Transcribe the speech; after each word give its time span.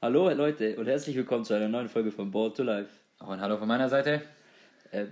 Hallo 0.00 0.30
Leute 0.30 0.76
und 0.76 0.86
herzlich 0.86 1.16
willkommen 1.16 1.44
zu 1.44 1.54
einer 1.54 1.68
neuen 1.68 1.88
Folge 1.88 2.12
von 2.12 2.30
Ball 2.30 2.52
to 2.52 2.62
Life. 2.62 2.90
Auch 3.18 3.30
ein 3.30 3.40
Hallo 3.40 3.56
von 3.56 3.66
meiner 3.66 3.88
Seite. 3.88 4.22
Äh, 4.92 5.06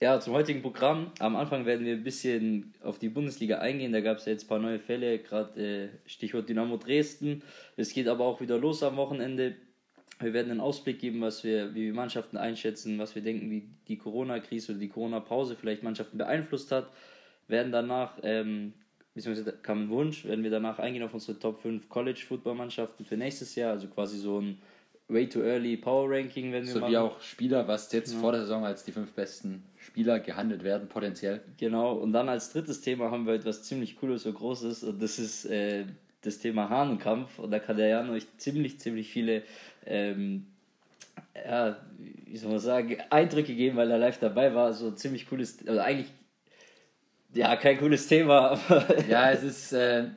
ja, 0.00 0.18
zum 0.18 0.32
heutigen 0.32 0.60
Programm. 0.60 1.12
Am 1.20 1.36
Anfang 1.36 1.66
werden 1.66 1.86
wir 1.86 1.94
ein 1.94 2.02
bisschen 2.02 2.74
auf 2.82 2.98
die 2.98 3.08
Bundesliga 3.08 3.58
eingehen. 3.58 3.92
Da 3.92 4.00
gab 4.00 4.16
es 4.16 4.24
ja 4.24 4.32
jetzt 4.32 4.46
ein 4.46 4.48
paar 4.48 4.58
neue 4.58 4.80
Fälle, 4.80 5.20
gerade 5.20 5.60
äh, 5.84 5.88
Stichwort 6.06 6.48
Dynamo 6.48 6.78
Dresden. 6.78 7.44
Es 7.76 7.92
geht 7.92 8.08
aber 8.08 8.24
auch 8.24 8.40
wieder 8.40 8.58
los 8.58 8.82
am 8.82 8.96
Wochenende. 8.96 9.54
Wir 10.18 10.32
werden 10.32 10.50
einen 10.50 10.60
Ausblick 10.60 10.98
geben, 10.98 11.20
was 11.20 11.44
wir, 11.44 11.74
wie 11.74 11.86
wir 11.86 11.94
Mannschaften 11.94 12.36
einschätzen, 12.36 12.98
was 12.98 13.14
wir 13.14 13.22
denken, 13.22 13.50
wie 13.50 13.68
die 13.88 13.98
Corona-Krise 13.98 14.72
oder 14.72 14.80
die 14.80 14.88
Corona-Pause 14.88 15.56
vielleicht 15.56 15.82
Mannschaften 15.82 16.16
beeinflusst 16.16 16.72
hat. 16.72 16.88
Werden 17.48 17.70
danach, 17.70 18.18
ähm, 18.22 18.72
beziehungsweise 19.14 19.52
kam 19.52 19.84
ein 19.84 19.88
Wunsch, 19.90 20.24
werden 20.24 20.42
wir 20.42 20.50
danach 20.50 20.78
eingehen 20.78 21.02
auf 21.02 21.12
unsere 21.12 21.38
Top 21.38 21.60
5 21.60 21.88
College-Football-Mannschaften 21.88 23.04
für 23.04 23.16
nächstes 23.16 23.54
Jahr, 23.54 23.72
also 23.72 23.88
quasi 23.88 24.16
so 24.18 24.40
ein 24.40 24.58
Way 25.08 25.28
Too 25.28 25.42
Early 25.42 25.76
Power 25.76 26.10
Ranking, 26.10 26.52
wenn 26.52 26.64
wir 26.64 26.72
so 26.72 26.80
machen. 26.80 26.92
wie 26.92 26.96
auch 26.96 27.20
Spieler, 27.20 27.68
was 27.68 27.92
jetzt 27.92 28.14
ja. 28.14 28.18
vor 28.18 28.32
der 28.32 28.40
Saison 28.40 28.64
als 28.64 28.84
die 28.84 28.92
fünf 28.92 29.12
besten 29.12 29.64
Spieler 29.76 30.18
gehandelt 30.18 30.64
werden, 30.64 30.88
potenziell. 30.88 31.42
Genau, 31.58 31.92
und 31.92 32.12
dann 32.12 32.28
als 32.28 32.52
drittes 32.52 32.80
Thema 32.80 33.10
haben 33.10 33.26
wir 33.26 33.34
etwas 33.34 33.62
ziemlich 33.62 33.96
Cooles 33.96 34.26
und 34.26 34.34
Großes 34.34 34.82
und 34.82 35.00
das 35.00 35.18
ist 35.18 35.44
äh, 35.44 35.84
das 36.22 36.38
Thema 36.38 36.68
Hahnenkampf 36.68 37.38
und 37.38 37.52
da 37.52 37.60
kann 37.60 37.76
der 37.76 37.88
Jan 37.88 38.10
euch 38.10 38.26
ziemlich, 38.36 38.80
ziemlich 38.80 39.08
viele 39.12 39.42
ähm, 39.86 40.46
ja, 41.34 41.76
wie 41.98 42.36
soll 42.36 42.50
man 42.50 42.58
sagen, 42.58 42.98
Eindrücke 43.10 43.54
geben, 43.54 43.76
weil 43.76 43.90
er 43.90 43.98
live 43.98 44.18
dabei 44.18 44.54
war. 44.54 44.72
So 44.72 44.88
ein 44.88 44.96
ziemlich 44.96 45.28
cooles, 45.28 45.66
also 45.66 45.80
eigentlich, 45.80 46.08
ja, 47.34 47.56
kein 47.56 47.78
cooles 47.78 48.06
Thema, 48.06 48.50
aber. 48.68 49.06
ja, 49.08 49.30
es 49.30 49.42
ist 49.42 49.72
äh, 49.72 50.10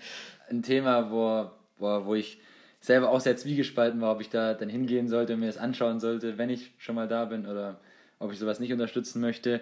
ein 0.50 0.64
Thema, 0.64 1.12
wo, 1.12 1.52
wo, 1.78 2.06
wo 2.06 2.16
ich 2.16 2.40
selber 2.80 3.10
auch 3.10 3.20
sehr 3.20 3.36
zwiegespalten 3.36 4.00
war, 4.02 4.14
ob 4.14 4.22
ich 4.22 4.30
da 4.30 4.54
dann 4.54 4.70
hingehen 4.70 5.08
sollte 5.08 5.34
und 5.34 5.42
mir 5.42 5.48
das 5.48 5.58
anschauen 5.58 6.00
sollte, 6.00 6.38
wenn 6.38 6.50
ich 6.50 6.72
schon 6.78 6.96
mal 6.96 7.08
da 7.08 7.26
bin 7.26 7.46
oder 7.46 7.80
ob 8.20 8.32
ich 8.32 8.40
sowas 8.40 8.60
nicht 8.60 8.72
unterstützen 8.72 9.22
möchte. 9.22 9.62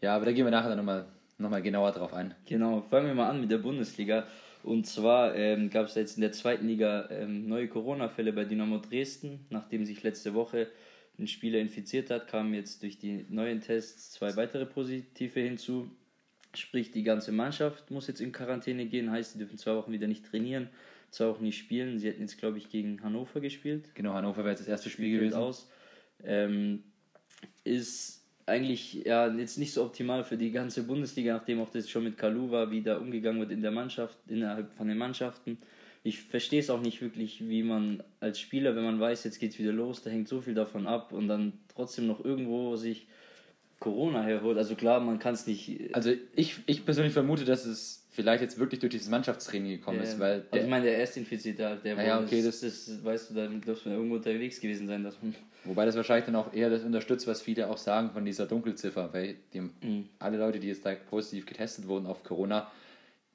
Ja, 0.00 0.16
aber 0.16 0.24
da 0.24 0.32
gehen 0.32 0.44
wir 0.44 0.50
nachher 0.50 0.74
nochmal 0.74 1.06
noch 1.40 1.50
mal 1.50 1.62
genauer 1.62 1.92
drauf 1.92 2.12
ein. 2.12 2.34
Genau, 2.44 2.82
fangen 2.90 3.06
wir 3.06 3.14
mal 3.14 3.30
an 3.30 3.40
mit 3.40 3.50
der 3.50 3.58
Bundesliga. 3.58 4.26
Und 4.62 4.86
zwar 4.86 5.34
ähm, 5.34 5.70
gab 5.70 5.86
es 5.86 5.94
jetzt 5.94 6.16
in 6.16 6.20
der 6.20 6.32
zweiten 6.32 6.66
Liga 6.66 7.08
ähm, 7.10 7.48
neue 7.48 7.68
Corona-Fälle 7.68 8.32
bei 8.32 8.44
Dynamo 8.44 8.78
Dresden. 8.78 9.46
Nachdem 9.50 9.84
sich 9.84 10.02
letzte 10.02 10.34
Woche 10.34 10.68
ein 11.18 11.26
Spieler 11.26 11.58
infiziert 11.58 12.10
hat, 12.10 12.28
kamen 12.28 12.54
jetzt 12.54 12.82
durch 12.82 12.98
die 12.98 13.26
neuen 13.28 13.60
Tests 13.60 14.12
zwei 14.12 14.36
weitere 14.36 14.66
Positive 14.66 15.40
hinzu. 15.40 15.90
Sprich, 16.54 16.90
die 16.90 17.04
ganze 17.04 17.32
Mannschaft 17.32 17.90
muss 17.90 18.08
jetzt 18.08 18.20
in 18.20 18.32
Quarantäne 18.32 18.86
gehen, 18.86 19.10
heißt, 19.10 19.32
sie 19.32 19.38
dürfen 19.38 19.56
zwei 19.56 19.76
Wochen 19.76 19.92
wieder 19.92 20.08
nicht 20.08 20.26
trainieren 20.26 20.68
zwar 21.10 21.28
auch 21.28 21.40
nicht 21.40 21.58
spielen. 21.58 21.98
Sie 21.98 22.08
hätten 22.08 22.22
jetzt, 22.22 22.38
glaube 22.38 22.58
ich, 22.58 22.70
gegen 22.70 23.02
Hannover 23.02 23.40
gespielt. 23.40 23.94
Genau, 23.94 24.14
Hannover 24.14 24.38
wäre 24.38 24.50
jetzt 24.50 24.60
das 24.60 24.68
erste 24.68 24.90
Spiel 24.90 25.18
gewesen. 25.18 25.34
Aus. 25.34 25.68
Ähm, 26.22 26.84
ist 27.64 28.19
eigentlich 28.50 29.04
ja 29.04 29.28
jetzt 29.28 29.58
nicht 29.58 29.72
so 29.72 29.84
optimal 29.84 30.24
für 30.24 30.36
die 30.36 30.50
ganze 30.50 30.82
Bundesliga, 30.82 31.34
nachdem 31.34 31.60
auch 31.60 31.70
das 31.70 31.88
schon 31.88 32.04
mit 32.04 32.18
Kalu 32.18 32.50
war, 32.50 32.70
wie 32.70 32.82
da 32.82 32.98
umgegangen 32.98 33.40
wird 33.40 33.50
in 33.50 33.62
der 33.62 33.70
Mannschaft, 33.70 34.18
innerhalb 34.28 34.72
von 34.74 34.88
den 34.88 34.98
Mannschaften. 34.98 35.58
Ich 36.02 36.20
verstehe 36.20 36.60
es 36.60 36.70
auch 36.70 36.80
nicht 36.80 37.00
wirklich, 37.02 37.48
wie 37.48 37.62
man 37.62 38.02
als 38.20 38.40
Spieler, 38.40 38.74
wenn 38.74 38.84
man 38.84 39.00
weiß, 39.00 39.24
jetzt 39.24 39.38
geht 39.38 39.52
es 39.52 39.58
wieder 39.58 39.72
los, 39.72 40.02
da 40.02 40.10
hängt 40.10 40.28
so 40.28 40.40
viel 40.40 40.54
davon 40.54 40.86
ab 40.86 41.12
und 41.12 41.28
dann 41.28 41.52
trotzdem 41.74 42.06
noch 42.06 42.24
irgendwo 42.24 42.76
sich 42.76 43.06
Corona 43.80 44.22
herholt. 44.22 44.58
Also 44.58 44.76
klar, 44.76 45.00
man 45.00 45.18
kann 45.18 45.34
es 45.34 45.46
nicht. 45.46 45.94
Also 45.94 46.12
ich, 46.36 46.58
ich 46.66 46.84
persönlich 46.84 47.12
vermute, 47.12 47.44
dass 47.44 47.64
es 47.64 48.06
vielleicht 48.10 48.42
jetzt 48.42 48.58
wirklich 48.58 48.80
durch 48.80 48.90
dieses 48.90 49.08
Mannschaftstraining 49.08 49.78
gekommen 49.78 49.98
ja, 49.98 50.04
ist, 50.04 50.20
weil 50.20 50.44
also 50.50 50.64
ich 50.64 50.70
meine, 50.70 50.84
der 50.84 50.98
Erstinfizierte, 50.98 51.80
der 51.82 51.96
ja, 51.96 52.02
ja, 52.02 52.20
okay, 52.20 52.42
das, 52.42 52.60
das, 52.60 53.02
weißt 53.02 53.30
du, 53.30 53.34
da 53.34 53.48
muss 53.48 53.84
man 53.84 53.94
irgendwo 53.94 54.16
unterwegs 54.16 54.60
gewesen 54.60 54.86
sein, 54.86 55.02
dass 55.02 55.20
man 55.22 55.34
Wobei 55.64 55.84
das 55.84 55.96
wahrscheinlich 55.96 56.26
dann 56.26 56.36
auch 56.36 56.52
eher 56.52 56.70
das 56.70 56.84
unterstützt, 56.84 57.26
was 57.26 57.42
viele 57.42 57.68
auch 57.68 57.76
sagen 57.76 58.10
von 58.10 58.24
dieser 58.24 58.46
Dunkelziffer, 58.46 59.12
weil 59.12 59.36
die, 59.52 59.60
mhm. 59.60 60.08
alle 60.18 60.38
Leute, 60.38 60.58
die 60.58 60.68
jetzt 60.68 60.86
da 60.86 60.94
positiv 60.94 61.46
getestet 61.46 61.86
wurden 61.86 62.06
auf 62.06 62.24
Corona, 62.24 62.70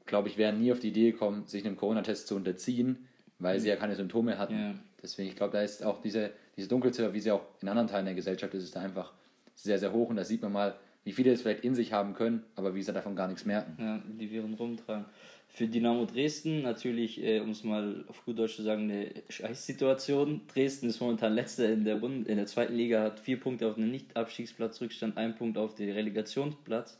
glaube 0.05 0.27
ich, 0.29 0.37
wären 0.37 0.59
nie 0.59 0.71
auf 0.71 0.79
die 0.79 0.89
Idee 0.89 1.11
gekommen, 1.11 1.45
sich 1.45 1.65
einem 1.65 1.77
Corona-Test 1.77 2.27
zu 2.27 2.35
unterziehen, 2.35 3.07
weil 3.37 3.57
mhm. 3.57 3.61
sie 3.61 3.69
ja 3.69 3.75
keine 3.75 3.95
Symptome 3.95 4.37
hatten. 4.37 4.57
Ja. 4.57 4.75
Deswegen, 5.01 5.29
ich 5.29 5.35
glaube, 5.35 5.53
da 5.53 5.61
ist 5.61 5.83
auch 5.83 6.01
diese, 6.01 6.31
diese 6.57 6.67
Dunkelziffer, 6.67 7.13
wie 7.13 7.19
sie 7.19 7.31
auch 7.31 7.43
in 7.61 7.67
anderen 7.67 7.87
Teilen 7.87 8.05
der 8.05 8.15
Gesellschaft 8.15 8.53
ist, 8.55 8.63
ist 8.63 8.75
da 8.75 8.81
einfach 8.81 9.13
sehr, 9.55 9.79
sehr 9.79 9.93
hoch 9.93 10.09
und 10.09 10.17
da 10.17 10.23
sieht 10.23 10.41
man 10.41 10.51
mal, 10.51 10.75
wie 11.03 11.11
viele 11.11 11.31
es 11.31 11.41
vielleicht 11.41 11.63
in 11.63 11.75
sich 11.75 11.93
haben 11.93 12.13
können, 12.13 12.43
aber 12.55 12.75
wie 12.75 12.81
sie 12.81 12.91
davon 12.91 13.15
gar 13.15 13.27
nichts 13.27 13.45
merken. 13.45 13.75
Ja, 13.79 14.01
die 14.19 14.29
Viren 14.29 14.55
rumtragen. 14.55 15.05
Für 15.47 15.67
Dynamo 15.67 16.05
Dresden 16.05 16.63
natürlich, 16.63 17.23
äh, 17.23 17.39
um 17.39 17.51
es 17.51 17.63
mal 17.63 18.03
auf 18.07 18.25
gut 18.25 18.37
Deutsch 18.37 18.57
zu 18.57 18.63
sagen, 18.63 18.91
eine 18.91 19.11
Scheißsituation. 19.29 20.41
Dresden 20.53 20.89
ist 20.89 20.99
momentan 20.99 21.33
letzter 21.33 21.71
in 21.71 21.85
der, 21.85 21.95
Bund 21.95 22.27
in 22.27 22.35
der 22.35 22.47
zweiten 22.47 22.75
Liga, 22.75 23.01
hat 23.01 23.19
vier 23.19 23.39
Punkte 23.39 23.67
auf 23.67 23.77
einen 23.77 23.91
Nicht-Abstiegsplatz 23.91 24.81
Rückstand, 24.81 25.15
ein 25.15 25.35
Punkt 25.35 25.57
auf 25.57 25.75
den 25.75 25.91
Relegationsplatz. 25.91 26.97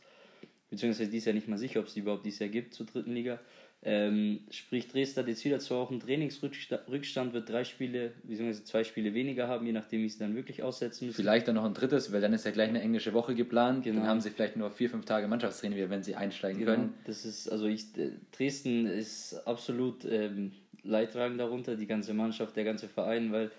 Beziehungsweise 0.70 1.10
dies 1.10 1.26
Jahr 1.26 1.34
nicht 1.34 1.48
mal 1.48 1.58
sicher, 1.58 1.80
ob 1.80 1.86
es 1.86 1.94
die 1.94 2.00
überhaupt 2.00 2.24
dieses 2.24 2.38
Jahr 2.38 2.48
gibt 2.48 2.72
zur 2.72 2.86
dritten 2.86 3.12
Liga. 3.12 3.40
Ähm, 3.88 4.40
sprich, 4.50 4.88
Dresden 4.88 5.20
hat 5.20 5.28
jetzt 5.28 5.44
wieder 5.44 5.60
zwei 5.60 5.76
Wochen 5.76 6.00
Trainingsrückstand, 6.00 7.32
wird 7.32 7.48
drei 7.48 7.62
Spiele, 7.62 8.14
beziehungsweise 8.24 8.64
zwei 8.64 8.82
Spiele 8.82 9.14
weniger 9.14 9.46
haben, 9.46 9.64
je 9.64 9.70
nachdem, 9.70 10.02
wie 10.02 10.08
sie 10.08 10.18
dann 10.18 10.34
wirklich 10.34 10.64
aussetzen 10.64 11.06
müssen. 11.06 11.14
Vielleicht 11.14 11.46
dann 11.46 11.54
noch 11.54 11.64
ein 11.64 11.72
drittes, 11.72 12.10
weil 12.10 12.20
dann 12.20 12.32
ist 12.32 12.44
ja 12.44 12.50
gleich 12.50 12.68
eine 12.68 12.80
englische 12.80 13.14
Woche 13.14 13.36
geplant. 13.36 13.84
Genau. 13.84 14.00
Dann 14.00 14.08
haben 14.08 14.20
sie 14.20 14.30
vielleicht 14.30 14.56
nur 14.56 14.72
vier, 14.72 14.90
fünf 14.90 15.04
Tage 15.04 15.28
Mannschaftstraining, 15.28 15.88
wenn 15.88 16.02
sie 16.02 16.16
einsteigen 16.16 16.58
genau. 16.58 16.72
können. 16.72 16.94
Das 17.04 17.24
ist, 17.24 17.48
also 17.48 17.66
ich, 17.66 17.96
äh, 17.96 18.10
Dresden 18.36 18.86
ist 18.86 19.34
absolut 19.46 20.04
ähm, 20.04 20.50
leidtragend 20.82 21.38
darunter, 21.38 21.76
die 21.76 21.86
ganze 21.86 22.12
Mannschaft, 22.12 22.56
der 22.56 22.64
ganze 22.64 22.88
Verein, 22.88 23.30
weil 23.30 23.52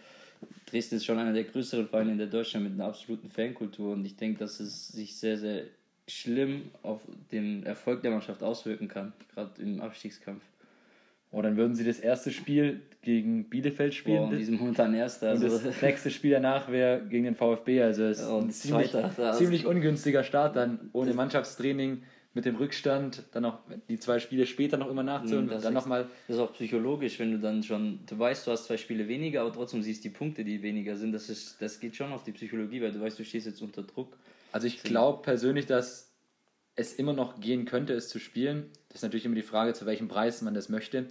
Dresden 0.65 0.95
ist 0.95 1.05
schon 1.05 1.19
einer 1.19 1.31
der 1.31 1.45
größeren 1.45 1.87
Vereine 1.87 2.11
in 2.11 2.17
der 2.17 2.27
Deutschland 2.27 2.65
mit 2.65 2.73
einer 2.73 2.89
absoluten 2.89 3.29
Fankultur 3.29 3.93
und 3.93 4.03
ich 4.03 4.17
denke, 4.17 4.39
dass 4.39 4.59
es 4.59 4.89
sich 4.89 5.15
sehr, 5.15 5.37
sehr 5.37 5.63
schlimm 6.07 6.71
auf 6.83 7.01
den 7.31 7.63
Erfolg 7.63 8.01
der 8.01 8.11
Mannschaft 8.11 8.41
auswirken 8.43 8.87
kann, 8.87 9.13
gerade 9.33 9.61
im 9.61 9.81
Abstiegskampf. 9.81 10.43
Oh, 11.31 11.41
dann 11.41 11.57
würden 11.57 11.75
sie 11.75 11.83
das 11.83 11.99
erste 11.99 12.31
Spiel 12.31 12.81
gegen 13.01 13.49
Bielefeld 13.49 13.93
spielen. 13.93 14.29
Boah, 14.29 14.35
die 14.35 14.45
sind 14.45 14.59
momentan 14.59 14.93
erster. 14.93 15.29
Also 15.29 15.47
und 15.47 15.65
das 15.65 15.81
nächste 15.81 16.09
Spiel 16.09 16.31
danach 16.31 16.71
wäre 16.71 17.05
gegen 17.05 17.25
den 17.25 17.35
VfB. 17.35 17.81
Also 17.81 18.05
es 18.05 18.21
ist 18.21 18.29
ein 18.29 18.49
ziemlich, 18.49 18.95
ziemlich 19.33 19.65
ungünstiger 19.65 20.23
Start 20.23 20.55
dann 20.55 20.89
ohne 20.93 21.13
Mannschaftstraining 21.13 22.03
mit 22.33 22.45
dem 22.45 22.55
Rückstand, 22.55 23.23
dann 23.31 23.45
auch 23.45 23.59
die 23.89 23.99
zwei 23.99 24.19
Spiele 24.19 24.45
später 24.45 24.77
noch 24.77 24.89
immer 24.89 25.03
nachzuholen. 25.03 25.49
Das, 25.49 25.63
dann 25.63 25.73
noch 25.73 25.87
mal 25.87 26.07
das 26.27 26.37
ist 26.37 26.41
auch 26.41 26.53
psychologisch, 26.53 27.19
wenn 27.19 27.31
du 27.31 27.39
dann 27.39 27.63
schon, 27.63 27.99
du 28.05 28.17
weißt, 28.17 28.45
du 28.45 28.51
hast 28.51 28.65
zwei 28.65 28.77
Spiele 28.77 29.07
weniger, 29.07 29.41
aber 29.41 29.51
trotzdem 29.51 29.81
siehst 29.81 30.03
die 30.03 30.09
Punkte, 30.09 30.45
die 30.45 30.61
weniger 30.61 30.95
sind. 30.95 31.11
Das, 31.11 31.29
ist, 31.29 31.61
das 31.61 31.79
geht 31.79 31.95
schon 31.95 32.13
auf 32.13 32.23
die 32.23 32.31
Psychologie, 32.31 32.81
weil 32.81 32.91
du 32.91 33.01
weißt, 33.01 33.17
du 33.17 33.25
stehst 33.25 33.47
jetzt 33.47 33.61
unter 33.61 33.83
Druck. 33.83 34.17
Also 34.51 34.67
ich 34.67 34.83
glaube 34.83 35.21
persönlich, 35.21 35.65
dass 35.65 36.07
es 36.75 36.93
immer 36.93 37.13
noch 37.13 37.39
gehen 37.39 37.65
könnte, 37.65 37.93
es 37.93 38.07
zu 38.09 38.19
spielen. 38.19 38.69
Das 38.89 38.97
ist 38.97 39.03
natürlich 39.03 39.25
immer 39.25 39.35
die 39.35 39.41
Frage, 39.41 39.73
zu 39.73 39.85
welchem 39.85 40.07
Preis 40.07 40.41
man 40.41 40.53
das 40.53 40.69
möchte. 40.69 41.07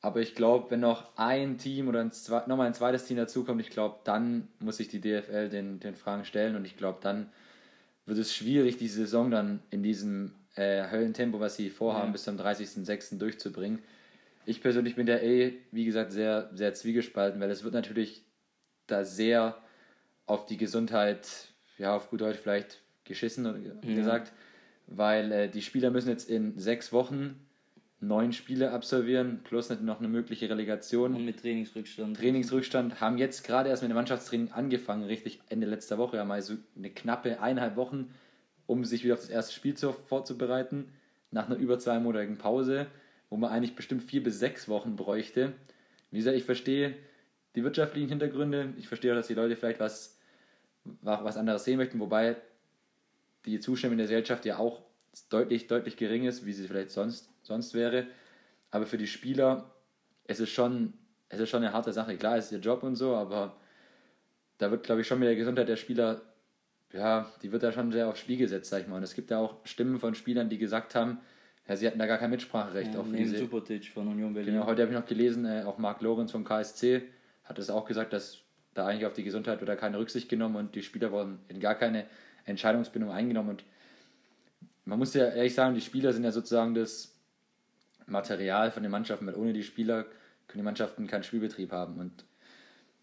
Aber 0.00 0.20
ich 0.20 0.34
glaube, 0.34 0.70
wenn 0.70 0.80
noch 0.80 1.16
ein 1.16 1.58
Team 1.58 1.88
oder 1.88 2.00
ein 2.00 2.10
zwei, 2.10 2.46
nochmal 2.46 2.66
ein 2.66 2.74
zweites 2.74 3.04
Team 3.04 3.18
dazukommt, 3.18 3.60
ich 3.60 3.68
glaube, 3.68 3.98
dann 4.04 4.48
muss 4.58 4.78
sich 4.78 4.88
die 4.88 5.00
DFL 5.00 5.50
den, 5.50 5.78
den 5.78 5.94
Fragen 5.94 6.24
stellen 6.24 6.56
und 6.56 6.64
ich 6.64 6.78
glaube, 6.78 6.98
dann 7.02 7.30
wird 8.06 8.18
es 8.18 8.34
schwierig, 8.34 8.78
die 8.78 8.88
Saison 8.88 9.30
dann 9.30 9.62
in 9.70 9.82
diesem 9.82 10.34
äh, 10.56 10.90
Höllentempo, 10.90 11.38
was 11.38 11.56
sie 11.56 11.68
vorhaben, 11.68 12.08
ja. 12.08 12.12
bis 12.12 12.24
zum 12.24 12.38
30.06. 12.38 13.18
durchzubringen. 13.18 13.80
Ich 14.46 14.62
persönlich 14.62 14.96
bin 14.96 15.04
der 15.04 15.22
eh, 15.22 15.58
wie 15.70 15.84
gesagt, 15.84 16.12
sehr, 16.12 16.50
sehr 16.54 16.72
zwiegespalten, 16.72 17.38
weil 17.38 17.50
es 17.50 17.62
wird 17.62 17.74
natürlich 17.74 18.24
da 18.86 19.04
sehr 19.04 19.58
auf 20.24 20.46
die 20.46 20.56
Gesundheit 20.56 21.49
ja, 21.80 21.96
auf 21.96 22.10
gut 22.10 22.20
Deutsch 22.20 22.38
vielleicht 22.38 22.80
geschissen 23.04 23.46
ja. 23.82 23.94
gesagt, 23.94 24.32
weil 24.86 25.32
äh, 25.32 25.48
die 25.48 25.62
Spieler 25.62 25.90
müssen 25.90 26.10
jetzt 26.10 26.28
in 26.28 26.58
sechs 26.58 26.92
Wochen 26.92 27.40
neun 28.00 28.32
Spiele 28.32 28.72
absolvieren, 28.72 29.40
plus 29.44 29.70
noch 29.80 29.98
eine 29.98 30.08
mögliche 30.08 30.48
Relegation. 30.48 31.14
Und 31.14 31.24
mit 31.24 31.40
Trainingsrückstand. 31.40 32.16
Trainingsrückstand, 32.16 33.00
haben 33.00 33.18
jetzt 33.18 33.44
gerade 33.44 33.68
erst 33.68 33.82
mit 33.82 33.90
dem 33.90 33.96
Mannschaftstraining 33.96 34.52
angefangen, 34.52 35.04
richtig 35.04 35.40
Ende 35.48 35.66
letzter 35.66 35.98
Woche, 35.98 36.18
haben 36.18 36.30
also 36.30 36.54
eine 36.76 36.90
knappe 36.90 37.40
eineinhalb 37.40 37.76
Wochen, 37.76 38.12
um 38.66 38.84
sich 38.84 39.04
wieder 39.04 39.14
auf 39.14 39.20
das 39.20 39.30
erste 39.30 39.52
Spiel 39.54 39.74
zu, 39.74 39.92
vorzubereiten, 39.92 40.92
nach 41.30 41.46
einer 41.46 41.56
über 41.56 41.78
zweimonatigen 41.78 42.38
Pause, 42.38 42.86
wo 43.28 43.36
man 43.36 43.50
eigentlich 43.50 43.74
bestimmt 43.74 44.02
vier 44.02 44.22
bis 44.22 44.38
sechs 44.38 44.68
Wochen 44.68 44.96
bräuchte. 44.96 45.52
Wie 46.10 46.18
gesagt, 46.18 46.36
ich 46.36 46.44
verstehe 46.44 46.94
die 47.54 47.64
wirtschaftlichen 47.64 48.08
Hintergründe, 48.08 48.74
ich 48.78 48.88
verstehe 48.88 49.12
auch, 49.12 49.16
dass 49.16 49.28
die 49.28 49.34
Leute 49.34 49.56
vielleicht 49.56 49.80
was 49.80 50.19
was 50.84 51.36
anderes 51.36 51.64
sehen 51.64 51.78
möchten, 51.78 52.00
wobei 52.00 52.36
die 53.44 53.60
Zustimmung 53.60 53.96
der 53.96 54.06
Gesellschaft 54.06 54.44
ja 54.44 54.58
auch 54.58 54.82
deutlich, 55.28 55.66
deutlich 55.66 55.96
gering 55.96 56.24
ist, 56.24 56.46
wie 56.46 56.52
sie 56.52 56.66
vielleicht 56.66 56.90
sonst, 56.90 57.28
sonst 57.42 57.74
wäre. 57.74 58.06
Aber 58.70 58.86
für 58.86 58.98
die 58.98 59.06
Spieler, 59.06 59.70
es 60.24 60.40
ist 60.40 60.50
schon, 60.50 60.94
es 61.28 61.40
ist 61.40 61.48
schon 61.48 61.62
eine 61.62 61.72
harte 61.72 61.92
Sache. 61.92 62.16
Klar, 62.16 62.36
es 62.36 62.46
ist 62.46 62.52
ihr 62.52 62.58
Job 62.58 62.82
und 62.82 62.96
so, 62.96 63.14
aber 63.14 63.56
da 64.58 64.70
wird, 64.70 64.84
glaube 64.84 65.00
ich, 65.00 65.06
schon 65.06 65.18
mit 65.18 65.28
der 65.28 65.36
Gesundheit 65.36 65.68
der 65.68 65.76
Spieler 65.76 66.22
ja, 66.92 67.30
die 67.42 67.52
wird 67.52 67.62
da 67.62 67.72
schon 67.72 67.92
sehr 67.92 68.08
aufs 68.08 68.20
Spiel 68.20 68.36
gesetzt, 68.36 68.70
sag 68.70 68.82
ich 68.82 68.88
mal. 68.88 68.96
Und 68.96 69.02
es 69.02 69.14
gibt 69.14 69.30
ja 69.30 69.38
auch 69.38 69.56
Stimmen 69.64 69.98
von 69.98 70.14
Spielern, 70.14 70.48
die 70.48 70.58
gesagt 70.58 70.94
haben, 70.94 71.18
ja, 71.68 71.76
sie 71.76 71.86
hatten 71.86 71.98
da 71.98 72.06
gar 72.06 72.18
kein 72.18 72.30
Mitspracherecht. 72.30 72.94
Ja, 72.94 73.00
auch 73.00 73.06
neben 73.06 73.34
Subotic 73.34 73.88
von 73.92 74.08
Union 74.08 74.34
Berlin. 74.34 74.54
Genau, 74.54 74.66
heute 74.66 74.82
habe 74.82 74.92
ich 74.92 74.98
noch 74.98 75.06
gelesen, 75.06 75.44
äh, 75.44 75.62
auch 75.64 75.78
Marc 75.78 76.00
Lorenz 76.00 76.32
vom 76.32 76.44
KSC 76.44 77.02
hat 77.44 77.58
es 77.58 77.70
auch 77.70 77.84
gesagt, 77.84 78.12
dass 78.12 78.38
da 78.74 78.86
eigentlich 78.86 79.06
auf 79.06 79.12
die 79.12 79.24
Gesundheit 79.24 79.62
oder 79.62 79.76
keine 79.76 79.98
Rücksicht 79.98 80.28
genommen 80.28 80.56
und 80.56 80.74
die 80.74 80.82
Spieler 80.82 81.10
wurden 81.10 81.38
in 81.48 81.60
gar 81.60 81.74
keine 81.74 82.06
Entscheidungsbindung 82.44 83.10
eingenommen. 83.10 83.50
Und 83.50 83.64
man 84.84 84.98
muss 84.98 85.14
ja 85.14 85.28
ehrlich 85.28 85.54
sagen, 85.54 85.74
die 85.74 85.80
Spieler 85.80 86.12
sind 86.12 86.24
ja 86.24 86.32
sozusagen 86.32 86.74
das 86.74 87.14
Material 88.06 88.70
von 88.70 88.82
den 88.82 88.92
Mannschaften, 88.92 89.26
weil 89.26 89.34
ohne 89.34 89.52
die 89.52 89.62
Spieler 89.62 90.04
können 90.46 90.62
die 90.62 90.64
Mannschaften 90.64 91.06
keinen 91.06 91.22
Spielbetrieb 91.22 91.72
haben. 91.72 91.98
Und 91.98 92.24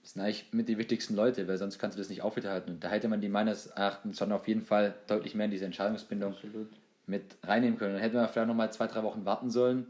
das 0.01 0.13
sind 0.13 0.21
eigentlich 0.21 0.47
mit 0.51 0.69
die 0.69 0.77
wichtigsten 0.77 1.15
Leute, 1.15 1.47
weil 1.47 1.57
sonst 1.57 1.79
kannst 1.79 1.97
du 1.97 2.01
das 2.01 2.09
nicht 2.09 2.21
aufrechterhalten. 2.21 2.71
Und 2.71 2.83
da 2.83 2.89
hätte 2.89 3.07
man 3.07 3.21
die 3.21 3.29
meines 3.29 3.67
Erachtens 3.67 4.17
schon 4.17 4.31
auf 4.31 4.47
jeden 4.47 4.61
Fall 4.61 4.95
deutlich 5.07 5.35
mehr 5.35 5.45
in 5.45 5.51
diese 5.51 5.65
Entscheidungsbindung 5.65 6.33
Absolut. 6.33 6.69
mit 7.05 7.37
reinnehmen 7.43 7.77
können. 7.77 7.93
Dann 7.93 8.01
hätte 8.01 8.15
man 8.15 8.29
vielleicht 8.29 8.47
nochmal 8.47 8.71
zwei, 8.71 8.87
drei 8.87 9.03
Wochen 9.03 9.25
warten 9.25 9.49
sollen. 9.49 9.87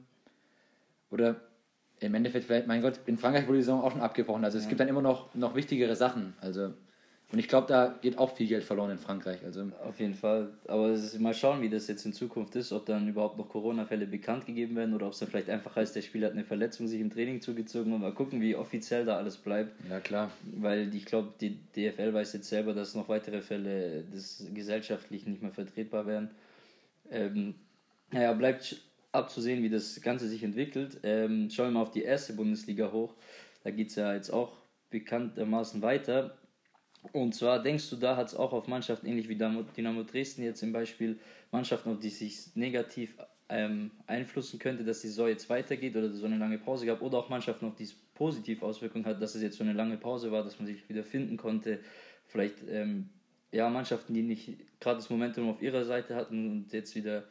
Oder 1.09 1.35
im 1.99 2.13
Endeffekt 2.15 2.45
vielleicht, 2.45 2.67
mein 2.67 2.81
Gott, 2.81 2.99
in 3.05 3.17
Frankreich 3.17 3.47
wurde 3.47 3.57
die 3.57 3.63
Saison 3.63 3.81
auch 3.81 3.91
schon 3.91 4.01
abgebrochen. 4.01 4.43
Also 4.43 4.57
es 4.57 4.65
ja. 4.65 4.69
gibt 4.69 4.79
dann 4.79 4.87
immer 4.87 5.01
noch, 5.01 5.33
noch 5.35 5.55
wichtigere 5.55 5.95
Sachen. 5.95 6.33
Also 6.41 6.73
und 7.29 7.39
ich 7.39 7.49
glaube, 7.49 7.67
da 7.67 7.93
geht 8.01 8.17
auch 8.17 8.33
viel 8.33 8.47
Geld 8.47 8.63
verloren 8.63 8.91
in 8.91 8.97
Frankreich. 8.97 9.43
Also 9.43 9.69
Auf 9.85 9.99
jeden 9.99 10.13
Fall. 10.13 10.49
Aber 10.65 10.97
mal 11.19 11.33
schauen, 11.33 11.61
wie 11.61 11.67
das 11.67 11.87
jetzt 11.87 12.05
in 12.05 12.13
Zukunft 12.13 12.55
ist, 12.55 12.71
ob 12.71 12.85
dann 12.85 13.05
überhaupt 13.09 13.37
noch 13.37 13.49
Corona-Fälle 13.49 14.07
bekannt 14.07 14.45
gegeben 14.45 14.77
werden 14.77 14.95
oder 14.95 15.07
ob 15.07 15.11
es 15.11 15.19
dann 15.19 15.27
vielleicht 15.27 15.49
einfach 15.49 15.75
heißt, 15.75 15.93
der 15.93 16.03
Spieler 16.03 16.27
hat 16.27 16.33
eine 16.33 16.45
Verletzung 16.45 16.87
sich 16.87 17.01
im 17.01 17.11
Training 17.11 17.41
zugezogen 17.41 17.91
und 17.91 17.99
mal 17.99 18.13
gucken, 18.13 18.39
wie 18.39 18.55
offiziell 18.55 19.03
da 19.03 19.17
alles 19.17 19.35
bleibt. 19.35 19.73
Ja, 19.89 19.99
klar. 19.99 20.31
Weil 20.55 20.95
ich 20.95 21.03
glaube, 21.03 21.33
die 21.41 21.57
DFL 21.75 22.13
weiß 22.13 22.31
jetzt 22.31 22.47
selber, 22.47 22.73
dass 22.73 22.95
noch 22.95 23.09
weitere 23.09 23.41
Fälle 23.41 24.03
des 24.03 24.47
gesellschaftlich 24.53 25.27
nicht 25.27 25.41
mehr 25.41 25.51
vertretbar 25.51 26.05
wären. 26.05 26.29
Ähm, 27.11 27.55
naja, 28.09 28.31
bleibt 28.31 28.77
abzusehen, 29.17 29.63
wie 29.63 29.69
das 29.69 30.01
Ganze 30.01 30.27
sich 30.27 30.43
entwickelt. 30.43 30.99
Ähm, 31.03 31.49
schauen 31.49 31.67
wir 31.67 31.71
mal 31.71 31.81
auf 31.81 31.91
die 31.91 32.03
erste 32.03 32.33
Bundesliga 32.33 32.91
hoch. 32.91 33.13
Da 33.63 33.71
geht 33.71 33.89
es 33.89 33.95
ja 33.95 34.13
jetzt 34.13 34.29
auch 34.29 34.57
bekanntermaßen 34.89 35.81
weiter. 35.81 36.37
Und 37.13 37.35
zwar 37.35 37.61
denkst 37.61 37.89
du, 37.89 37.95
da 37.95 38.15
hat 38.15 38.27
es 38.27 38.35
auch 38.35 38.53
auf 38.53 38.67
Mannschaften, 38.67 39.07
ähnlich 39.07 39.29
wie 39.29 39.35
Dynamo 39.35 40.03
Dresden 40.03 40.43
jetzt 40.43 40.59
zum 40.59 40.71
Beispiel, 40.71 41.19
Mannschaften, 41.51 41.91
auf 41.91 41.99
die 41.99 42.09
sich 42.09 42.55
negativ 42.55 43.17
ähm, 43.49 43.91
einflussen 44.07 44.59
könnte, 44.59 44.83
dass 44.83 45.01
die 45.01 45.07
Saison 45.07 45.29
jetzt 45.29 45.49
weitergeht 45.49 45.95
oder 45.95 46.11
so 46.11 46.25
eine 46.25 46.37
lange 46.37 46.57
Pause 46.57 46.85
gab, 46.85 47.01
oder 47.01 47.19
auch 47.19 47.29
Mannschaften, 47.29 47.65
auf 47.65 47.75
die 47.75 47.83
es 47.83 47.93
positiv 47.93 48.61
Auswirkungen 48.61 49.05
hat, 49.05 49.21
dass 49.21 49.35
es 49.35 49.41
jetzt 49.41 49.57
so 49.57 49.63
eine 49.63 49.73
lange 49.73 49.97
Pause 49.97 50.31
war, 50.31 50.43
dass 50.43 50.59
man 50.59 50.67
sich 50.67 50.87
wieder 50.89 51.03
finden 51.03 51.37
konnte. 51.37 51.79
Vielleicht 52.25 52.55
ähm, 52.69 53.09
ja, 53.51 53.69
Mannschaften, 53.69 54.13
die 54.13 54.23
nicht 54.23 54.57
gerade 54.79 54.97
das 54.97 55.09
Momentum 55.09 55.49
auf 55.49 55.61
ihrer 55.61 55.85
Seite 55.85 56.15
hatten 56.15 56.51
und 56.51 56.73
jetzt 56.73 56.95
wieder 56.95 57.23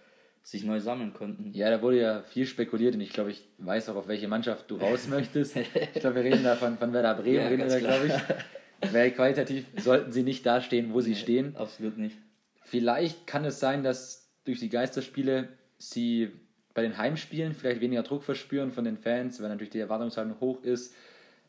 sich 0.47 0.63
neu 0.63 0.79
sammeln 0.79 1.13
konnten. 1.13 1.51
Ja, 1.55 1.71
da 1.71 1.83
wurde 1.83 2.01
ja 2.01 2.23
viel 2.23 2.47
spekuliert 2.47 2.95
und 2.95 3.01
ich 3.01 3.11
glaube, 3.11 3.33
ich 3.33 3.49
weiß 3.59 3.89
auch, 3.89 3.97
auf 3.97 4.07
welche 4.07 4.29
Mannschaft 4.29 4.71
du 4.71 4.77
raus 4.77 5.09
möchtest. 5.11 5.57
ich 5.57 5.95
glaube, 5.95 6.15
wir 6.15 6.23
reden 6.23 6.45
da 6.45 6.55
von, 6.55 6.79
von 6.79 6.93
Werder 6.93 7.15
Bremen, 7.15 7.35
ja, 7.35 7.49
reden 7.49 7.65
wir 7.65 7.69
da, 7.69 7.81
glaube 7.81 8.07
ich. 8.07 8.93
Weil 8.93 9.11
qualitativ 9.11 9.67
sollten 9.77 10.13
sie 10.13 10.23
nicht 10.23 10.47
dastehen, 10.47 10.93
wo 10.93 11.01
sie 11.01 11.11
nee, 11.11 11.17
stehen. 11.17 11.57
Absolut 11.57 11.99
nicht. 11.99 12.17
Vielleicht 12.63 13.27
kann 13.27 13.45
es 13.45 13.59
sein, 13.59 13.83
dass 13.83 14.31
durch 14.45 14.61
die 14.61 14.69
Geisterspiele 14.69 15.49
sie 15.79 16.31
bei 16.75 16.83
den 16.83 16.97
Heimspielen 16.97 17.53
vielleicht 17.53 17.81
weniger 17.81 18.05
Druck 18.05 18.23
verspüren 18.23 18.71
von 18.71 18.85
den 18.85 18.99
Fans, 18.99 19.43
weil 19.43 19.49
natürlich 19.49 19.71
die 19.71 19.81
Erwartungshaltung 19.81 20.39
hoch 20.39 20.63
ist. 20.63 20.95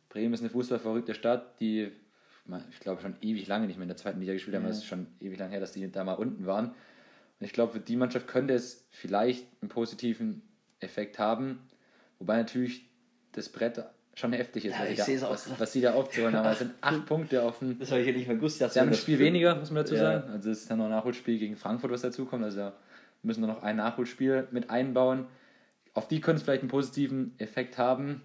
Bremen 0.09 0.33
ist 0.33 0.39
eine 0.39 0.49
fußballverrückte 0.49 1.13
Stadt, 1.13 1.59
die 1.59 1.91
ich 2.71 2.79
glaube 2.79 3.01
schon 3.01 3.15
ewig 3.21 3.45
lange 3.45 3.67
nicht 3.67 3.75
mehr 3.75 3.83
in 3.83 3.89
der 3.89 3.97
zweiten 3.97 4.21
Liga 4.21 4.33
gespielt 4.33 4.55
haben. 4.55 4.63
Ja. 4.63 4.69
Das 4.69 4.77
ist 4.77 4.85
schon 4.85 5.05
ewig 5.19 5.37
lang 5.37 5.51
her, 5.51 5.59
dass 5.59 5.73
die 5.73 5.91
da 5.91 6.03
mal 6.03 6.13
unten 6.13 6.47
waren. 6.47 6.73
Und 7.39 7.45
ich 7.45 7.53
glaube, 7.53 7.73
für 7.73 7.79
die 7.79 7.95
Mannschaft 7.95 8.27
könnte 8.27 8.53
es 8.53 8.87
vielleicht 8.91 9.45
einen 9.61 9.69
positiven 9.69 10.41
Effekt 10.79 11.19
haben. 11.19 11.59
Wobei 12.19 12.37
natürlich 12.37 12.89
das 13.33 13.49
Brett 13.49 13.83
schon 14.15 14.33
heftig 14.33 14.65
ist, 14.65 14.73
ja, 14.73 14.85
was, 14.89 15.05
da, 15.05 15.29
was, 15.29 15.59
was, 15.59 15.73
sie 15.73 15.81
da 15.81 15.93
aufzuholen 15.93 16.35
haben. 16.35 16.49
Es 16.49 16.59
sind 16.59 16.73
acht 16.81 17.05
Punkte 17.05 17.43
offen. 17.43 17.77
Das 17.79 17.91
habe 17.91 18.01
ich 18.01 18.07
ja 18.07 18.13
nicht 18.13 18.27
mehr 18.27 18.35
gewusst. 18.37 18.57
Sie 18.57 18.79
haben 18.79 18.89
ein 18.89 18.95
Spiel 18.95 19.19
weniger, 19.19 19.55
muss 19.55 19.69
man 19.69 19.83
dazu 19.83 19.93
ja. 19.93 20.19
sagen. 20.19 20.31
Also 20.31 20.49
es 20.49 20.61
ist 20.61 20.71
dann 20.71 20.79
noch 20.79 20.85
ein 20.85 20.91
Nachholspiel 20.91 21.37
gegen 21.37 21.55
Frankfurt, 21.55 21.91
was 21.91 22.01
dazukommt. 22.01 22.43
Also 22.43 22.71
müssen 23.21 23.41
wir 23.41 23.47
noch 23.47 23.61
ein 23.61 23.75
Nachholspiel 23.75 24.47
mit 24.49 24.71
einbauen. 24.71 25.27
Auf 25.93 26.07
die 26.07 26.19
können 26.19 26.37
es 26.37 26.43
vielleicht 26.43 26.63
einen 26.63 26.71
positiven 26.71 27.35
Effekt 27.37 27.77
haben. 27.77 28.23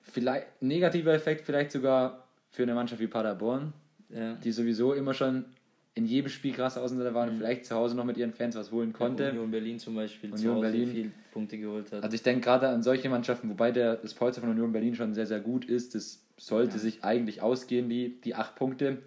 Vielleicht 0.00 0.60
negativer 0.60 1.12
Effekt 1.12 1.46
vielleicht 1.46 1.70
sogar 1.70 2.26
für 2.50 2.64
eine 2.64 2.74
Mannschaft 2.74 3.00
wie 3.00 3.06
Paderborn, 3.06 3.72
ja. 4.10 4.34
die 4.34 4.52
sowieso 4.52 4.92
immer 4.94 5.14
schon 5.14 5.46
in 5.94 6.06
jedem 6.06 6.30
Spiel 6.30 6.52
krass 6.52 6.78
Außenseiter 6.78 7.14
waren 7.14 7.28
und 7.28 7.34
mhm. 7.34 7.40
vielleicht 7.40 7.66
zu 7.66 7.74
Hause 7.74 7.96
noch 7.96 8.04
mit 8.04 8.16
ihren 8.16 8.32
Fans 8.32 8.56
was 8.56 8.72
holen 8.72 8.92
konnte. 8.92 9.24
Ja, 9.24 9.30
Union 9.30 9.50
Berlin 9.50 9.78
zum 9.78 9.94
Beispiel 9.94 10.32
Union 10.32 10.42
zu 10.42 10.54
Hause 10.54 10.60
Berlin. 10.60 10.90
viel 10.90 11.12
Punkte 11.32 11.58
geholt 11.58 11.92
hat. 11.92 12.02
Also 12.02 12.14
ich 12.14 12.22
denke 12.22 12.42
gerade 12.42 12.68
an 12.68 12.82
solche 12.82 13.08
Mannschaften, 13.10 13.50
wobei 13.50 13.72
der, 13.72 13.96
das 13.96 14.14
Polster 14.14 14.40
von 14.40 14.50
Union 14.50 14.72
Berlin 14.72 14.94
schon 14.94 15.12
sehr, 15.12 15.26
sehr 15.26 15.40
gut 15.40 15.66
ist. 15.66 15.94
Das 15.94 16.24
sollte 16.38 16.74
ja. 16.74 16.78
sich 16.78 17.04
eigentlich 17.04 17.42
ausgehen, 17.42 17.90
die, 17.90 18.20
die 18.22 18.34
acht 18.34 18.54
Punkte. 18.54 18.98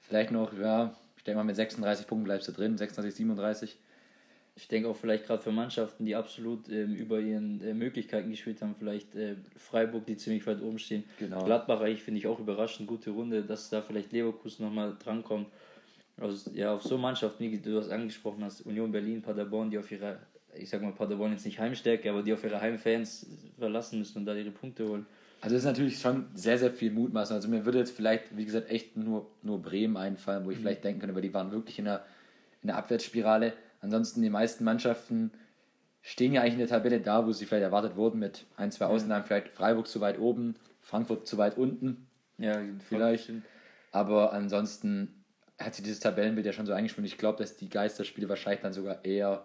Vielleicht 0.00 0.32
noch, 0.32 0.52
ja, 0.58 0.96
ich 1.16 1.22
denke 1.22 1.38
mal 1.38 1.44
mit 1.44 1.54
36 1.54 2.08
Punkten 2.08 2.24
bleibst 2.24 2.48
du 2.48 2.52
drin, 2.52 2.76
36, 2.76 3.14
37. 3.14 3.78
Ich 4.56 4.66
denke 4.66 4.88
auch 4.88 4.96
vielleicht 4.96 5.26
gerade 5.26 5.42
für 5.42 5.52
Mannschaften, 5.52 6.04
die 6.04 6.16
absolut 6.16 6.68
ähm, 6.68 6.94
über 6.94 7.20
ihren 7.20 7.62
äh, 7.62 7.72
Möglichkeiten 7.72 8.30
gespielt 8.30 8.60
haben, 8.60 8.74
vielleicht 8.76 9.14
äh, 9.14 9.36
Freiburg, 9.56 10.06
die 10.06 10.16
ziemlich 10.16 10.44
weit 10.46 10.60
oben 10.60 10.78
stehen. 10.80 11.04
Genau. 11.18 11.44
Gladbach 11.44 11.80
eigentlich 11.80 12.02
finde 12.02 12.18
ich 12.18 12.26
auch 12.26 12.40
überraschend 12.40 12.88
gute 12.88 13.10
Runde, 13.10 13.42
dass 13.42 13.70
da 13.70 13.80
vielleicht 13.80 14.12
Leverkusen 14.12 14.66
nochmal 14.66 14.96
drankommt. 14.98 15.46
Also, 16.20 16.50
ja, 16.52 16.74
auf 16.74 16.82
so 16.82 16.98
Mannschaften, 16.98 17.50
wie 17.50 17.58
du 17.58 17.74
das 17.74 17.88
angesprochen 17.88 18.44
hast, 18.44 18.60
Union 18.62 18.92
Berlin, 18.92 19.22
Paderborn, 19.22 19.70
die 19.70 19.78
auf 19.78 19.90
ihre, 19.90 20.18
ich 20.54 20.68
sag 20.68 20.82
mal, 20.82 20.92
Paderborn 20.92 21.32
jetzt 21.32 21.46
nicht 21.46 21.58
Heimstärke, 21.58 22.10
aber 22.10 22.22
die 22.22 22.32
auf 22.32 22.44
ihre 22.44 22.60
Heimfans 22.60 23.26
verlassen 23.58 23.98
müssen 23.98 24.18
und 24.18 24.26
da 24.26 24.34
ihre 24.34 24.50
Punkte 24.50 24.86
holen. 24.86 25.06
Also 25.40 25.54
das 25.54 25.62
ist 25.62 25.68
natürlich 25.68 25.98
schon 25.98 26.26
sehr, 26.34 26.58
sehr 26.58 26.70
viel 26.70 26.90
Mutmaßen. 26.90 27.34
Also 27.34 27.48
mir 27.48 27.64
würde 27.64 27.78
jetzt 27.78 27.96
vielleicht, 27.96 28.36
wie 28.36 28.44
gesagt, 28.44 28.70
echt 28.70 28.96
nur, 28.96 29.30
nur 29.42 29.62
Bremen 29.62 29.96
einfallen, 29.96 30.44
wo 30.44 30.50
ich 30.50 30.58
mhm. 30.58 30.62
vielleicht 30.62 30.84
denken 30.84 31.00
könnte, 31.00 31.14
weil 31.14 31.22
die 31.22 31.32
waren 31.32 31.50
wirklich 31.50 31.78
in 31.78 31.86
der, 31.86 32.04
in 32.62 32.66
der 32.66 32.76
Abwärtsspirale. 32.76 33.54
Ansonsten 33.80 34.20
die 34.20 34.28
meisten 34.28 34.64
Mannschaften 34.64 35.30
stehen 36.02 36.34
ja 36.34 36.42
eigentlich 36.42 36.54
in 36.54 36.58
der 36.58 36.68
Tabelle 36.68 37.00
da, 37.00 37.26
wo 37.26 37.32
sie 37.32 37.46
vielleicht 37.46 37.64
erwartet 37.64 37.96
wurden, 37.96 38.18
mit 38.18 38.44
ein, 38.56 38.70
zwei 38.70 38.86
Ausnahmen, 38.86 39.24
vielleicht 39.24 39.48
Freiburg 39.48 39.86
zu 39.86 40.02
weit 40.02 40.18
oben, 40.18 40.56
Frankfurt 40.82 41.26
zu 41.26 41.38
weit 41.38 41.56
unten. 41.56 42.06
Ja, 42.36 42.60
vielleicht. 42.88 43.32
Aber 43.92 44.32
ansonsten 44.32 45.19
hat 45.60 45.74
sich 45.74 45.84
dieses 45.84 46.00
Tabellenbild 46.00 46.46
ja 46.46 46.52
schon 46.52 46.66
so 46.66 46.72
eingespielt. 46.72 47.06
Ich 47.06 47.18
glaube, 47.18 47.38
dass 47.38 47.56
die 47.56 47.68
Geisterspiele 47.68 48.28
wahrscheinlich 48.28 48.62
dann 48.62 48.72
sogar 48.72 49.04
eher 49.04 49.44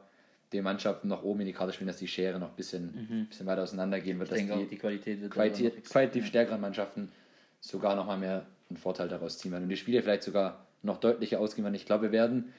den 0.53 0.63
Mannschaften 0.63 1.07
noch 1.07 1.24
oben 1.24 1.41
in 1.41 1.48
die 1.48 1.53
Karte 1.53 1.74
spielen, 1.74 1.88
dass 1.88 1.98
die 1.98 2.07
Schere 2.07 2.39
noch 2.39 2.50
ein 2.50 2.55
bisschen, 2.55 3.07
mhm. 3.10 3.25
bisschen 3.27 3.45
weiter 3.45 3.63
auseinandergehen 3.63 4.17
wird. 4.19 4.29
Ich 4.31 4.38
denke 4.38 4.55
die, 4.55 4.63
auch, 4.63 4.69
die 4.69 4.77
Qualität 4.77 5.22
wird 5.22 5.31
Qualität, 5.31 5.84
qualitativ 5.86 6.25
stärkeren 6.25 6.62
Mannschaften 6.62 7.12
sogar 7.60 7.95
noch 7.95 8.05
mal 8.05 8.17
mehr 8.17 8.45
einen 8.69 8.77
Vorteil 8.77 9.10
daraus 9.10 9.38
ziehen 9.38 9.51
werden. 9.51 9.63
Und 9.63 9.69
die 9.69 9.77
Spiele 9.77 10.01
vielleicht 10.01 10.24
sogar 10.24 10.65
noch 10.81 11.00
deutlicher 11.00 11.39
ausgehen 11.39 11.65
werden. 11.65 11.75
Ich 11.75 11.86
glaube, 11.86 12.03
wir 12.03 12.12
werden, 12.12 12.53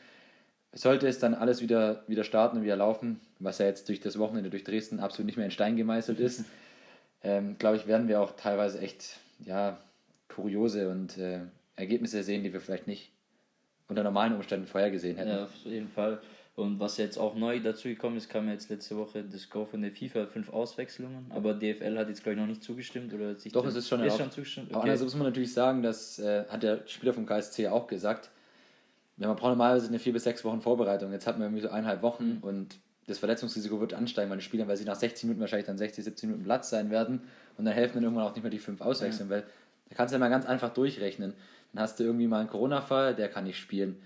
sollte 0.72 1.06
es 1.06 1.18
dann 1.18 1.34
alles 1.34 1.62
wieder, 1.62 2.04
wieder 2.08 2.24
starten 2.24 2.58
und 2.58 2.64
wieder 2.64 2.76
laufen, 2.76 3.20
was 3.38 3.58
ja 3.58 3.66
jetzt 3.66 3.88
durch 3.88 4.00
das 4.00 4.18
Wochenende 4.18 4.50
durch 4.50 4.64
Dresden 4.64 5.00
absolut 5.00 5.26
nicht 5.26 5.36
mehr 5.36 5.46
in 5.46 5.52
Stein 5.52 5.76
gemeißelt 5.76 6.20
ist, 6.20 6.44
ähm, 7.22 7.56
glaube 7.58 7.76
ich, 7.76 7.86
werden 7.86 8.08
wir 8.08 8.20
auch 8.20 8.36
teilweise 8.36 8.80
echt 8.80 9.20
ja, 9.44 9.78
kuriose 10.28 10.90
und 10.90 11.16
äh, 11.18 11.40
Ergebnisse 11.76 12.22
sehen, 12.22 12.42
die 12.42 12.52
wir 12.52 12.60
vielleicht 12.60 12.86
nicht 12.86 13.10
unter 13.88 14.02
normalen 14.02 14.34
Umständen 14.34 14.66
vorher 14.66 14.90
gesehen 14.90 15.16
hätten. 15.16 15.30
Ja, 15.30 15.44
auf 15.44 15.54
jeden 15.64 15.88
Fall. 15.88 16.20
Und 16.56 16.80
was 16.80 16.96
jetzt 16.96 17.18
auch 17.18 17.34
neu 17.34 17.60
dazu 17.60 17.86
gekommen 17.88 18.16
ist, 18.16 18.30
kam 18.30 18.48
jetzt 18.48 18.70
letzte 18.70 18.96
Woche 18.96 19.22
das 19.22 19.50
Go 19.50 19.66
von 19.66 19.82
der 19.82 19.92
FIFA, 19.92 20.26
fünf 20.26 20.50
Auswechslungen, 20.50 21.26
aber 21.28 21.52
DFL 21.52 21.98
hat 21.98 22.08
jetzt 22.08 22.22
glaube 22.22 22.34
ich 22.34 22.40
noch 22.40 22.46
nicht 22.46 22.64
zugestimmt 22.64 23.12
oder 23.12 23.34
sich 23.34 23.52
Doch, 23.52 23.66
es 23.66 23.74
ist 23.74 23.88
schon, 23.88 24.02
ist 24.02 24.16
schon 24.16 24.30
zugestimmt. 24.30 24.68
Okay. 24.68 24.74
Aber 24.74 24.84
andererseits 24.84 25.12
muss 25.12 25.18
man 25.18 25.26
natürlich 25.28 25.52
sagen, 25.52 25.82
das 25.82 26.18
äh, 26.18 26.46
hat 26.48 26.62
der 26.62 26.80
Spieler 26.86 27.12
vom 27.12 27.26
KSC 27.26 27.68
auch 27.68 27.86
gesagt. 27.86 28.30
Ja, 29.18 29.28
man 29.28 29.36
braucht 29.36 29.50
normalerweise 29.50 29.88
eine 29.88 29.98
vier 29.98 30.14
bis 30.14 30.24
sechs 30.24 30.44
Wochen 30.44 30.62
Vorbereitung. 30.62 31.12
Jetzt 31.12 31.26
hatten 31.26 31.40
wir 31.40 31.46
irgendwie 31.46 31.62
so 31.62 31.68
eineinhalb 31.68 32.00
Wochen 32.00 32.36
mhm. 32.36 32.38
und 32.40 32.76
das 33.06 33.18
Verletzungsrisiko 33.18 33.78
wird 33.78 33.92
ansteigen 33.92 34.30
bei 34.30 34.36
den 34.36 34.40
Spielern, 34.40 34.66
weil 34.66 34.78
sie 34.78 34.84
nach 34.84 34.96
60 34.96 35.24
Minuten 35.24 35.40
wahrscheinlich 35.40 35.66
dann 35.66 35.78
60, 35.78 36.04
70 36.04 36.28
Minuten 36.28 36.44
Platz 36.44 36.70
sein 36.70 36.90
werden 36.90 37.20
und 37.58 37.66
dann 37.66 37.74
helfen 37.74 37.96
dann 37.96 38.04
irgendwann 38.04 38.24
auch 38.24 38.34
nicht 38.34 38.42
mehr 38.42 38.50
die 38.50 38.58
fünf 38.58 38.80
Auswechseln, 38.80 39.28
ja. 39.28 39.36
weil 39.36 39.44
da 39.88 39.94
kannst 39.94 40.12
du 40.12 40.16
ja 40.16 40.18
mal 40.18 40.28
ganz 40.28 40.46
einfach 40.46 40.72
durchrechnen. 40.72 41.34
Dann 41.72 41.82
hast 41.82 42.00
du 42.00 42.04
irgendwie 42.04 42.26
mal 42.26 42.40
einen 42.40 42.48
Corona-Fall, 42.48 43.14
der 43.14 43.28
kann 43.28 43.44
nicht 43.44 43.58
spielen. 43.58 43.96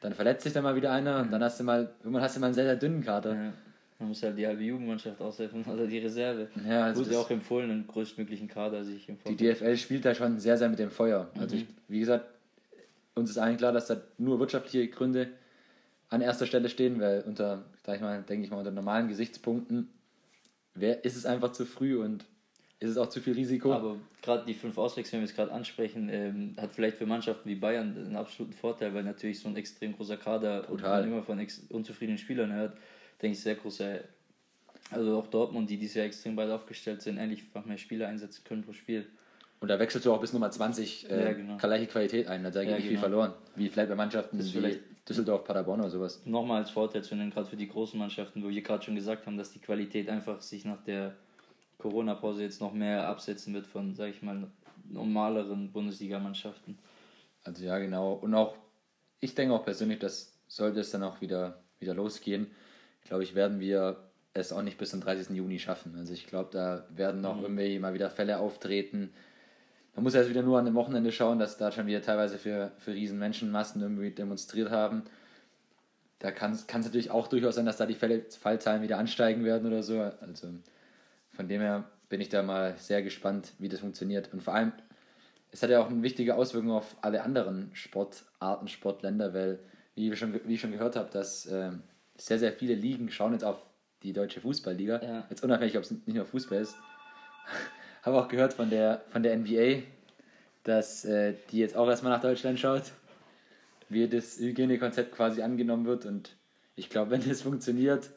Dann 0.00 0.14
verletzt 0.14 0.44
sich 0.44 0.52
dann 0.52 0.62
mal 0.62 0.76
wieder 0.76 0.92
einer 0.92 1.20
und 1.20 1.30
dann 1.30 1.42
hast 1.42 1.60
du 1.60 1.64
mal, 1.64 1.92
irgendwann 2.00 2.22
hast 2.22 2.36
du 2.36 2.40
mal 2.40 2.46
einen 2.46 2.54
sehr, 2.54 2.64
sehr 2.64 2.76
dünnen 2.76 3.04
Kader. 3.04 3.34
Ja. 3.34 3.52
Man 3.98 4.08
muss 4.08 4.22
halt 4.22 4.38
die 4.38 4.46
halbe 4.46 4.62
Jugendmannschaft 4.62 5.20
aushelfen 5.20 5.62
oder 5.72 5.86
die 5.86 5.98
Reserve. 5.98 6.48
Ja, 6.66 6.84
also 6.84 7.04
Wurde 7.04 7.14
ja 7.14 7.20
auch 7.20 7.30
empfohlen, 7.30 7.70
einen 7.70 7.86
größtmöglichen 7.86 8.48
Kader 8.48 8.82
sich 8.82 9.08
im 9.08 9.18
Die 9.28 9.36
DFL 9.36 9.76
spielt 9.76 10.04
da 10.06 10.14
schon 10.14 10.38
sehr, 10.38 10.56
sehr 10.56 10.70
mit 10.70 10.78
dem 10.78 10.90
Feuer. 10.90 11.30
Also 11.38 11.54
mhm. 11.54 11.62
ich, 11.62 11.68
wie 11.88 12.00
gesagt, 12.00 12.24
uns 13.14 13.30
ist 13.30 13.38
eigentlich 13.38 13.58
klar, 13.58 13.72
dass 13.72 13.88
da 13.88 14.00
nur 14.16 14.40
wirtschaftliche 14.40 14.88
Gründe 14.88 15.28
an 16.08 16.22
erster 16.22 16.46
Stelle 16.46 16.68
stehen, 16.68 16.98
weil 17.00 17.22
unter, 17.22 17.64
sag 17.84 17.96
ich 17.96 18.00
mal, 18.00 18.22
denke 18.22 18.44
ich 18.44 18.50
mal, 18.50 18.58
unter 18.58 18.70
normalen 18.70 19.08
Gesichtspunkten 19.08 19.90
wär, 20.74 21.04
ist 21.04 21.16
es 21.16 21.26
einfach 21.26 21.52
zu 21.52 21.66
früh 21.66 21.96
und 22.02 22.24
ist 22.80 22.90
es 22.90 22.96
auch 22.96 23.08
zu 23.08 23.20
viel 23.20 23.34
Risiko. 23.34 23.72
Aber 23.72 23.96
gerade 24.22 24.44
die 24.46 24.54
fünf 24.54 24.76
Auswechslungen, 24.78 25.22
wenn 25.22 25.28
wir 25.28 25.30
es 25.30 25.36
gerade 25.36 25.52
ansprechen, 25.52 26.08
ähm, 26.10 26.54
hat 26.58 26.72
vielleicht 26.72 26.96
für 26.96 27.06
Mannschaften 27.06 27.48
wie 27.48 27.54
Bayern 27.54 27.94
einen 27.96 28.16
absoluten 28.16 28.54
Vorteil, 28.54 28.94
weil 28.94 29.04
natürlich 29.04 29.38
so 29.38 29.48
ein 29.48 29.56
extrem 29.56 29.94
großer 29.94 30.16
Kader 30.16 30.62
Total. 30.66 30.72
und 31.04 31.10
man 31.10 31.18
immer 31.18 31.22
von 31.22 31.46
unzufriedenen 31.68 32.18
Spielern 32.18 32.52
hört, 32.52 32.76
denke 33.20 33.34
ich, 33.36 33.40
sehr 33.42 33.54
großer. 33.54 34.00
Also 34.90 35.18
auch 35.18 35.26
Dortmund, 35.28 35.68
die 35.70 35.76
dieses 35.76 35.94
Jahr 35.94 36.06
extrem 36.06 36.36
weit 36.36 36.50
aufgestellt 36.50 37.02
sind, 37.02 37.18
endlich 37.18 37.42
einfach 37.44 37.64
mehr 37.66 37.78
Spieler 37.78 38.08
einsetzen 38.08 38.42
können 38.44 38.62
pro 38.64 38.72
Spiel. 38.72 39.06
Und 39.60 39.68
da 39.68 39.78
wechselst 39.78 40.06
du 40.06 40.12
auch 40.12 40.20
bis 40.20 40.32
Nummer 40.32 40.50
20 40.50 41.08
äh, 41.10 41.22
Ja, 41.24 41.32
genau. 41.34 41.56
gleiche 41.58 41.86
Qualität 41.86 42.26
ein. 42.28 42.42
Da 42.42 42.48
geht 42.50 42.70
Ja, 42.70 42.70
nicht 42.76 42.82
viel 42.84 42.90
genau. 42.92 43.00
verloren. 43.02 43.34
Wie 43.56 43.68
vielleicht 43.68 43.90
bei 43.90 43.94
Mannschaften 43.94 44.38
Das 44.38 44.46
wie 44.48 44.52
vielleicht- 44.52 44.80
Düsseldorf, 45.08 45.44
Paderborn 45.44 45.80
oder 45.80 45.90
sowas. 45.90 46.22
Nochmal 46.24 46.58
als 46.62 46.70
Vorteil 46.70 47.02
zu 47.02 47.14
nennen, 47.16 47.30
gerade 47.30 47.46
für 47.46 47.56
die 47.56 47.68
großen 47.68 47.98
Mannschaften, 47.98 48.42
wo 48.44 48.48
wir 48.48 48.62
gerade 48.62 48.82
schon 48.84 48.94
gesagt 48.94 49.26
haben, 49.26 49.36
dass 49.36 49.50
die 49.52 49.58
Qualität 49.58 50.08
einfach 50.08 50.40
sich 50.40 50.64
nach 50.64 50.80
der 50.84 51.14
Corona-Pause 51.80 52.42
jetzt 52.42 52.60
noch 52.60 52.72
mehr 52.72 53.08
absetzen 53.08 53.54
wird 53.54 53.66
von, 53.66 53.94
sag 53.94 54.10
ich 54.10 54.22
mal, 54.22 54.48
normaleren 54.88 55.72
Bundesligamannschaften. 55.72 56.78
Also 57.44 57.64
ja, 57.64 57.78
genau. 57.78 58.12
Und 58.14 58.34
auch, 58.34 58.56
ich 59.20 59.34
denke 59.34 59.54
auch 59.54 59.64
persönlich, 59.64 59.98
dass 59.98 60.32
sollte 60.50 60.80
es 60.80 60.90
dann 60.90 61.04
auch 61.04 61.20
wieder, 61.20 61.62
wieder 61.78 61.94
losgehen, 61.94 62.48
glaube 63.04 63.22
ich, 63.22 63.34
werden 63.34 63.60
wir 63.60 63.96
es 64.34 64.52
auch 64.52 64.62
nicht 64.62 64.78
bis 64.78 64.90
zum 64.90 65.00
30. 65.00 65.36
Juni 65.36 65.58
schaffen. 65.58 65.94
Also 65.96 66.12
ich 66.12 66.26
glaube, 66.26 66.50
da 66.52 66.84
werden 66.90 67.20
noch 67.20 67.40
irgendwie 67.40 67.78
mal 67.78 67.94
wieder 67.94 68.10
Fälle 68.10 68.38
auftreten. 68.38 69.12
Man 69.94 70.04
muss 70.04 70.14
erst 70.14 70.30
wieder 70.30 70.42
nur 70.42 70.58
an 70.58 70.64
dem 70.64 70.74
Wochenende 70.74 71.12
schauen, 71.12 71.38
dass 71.38 71.56
da 71.56 71.72
schon 71.72 71.86
wieder 71.86 72.02
teilweise 72.02 72.38
für, 72.38 72.72
für 72.78 72.92
riesen 72.92 73.18
Menschenmassen 73.18 73.80
irgendwie 73.80 74.10
demonstriert 74.10 74.70
haben. 74.70 75.04
Da 76.18 76.30
kann 76.30 76.52
es 76.52 76.66
natürlich 76.68 77.10
auch 77.10 77.28
durchaus 77.28 77.54
sein, 77.54 77.66
dass 77.66 77.76
da 77.76 77.86
die 77.86 77.94
Fälle, 77.94 78.24
Fallzahlen 78.28 78.82
wieder 78.82 78.98
ansteigen 78.98 79.44
werden 79.44 79.66
oder 79.66 79.82
so. 79.82 80.00
Also 80.00 80.48
von 81.32 81.48
dem 81.48 81.60
her 81.60 81.84
bin 82.08 82.20
ich 82.20 82.28
da 82.28 82.42
mal 82.42 82.76
sehr 82.76 83.02
gespannt, 83.02 83.52
wie 83.58 83.68
das 83.68 83.80
funktioniert. 83.80 84.32
Und 84.32 84.42
vor 84.42 84.54
allem, 84.54 84.72
es 85.52 85.62
hat 85.62 85.70
ja 85.70 85.80
auch 85.80 85.88
eine 85.88 86.02
wichtige 86.02 86.34
Auswirkung 86.34 86.72
auf 86.72 86.96
alle 87.00 87.22
anderen 87.22 87.70
Sportarten, 87.72 88.68
Sportländer, 88.68 89.32
weil, 89.32 89.60
wie, 89.94 90.10
wir 90.10 90.16
schon, 90.16 90.38
wie 90.44 90.54
ich 90.54 90.60
schon 90.60 90.72
gehört 90.72 90.96
habe, 90.96 91.10
dass 91.10 91.46
ähm, 91.46 91.82
sehr, 92.16 92.38
sehr 92.38 92.52
viele 92.52 92.74
Ligen 92.74 93.10
schauen 93.10 93.32
jetzt 93.32 93.44
auf 93.44 93.64
die 94.02 94.12
deutsche 94.12 94.40
Fußballliga. 94.40 95.02
Ja. 95.02 95.26
Jetzt 95.30 95.44
unabhängig, 95.44 95.76
ob 95.76 95.84
es 95.84 95.90
nicht 95.90 96.08
nur 96.08 96.24
Fußball 96.24 96.60
ist. 96.60 96.74
habe 98.02 98.18
auch 98.18 98.28
gehört 98.28 98.54
von 98.54 98.70
der, 98.70 99.02
von 99.08 99.22
der 99.22 99.36
NBA, 99.36 99.82
dass 100.64 101.04
äh, 101.04 101.34
die 101.50 101.58
jetzt 101.58 101.76
auch 101.76 101.88
erstmal 101.88 102.12
nach 102.12 102.22
Deutschland 102.22 102.58
schaut, 102.58 102.84
wie 103.88 104.08
das 104.08 104.38
Hygienekonzept 104.38 105.12
quasi 105.12 105.42
angenommen 105.42 105.86
wird. 105.86 106.06
Und 106.06 106.36
ich 106.76 106.90
glaube, 106.90 107.10
wenn 107.10 107.26
das 107.26 107.42
funktioniert, 107.42 108.10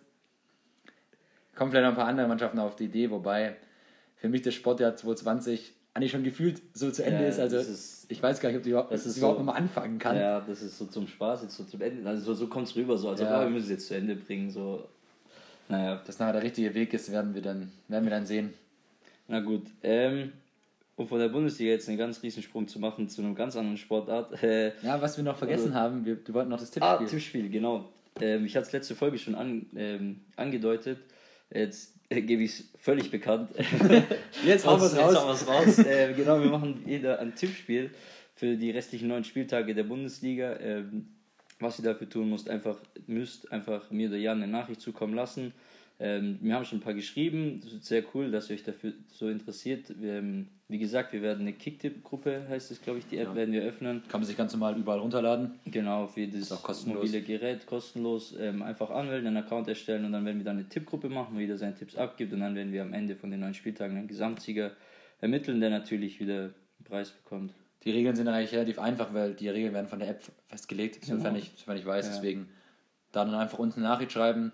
kommen 1.55 1.71
vielleicht 1.71 1.83
noch 1.85 1.91
ein 1.91 1.95
paar 1.97 2.07
andere 2.07 2.27
Mannschaften 2.27 2.59
auf 2.59 2.75
die 2.75 2.85
Idee, 2.85 3.09
wobei 3.11 3.55
für 4.15 4.29
mich 4.29 4.41
das 4.41 4.53
Sportjahr 4.53 4.95
2020 4.95 5.73
eigentlich 5.95 6.11
schon 6.11 6.23
gefühlt 6.23 6.61
so 6.73 6.89
zu 6.89 7.03
Ende 7.05 7.21
Ja, 7.23 7.29
ist. 7.29 7.39
Also 7.39 7.57
ist- 7.57 8.05
ich 8.09 8.21
weiß 8.21 8.39
gar 8.39 8.49
nicht, 8.49 8.57
ob 8.57 8.63
die 8.63 8.69
überhaupt, 8.71 8.91
das 8.91 9.05
ist 9.05 9.17
überhaupt 9.17 9.37
so- 9.39 9.43
noch 9.43 9.53
mal 9.53 9.59
anfangen 9.59 9.99
kann. 9.99 10.15
Ja, 10.15 10.39
das 10.41 10.61
ist 10.63 10.77
so 10.77 10.85
zum 10.85 11.07
Spaß, 11.07 11.43
jetzt 11.43 11.55
so 11.55 11.63
zum 11.63 11.81
Ende. 11.81 12.07
Also 12.09 12.23
so, 12.23 12.33
so 12.33 12.47
kommt 12.47 12.67
es 12.67 12.75
rüber, 12.75 12.97
so 12.97 13.09
als 13.09 13.19
Ja. 13.21 13.29
ah, 13.29 13.43
wir 13.43 13.49
müssen 13.49 13.65
es 13.65 13.69
jetzt 13.71 13.87
zu 13.87 13.95
Ende 13.95 14.15
bringen. 14.15 14.49
So. 14.49 14.87
Naja, 15.69 16.01
Dass 16.05 16.19
nachher 16.19 16.33
der 16.33 16.43
richtige 16.43 16.73
Weg 16.73 16.93
ist, 16.93 17.11
werden 17.11 17.33
wir 17.35 17.41
dann, 17.41 17.71
werden 17.87 18.03
wir 18.05 18.11
dann 18.11 18.25
sehen. 18.25 18.53
na 19.27 19.39
gut. 19.39 19.63
Ähm, 19.83 20.33
um 20.95 21.07
von 21.07 21.19
der 21.19 21.29
Bundesliga 21.29 21.71
jetzt 21.71 21.87
einen 21.89 21.97
ganz 21.97 22.21
riesen 22.21 22.43
Sprung 22.43 22.67
zu 22.67 22.77
machen 22.79 23.07
zu 23.09 23.21
einem 23.21 23.33
ganz 23.35 23.55
anderen 23.55 23.77
Sportart. 23.77 24.43
Äh, 24.43 24.73
Ja, 24.83 25.01
was 25.01 25.17
wir 25.17 25.23
noch 25.23 25.37
vergessen 25.37 25.67
Also- 25.67 25.75
haben, 25.79 26.05
wir, 26.05 26.17
wir 26.25 26.33
wollten 26.33 26.49
noch 26.49 26.59
das 26.59 26.69
Ah, 26.81 26.97
Tippspiel. 26.97 27.07
Tippspiel, 27.19 27.49
genau. 27.49 27.89
Ähm, 28.21 28.45
ich 28.45 28.55
hatte 28.55 28.67
es 28.67 28.73
letzte 28.73 28.93
Folge 28.95 29.17
schon 29.17 29.33
an, 29.35 29.65
ähm, 29.75 30.19
angedeutet. 30.35 30.99
Jetzt 31.51 31.93
äh, 32.09 32.21
gebe 32.21 32.43
ich 32.43 32.59
es 32.59 32.69
völlig 32.79 33.11
bekannt. 33.11 33.51
Jetzt 34.45 34.65
hauen 34.65 34.81
wir's 34.81 34.93
Jetzt 34.93 35.15
raus. 35.15 35.47
wir's 35.47 35.47
raus. 35.47 35.79
äh, 35.79 36.13
genau, 36.13 36.39
wir 36.41 36.49
machen 36.49 36.83
jeder 36.85 37.19
ein 37.19 37.35
Tippspiel 37.35 37.91
für 38.35 38.55
die 38.55 38.71
restlichen 38.71 39.07
neun 39.07 39.23
Spieltage 39.23 39.73
der 39.75 39.83
Bundesliga. 39.83 40.57
Ähm, 40.59 41.07
was 41.59 41.79
ihr 41.79 41.85
dafür 41.85 42.09
tun 42.09 42.29
müsst, 42.29 42.49
einfach, 42.49 42.77
müsst, 43.07 43.51
einfach 43.51 43.89
mir 43.89 44.09
oder 44.09 44.17
Jan 44.17 44.43
eine 44.43 44.51
Nachricht 44.51 44.81
zukommen 44.81 45.13
lassen. 45.13 45.53
Ähm, 45.99 46.39
wir 46.41 46.55
haben 46.55 46.65
schon 46.65 46.79
ein 46.79 46.81
paar 46.81 46.93
geschrieben. 46.93 47.61
Das 47.63 47.71
ist 47.73 47.85
sehr 47.85 48.03
cool, 48.13 48.31
dass 48.31 48.49
ihr 48.49 48.55
euch 48.55 48.63
dafür 48.63 48.93
so 49.07 49.29
interessiert. 49.29 49.93
Ähm, 50.01 50.47
wie 50.67 50.79
gesagt, 50.79 51.13
wir 51.13 51.21
werden 51.21 51.41
eine 51.41 51.53
Kicktipp-Gruppe, 51.53 52.47
heißt 52.49 52.71
es, 52.71 52.81
glaube 52.81 52.99
ich, 52.99 53.05
die 53.05 53.17
App 53.17 53.27
Ja. 53.29 53.35
werden 53.35 53.53
wir 53.53 53.61
öffnen. 53.61 54.01
Kann 54.07 54.21
man 54.21 54.27
sich 54.27 54.35
ganz 54.35 54.53
normal 54.53 54.75
überall 54.77 54.99
runterladen. 54.99 55.59
Genau, 55.65 56.07
für 56.07 56.25
das 56.27 56.85
mobile 56.87 57.21
Gerät 57.21 57.65
kostenlos 57.67 58.35
ähm, 58.39 58.63
einfach 58.63 58.89
anmelden, 58.89 59.27
einen 59.27 59.37
Account 59.37 59.67
erstellen 59.67 60.03
und 60.05 60.13
dann 60.13 60.25
werden 60.25 60.39
wir 60.39 60.45
dann 60.45 60.57
eine 60.57 60.67
Tippgruppe 60.67 61.09
machen, 61.09 61.35
wo 61.35 61.39
jeder 61.39 61.57
seine 61.57 61.75
Tipps 61.75 61.95
abgibt 61.95 62.33
und 62.33 62.39
dann 62.39 62.55
werden 62.55 62.73
wir 62.73 62.81
am 62.81 62.93
Ende 62.93 63.15
von 63.15 63.29
den 63.29 63.41
neun 63.41 63.53
Spieltagen 63.53 63.95
einen 63.97 64.07
Gesamtsieger 64.07 64.71
ermitteln, 65.21 65.59
der 65.61 65.69
natürlich 65.69 66.19
wieder 66.19 66.39
einen 66.45 66.53
Preis 66.85 67.11
bekommt. 67.11 67.53
Die 67.83 67.91
Regeln 67.91 68.15
sind 68.15 68.27
eigentlich 68.29 68.53
relativ 68.53 68.79
einfach, 68.79 69.13
weil 69.13 69.35
die 69.35 69.49
Regeln 69.49 69.73
werden 69.73 69.87
von 69.87 69.99
der 69.99 70.09
App 70.09 70.23
festgelegt, 70.47 71.03
sofern, 71.05 71.21
Genau. 71.35 71.35
ich, 71.37 71.51
sofern 71.55 71.77
ich 71.77 71.85
weiß. 71.85 72.07
Ja. 72.07 72.13
Deswegen 72.13 72.47
da 73.11 73.25
dann 73.25 73.35
einfach 73.35 73.59
uns 73.59 73.75
eine 73.75 73.85
Nachricht 73.85 74.11
schreiben. 74.13 74.51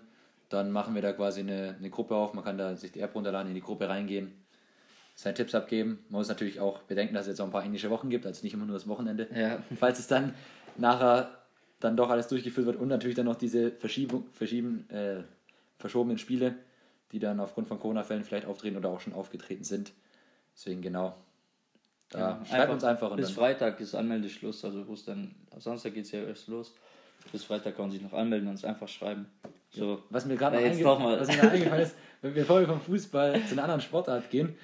Dann 0.50 0.70
machen 0.70 0.94
wir 0.94 1.00
da 1.00 1.12
quasi 1.12 1.40
eine, 1.40 1.76
eine 1.78 1.90
Gruppe 1.90 2.14
auf. 2.14 2.34
Man 2.34 2.44
kann 2.44 2.58
da 2.58 2.76
sich 2.76 2.92
die 2.92 3.00
App 3.00 3.14
runterladen, 3.14 3.48
in 3.48 3.54
die 3.54 3.62
Gruppe 3.62 3.88
reingehen, 3.88 4.32
seine 5.14 5.34
Tipps 5.34 5.54
abgeben. 5.54 6.04
Man 6.08 6.18
muss 6.18 6.28
natürlich 6.28 6.60
auch 6.60 6.80
bedenken, 6.80 7.14
dass 7.14 7.22
es 7.22 7.28
jetzt 7.28 7.40
auch 7.40 7.46
ein 7.46 7.52
paar 7.52 7.64
englische 7.64 7.88
Wochen 7.88 8.10
gibt, 8.10 8.26
also 8.26 8.42
nicht 8.42 8.52
immer 8.52 8.66
nur 8.66 8.74
das 8.74 8.88
Wochenende. 8.88 9.28
Ja. 9.34 9.62
Falls 9.78 9.98
es 9.98 10.08
dann 10.08 10.34
nachher 10.76 11.30
dann 11.78 11.96
doch 11.96 12.10
alles 12.10 12.28
durchgeführt 12.28 12.66
wird 12.66 12.76
und 12.76 12.88
natürlich 12.88 13.16
dann 13.16 13.24
noch 13.24 13.36
diese 13.36 13.70
Verschiebung, 13.70 14.24
verschieben, 14.32 14.88
äh, 14.90 15.22
verschobenen 15.78 16.18
Spiele, 16.18 16.56
die 17.12 17.18
dann 17.18 17.40
aufgrund 17.40 17.68
von 17.68 17.80
Corona-Fällen 17.80 18.24
vielleicht 18.24 18.46
auftreten 18.46 18.76
oder 18.76 18.90
auch 18.90 19.00
schon 19.00 19.14
aufgetreten 19.14 19.64
sind. 19.64 19.92
Deswegen 20.54 20.82
genau. 20.82 21.16
Da 22.10 22.18
Ja, 22.18 22.44
schreibt 22.44 22.72
uns 22.72 22.84
einfach 22.84 23.14
Bis 23.16 23.30
Freitag 23.30 23.80
ist 23.80 23.94
Anmeldeschluss, 23.94 24.64
also 24.64 24.86
wo 24.86 24.94
es 24.94 25.04
dann, 25.04 25.34
am 25.52 25.60
Samstag 25.60 25.94
geht 25.94 26.04
es 26.04 26.12
ja 26.12 26.22
erst 26.22 26.48
los. 26.48 26.74
Bis 27.32 27.44
Freitag 27.44 27.76
kann 27.76 27.86
man 27.86 27.92
sich 27.92 28.02
noch 28.02 28.12
anmelden 28.12 28.48
und 28.48 28.54
uns 28.54 28.64
einfach 28.64 28.88
schreiben. 28.88 29.26
So. 29.70 30.02
Was 30.10 30.26
mir 30.26 30.36
gerade 30.36 30.58
einge 30.58 30.82
noch 30.82 31.00
eingefallen 31.00 31.82
ist, 31.82 31.96
wenn 32.22 32.34
wir 32.34 32.44
vorher 32.44 32.66
vom 32.66 32.80
Fußball 32.80 33.44
zu 33.46 33.52
einer 33.52 33.62
anderen 33.62 33.80
Sportart 33.80 34.30
gehen, 34.30 34.56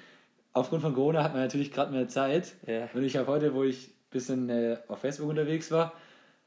aufgrund 0.53 0.81
von 0.81 0.93
Corona 0.93 1.23
hat 1.23 1.33
man 1.33 1.41
natürlich 1.41 1.71
gerade 1.71 1.91
mehr 1.91 2.07
Zeit. 2.07 2.53
Ja. 2.65 2.89
Und 2.93 3.03
ich 3.03 3.15
habe 3.15 3.27
heute, 3.27 3.53
wo 3.53 3.63
ich 3.63 3.87
ein 3.87 3.93
bisschen 4.11 4.49
äh, 4.49 4.77
auf 4.87 4.99
Facebook 4.99 5.29
unterwegs 5.29 5.71
war, 5.71 5.93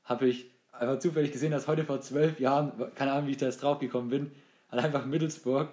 habe 0.04 0.28
ich 0.28 0.50
einfach 0.72 0.98
zufällig 0.98 1.32
gesehen, 1.32 1.52
dass 1.52 1.68
heute 1.68 1.84
vor 1.84 2.00
zwölf 2.00 2.38
Jahren, 2.38 2.72
keine 2.94 3.12
Ahnung, 3.12 3.28
wie 3.28 3.32
ich 3.32 3.36
da 3.38 3.46
jetzt 3.46 3.62
drauf 3.62 3.78
gekommen 3.78 4.08
bin, 4.08 4.30
hat 4.70 4.84
einfach 4.84 5.04
Middlesbrough 5.04 5.66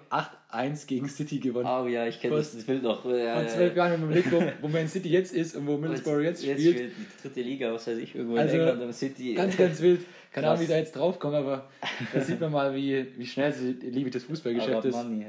8-1 0.50 0.86
gegen 0.86 1.08
City 1.08 1.38
gewonnen. 1.38 1.68
Oh 1.68 1.86
ja, 1.86 2.06
ich 2.06 2.20
kenne 2.20 2.36
das, 2.36 2.54
Bild 2.64 2.82
noch. 2.82 3.04
Ja, 3.04 3.10
Vor 3.10 3.42
ja, 3.42 3.46
zwölf 3.46 3.76
ja. 3.76 3.84
Jahren, 3.84 3.92
wenn 3.92 4.00
man 4.08 4.10
überlegt, 4.10 4.32
wo, 4.32 4.66
wo 4.66 4.68
Man 4.68 4.88
City 4.88 5.08
jetzt 5.10 5.32
ist 5.32 5.54
und 5.54 5.66
wo 5.66 5.76
Middlesbrough 5.76 6.22
jetzt, 6.22 6.42
spielt. 6.42 6.60
die 6.60 6.90
dritte 7.22 7.40
Liga, 7.42 7.72
was 7.72 7.86
weiß 7.86 7.98
ich, 7.98 8.14
irgendwo 8.14 8.36
Also, 8.36 8.54
in 8.54 8.60
England 8.60 8.82
am 8.82 8.92
City. 8.92 9.34
Ganz, 9.34 9.56
ganz 9.56 9.80
wild. 9.80 10.00
Keine 10.32 10.48
Ahnung, 10.48 10.62
wie 10.62 10.66
da 10.66 10.76
jetzt 10.76 10.94
drauf 10.96 11.18
komme, 11.18 11.38
aber 11.38 11.68
da 12.12 12.20
sieht 12.20 12.40
man 12.40 12.52
mal, 12.52 12.74
wie, 12.74 13.06
wie 13.16 13.26
schnell 13.26 13.52
die 13.52 13.90
Liebe 13.90 14.10
des 14.10 14.24
Fußballgeschäfts 14.24 14.74
Aber 14.76 14.88
ist. 14.88 14.94
Money, 14.94 15.24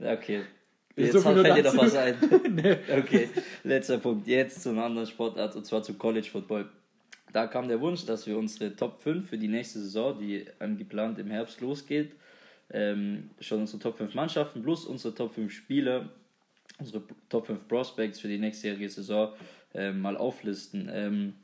ja. 0.00 0.12
okay. 0.12 0.42
Jetzt 0.96 1.12
so 1.12 1.20
fällt 1.20 1.44
dir 1.44 1.62
dazu. 1.62 1.76
noch 1.76 1.84
was 1.84 1.96
ein. 1.96 2.16
Nee. 2.50 2.76
Okay, 2.98 3.28
letzter 3.64 3.98
Punkt. 3.98 4.26
Jetzt 4.26 4.62
zu 4.62 4.70
einer 4.70 4.84
anderen 4.84 5.06
Sportart 5.06 5.56
und 5.56 5.66
zwar 5.66 5.82
zu 5.82 5.94
College 5.94 6.28
Football. 6.30 6.68
Da 7.32 7.48
kam 7.48 7.66
der 7.66 7.80
Wunsch, 7.80 8.06
dass 8.06 8.26
wir 8.26 8.38
unsere 8.38 8.76
Top 8.76 9.02
5 9.02 9.28
für 9.28 9.38
die 9.38 9.48
nächste 9.48 9.80
Saison, 9.80 10.16
die 10.18 10.46
geplant 10.78 11.18
im 11.18 11.30
Herbst 11.30 11.60
losgeht, 11.60 12.12
ähm, 12.70 13.30
schon 13.40 13.60
unsere 13.60 13.78
Top 13.80 13.96
5 13.98 14.14
Mannschaften 14.14 14.62
plus 14.62 14.84
unsere 14.84 15.14
Top 15.14 15.34
5 15.34 15.52
Spieler, 15.52 16.08
unsere 16.78 17.02
Top 17.28 17.46
5 17.46 17.68
Prospects 17.68 18.20
für 18.20 18.28
die 18.28 18.38
nächstjährige 18.38 18.88
Saison 18.88 19.32
ähm, 19.74 20.00
mal 20.00 20.16
auflisten. 20.16 20.88
Ähm, 20.92 21.34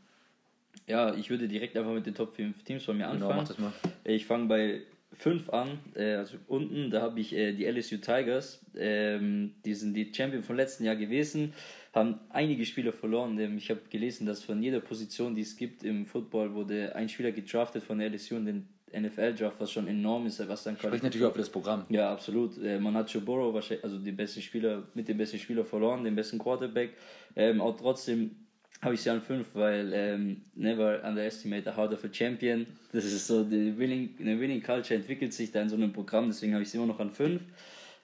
ja, 0.87 1.15
ich 1.15 1.31
würde 1.31 1.47
direkt 1.49 1.77
einfach 1.77 1.93
mit 1.93 2.07
den 2.07 2.15
Top 2.15 2.35
5 2.35 2.63
Teams 2.65 2.85
von 2.85 2.97
mir 2.97 3.09
Genau, 3.13 3.31
anfangen. 3.31 3.61
mal. 3.61 3.73
Ich 4.05 4.27
fange 4.27 4.47
bei 4.47 4.81
5 5.15 5.51
an, 5.51 5.79
äh, 5.95 6.15
also 6.15 6.37
unten, 6.47 6.91
da 6.91 7.03
habe 7.03 7.21
ich 7.21 7.33
äh, 7.35 7.53
die 7.53 7.67
LSU 7.67 7.97
Tigers. 7.99 8.65
Ähm, 8.77 9.55
die 9.65 9.75
sind 9.75 9.95
die 9.95 10.11
Champion 10.15 10.43
vom 10.43 10.57
letzten 10.57 10.85
Jahr 10.85 10.97
gewesen, 10.97 11.53
haben 11.93 12.21
einige 12.31 12.65
Spieler 12.65 12.93
verloren. 12.93 13.39
Ähm, 13.39 13.59
ich 13.59 13.71
habe 13.71 13.81
gelesen, 13.91 14.27
dass 14.27 14.43
von 14.43 14.63
jeder 14.63 14.81
Position, 14.81 15.35
die 15.35 15.43
es 15.43 15.57
gibt 15.57 15.83
im 15.83 16.07
Football, 16.07 16.55
wurde 16.55 16.95
ein 16.95 17.09
Spieler 17.09 17.33
gedraftet 17.33 17.83
von 17.83 17.99
der 17.99 18.09
LSU 18.11 18.37
in 18.37 18.47
den 18.47 18.69
NFL-Draft, 18.93 19.57
was 19.59 19.71
schon 19.71 19.89
enorm 19.89 20.27
ist, 20.27 20.47
was 20.49 20.65
dann 20.65 20.77
Spricht 20.77 21.03
natürlich 21.03 21.27
auch 21.27 21.33
für 21.33 21.39
das 21.39 21.51
Programm. 21.51 21.85
ja, 21.89 22.13
absolut. 22.13 22.57
Äh, 22.63 22.79
Man 22.79 22.95
hat 22.95 23.11
Joe 23.11 23.23
Burrow 23.23 23.53
wahrscheinlich, 23.55 23.85
also 23.85 23.99
den 23.99 24.17
besten 24.17 24.43
Spieler, 24.43 24.85
mit 24.95 25.09
dem 25.09 25.19
besten 25.19 25.39
Spieler 25.39 25.65
verloren, 25.65 26.05
den 26.05 26.15
besten 26.15 26.39
Quarterback. 26.39 26.95
Ähm, 27.37 27.61
auch 27.61 27.77
trotzdem 27.77 28.37
habe 28.83 28.95
ich 28.95 29.03
sie 29.03 29.11
an 29.11 29.21
5, 29.21 29.55
weil 29.55 29.93
ähm, 29.93 30.43
never 30.55 31.03
underestimate 31.05 31.71
a 31.71 31.77
heart 31.77 31.93
of 31.93 32.05
a 32.05 32.09
champion. 32.13 32.67
Das 32.93 33.05
ist 33.05 33.27
so, 33.27 33.45
die 33.45 33.77
winning, 33.79 34.15
eine 34.19 34.41
Winning 34.41 34.63
Culture 34.63 34.99
entwickelt 34.99 35.33
sich 35.35 35.53
da 35.53 35.61
in 35.63 35.69
so 35.69 35.77
einem 35.77 35.93
Programm, 35.93 36.29
deswegen 36.29 36.55
habe 36.55 36.63
ich 36.63 36.71
sie 36.71 36.79
immer 36.79 36.87
noch 36.87 37.01
an 37.01 37.11
5. 37.11 37.43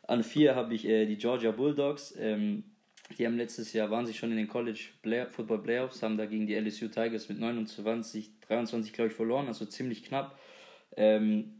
An 0.07 0.23
4 0.23 0.55
habe 0.55 0.75
ich 0.75 0.87
äh, 0.87 1.07
die 1.07 1.16
Georgia 1.16 1.50
Bulldogs. 1.50 2.14
Ähm, 2.19 2.64
die 3.19 3.26
haben 3.26 3.37
letztes 3.37 3.73
Jahr, 3.73 3.90
waren 3.90 4.05
sie 4.05 4.14
schon 4.14 4.31
in 4.33 4.37
den 4.37 4.49
College 4.49 4.81
Play 5.02 5.26
Football 5.26 5.62
Playoffs, 5.62 6.02
haben 6.02 6.16
da 6.19 6.26
gegen 6.26 6.47
die 6.47 6.55
LSU 6.55 6.88
Tigers 6.88 7.28
mit 7.28 7.38
29, 7.38 8.40
23, 8.49 8.93
glaube 8.93 9.11
ich, 9.11 9.16
verloren, 9.16 9.47
also 9.47 9.64
ziemlich 9.64 10.02
knapp. 10.05 10.38
Ähm, 10.97 11.53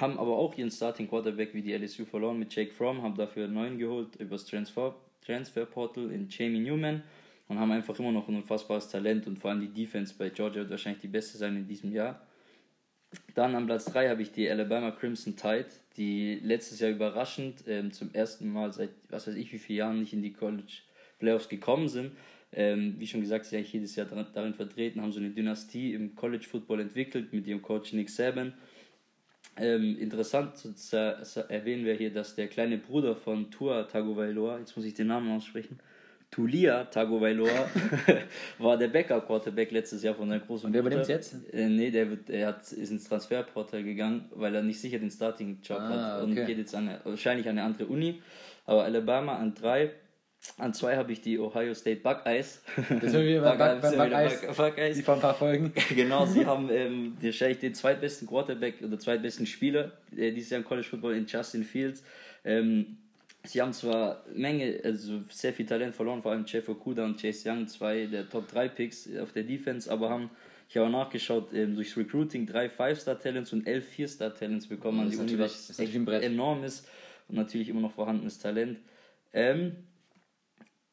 haben 0.00 0.18
aber 0.18 0.36
auch 0.36 0.56
ihren 0.56 0.70
Starting 0.70 1.08
Quarterback 1.08 1.54
wie 1.54 1.62
die 1.62 1.72
LSU 1.72 2.04
verloren 2.04 2.38
mit 2.38 2.54
Jake 2.54 2.72
Fromm, 2.72 3.02
haben 3.02 3.16
dafür 3.16 3.44
einen 3.44 3.54
neuen 3.54 3.78
geholt 3.78 4.16
übers 4.16 4.46
Transfer, 4.46 4.94
Transfer 5.24 5.66
Portal 5.66 6.12
in 6.12 6.28
Jamie 6.28 6.60
Newman 6.60 7.02
und 7.48 7.58
haben 7.58 7.72
einfach 7.72 7.98
immer 7.98 8.12
noch 8.12 8.28
ein 8.28 8.36
unfassbares 8.36 8.88
Talent 8.88 9.26
und 9.26 9.38
vor 9.38 9.50
allem 9.50 9.60
die 9.60 9.72
Defense 9.72 10.14
bei 10.16 10.28
Georgia 10.30 10.60
wird 10.60 10.70
wahrscheinlich 10.70 11.00
die 11.00 11.08
beste 11.08 11.36
sein 11.36 11.56
in 11.56 11.66
diesem 11.66 11.92
Jahr. 11.92 12.20
Dann 13.34 13.54
am 13.54 13.66
Platz 13.66 13.86
3 13.86 14.10
habe 14.10 14.22
ich 14.22 14.32
die 14.32 14.48
Alabama 14.48 14.90
Crimson 14.90 15.34
Tide, 15.34 15.68
die 15.96 16.38
letztes 16.42 16.78
Jahr 16.78 16.90
überraschend 16.90 17.64
ähm, 17.66 17.90
zum 17.90 18.12
ersten 18.14 18.52
Mal 18.52 18.72
seit 18.72 18.90
was 19.08 19.26
weiß 19.26 19.34
ich 19.34 19.52
wie 19.52 19.58
vielen 19.58 19.78
Jahren 19.78 20.00
nicht 20.00 20.12
in 20.12 20.22
die 20.22 20.32
College 20.32 20.82
Playoffs 21.18 21.48
gekommen 21.48 21.88
sind. 21.88 22.12
Ähm, 22.52 22.94
wie 22.98 23.06
schon 23.06 23.20
gesagt, 23.20 23.44
sie 23.44 23.50
sind 23.50 23.58
eigentlich 23.58 23.72
jedes 23.72 23.96
Jahr 23.96 24.06
darin 24.06 24.54
vertreten, 24.54 25.02
haben 25.02 25.12
so 25.12 25.20
eine 25.20 25.30
Dynastie 25.30 25.92
im 25.92 26.14
College 26.14 26.46
Football 26.48 26.80
entwickelt 26.80 27.32
mit 27.32 27.46
ihrem 27.46 27.60
Coach 27.60 27.92
Nick 27.92 28.08
Saban. 28.08 28.54
Ähm, 29.56 29.98
interessant 29.98 30.56
zu, 30.56 30.96
erwähnen 31.48 31.84
wäre 31.84 31.96
hier, 31.96 32.12
dass 32.12 32.36
der 32.36 32.48
kleine 32.48 32.78
Bruder 32.78 33.16
von 33.16 33.50
Tua 33.50 33.84
Tagovailoa, 33.84 34.60
jetzt 34.60 34.76
muss 34.76 34.86
ich 34.86 34.94
den 34.94 35.08
Namen 35.08 35.30
aussprechen, 35.30 35.78
Tulia 36.30 36.84
Tagovailoa 36.84 37.48
war 38.58 38.76
der 38.76 38.88
Backup-Quarterback 38.88 39.70
letztes 39.70 40.02
Jahr 40.02 40.14
von 40.14 40.28
der 40.28 40.40
großen 40.40 40.66
Und 40.66 40.74
wer 40.74 40.80
übernimmt 40.80 41.08
jetzt? 41.08 41.34
Äh, 41.52 41.68
nee, 41.68 41.90
der, 41.90 42.10
wird, 42.10 42.28
er 42.30 42.48
hat, 42.48 42.70
ist 42.70 42.90
ins 42.90 43.08
Transferportal 43.08 43.82
gegangen, 43.82 44.26
weil 44.34 44.54
er 44.54 44.62
nicht 44.62 44.80
sicher 44.80 44.98
den 44.98 45.10
Starting-Job 45.10 45.78
ah, 45.78 45.88
hat 45.88 46.22
und 46.22 46.32
okay. 46.32 46.44
geht 46.44 46.58
jetzt 46.58 46.74
an, 46.74 46.90
wahrscheinlich 47.04 47.48
an 47.48 47.58
eine 47.58 47.66
andere 47.66 47.86
Uni. 47.86 48.22
Aber 48.66 48.84
Alabama 48.84 49.36
an 49.36 49.54
drei. 49.54 49.90
An 50.56 50.72
zwei 50.72 50.96
habe 50.96 51.12
ich 51.12 51.20
die 51.20 51.38
Ohio 51.38 51.74
State 51.74 52.00
Buckeyes. 52.00 52.62
Das 52.76 53.12
sind 53.12 53.24
wir 53.24 53.42
beim 53.42 53.80
Buckeyes. 53.80 54.56
Buckeyes. 54.56 54.96
Die 54.96 55.02
vor 55.02 55.14
ein 55.14 55.20
paar 55.20 55.34
Folgen. 55.34 55.72
genau, 55.94 56.26
sie 56.26 56.46
haben 56.46 56.70
ähm, 56.70 57.16
wahrscheinlich 57.20 57.58
den 57.58 57.74
zweitbesten 57.74 58.26
Quarterback 58.26 58.82
oder 58.82 58.98
zweitbesten 58.98 59.46
Spieler 59.46 59.92
äh, 60.16 60.32
dieses 60.32 60.50
Jahr 60.50 60.60
im 60.60 60.64
College 60.64 60.86
Football 60.86 61.16
in 61.16 61.26
Justin 61.26 61.64
Fields. 61.64 62.02
Ähm, 62.44 62.98
Sie 63.44 63.62
haben 63.62 63.72
zwar 63.72 64.24
Menge, 64.34 64.80
also 64.84 65.22
sehr 65.30 65.52
viel 65.52 65.64
Talent 65.64 65.94
verloren, 65.94 66.22
vor 66.22 66.32
allem 66.32 66.44
Jeff 66.46 66.68
Okuda 66.68 67.04
und 67.04 67.20
Chase 67.20 67.48
Young, 67.48 67.66
zwei 67.66 68.06
der 68.06 68.28
Top 68.28 68.48
3 68.48 68.68
Picks 68.68 69.08
auf 69.16 69.32
der 69.32 69.44
Defense, 69.44 69.90
aber 69.90 70.10
haben, 70.10 70.30
ich 70.68 70.76
habe 70.76 70.90
nachgeschaut, 70.90 71.52
ähm, 71.54 71.74
durchs 71.74 71.96
Recruiting 71.96 72.46
drei 72.46 72.66
5-Star-Talents 72.66 73.52
und 73.52 73.66
elf 73.66 73.86
4-Star-Talents 73.96 74.66
bekommen 74.66 75.00
an 75.00 75.10
die 75.10 75.16
Uni, 75.16 75.38
was 75.38 75.78
echt 75.78 75.94
enorm 75.94 76.64
ist 76.64 76.86
und 77.28 77.36
natürlich 77.36 77.68
immer 77.68 77.80
noch 77.80 77.92
vorhandenes 77.92 78.38
Talent. 78.38 78.80
Ähm, 79.32 79.76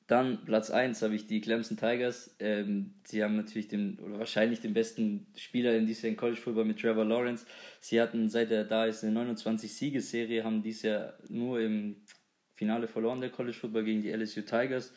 dann 0.07 0.45
Platz 0.45 0.69
1 0.69 1.01
habe 1.01 1.15
ich 1.15 1.25
die 1.25 1.41
Clemson 1.41 1.77
Tigers. 1.77 2.35
Ähm, 2.39 2.93
sie 3.05 3.23
haben 3.23 3.35
natürlich 3.35 3.67
den, 3.67 3.97
oder 3.99 4.19
wahrscheinlich 4.19 4.61
den 4.61 4.73
besten 4.73 5.25
Spieler 5.35 5.75
in 5.75 5.87
diesem 5.87 6.15
College 6.15 6.39
Football 6.39 6.65
mit 6.65 6.79
Trevor 6.79 7.05
Lawrence. 7.05 7.45
Sie 7.79 7.99
hatten, 7.99 8.29
seit 8.29 8.51
er 8.51 8.65
da 8.65 8.85
ist, 8.85 9.03
eine 9.03 9.19
29-Siegesserie, 9.19 10.43
haben 10.43 10.61
dies 10.61 10.83
Jahr 10.83 11.13
nur 11.27 11.59
im 11.59 11.95
Finale 12.53 12.87
verloren, 12.87 13.19
der 13.19 13.31
College 13.31 13.57
Football 13.57 13.83
gegen 13.83 14.03
die 14.03 14.11
LSU 14.11 14.41
Tigers. 14.41 14.93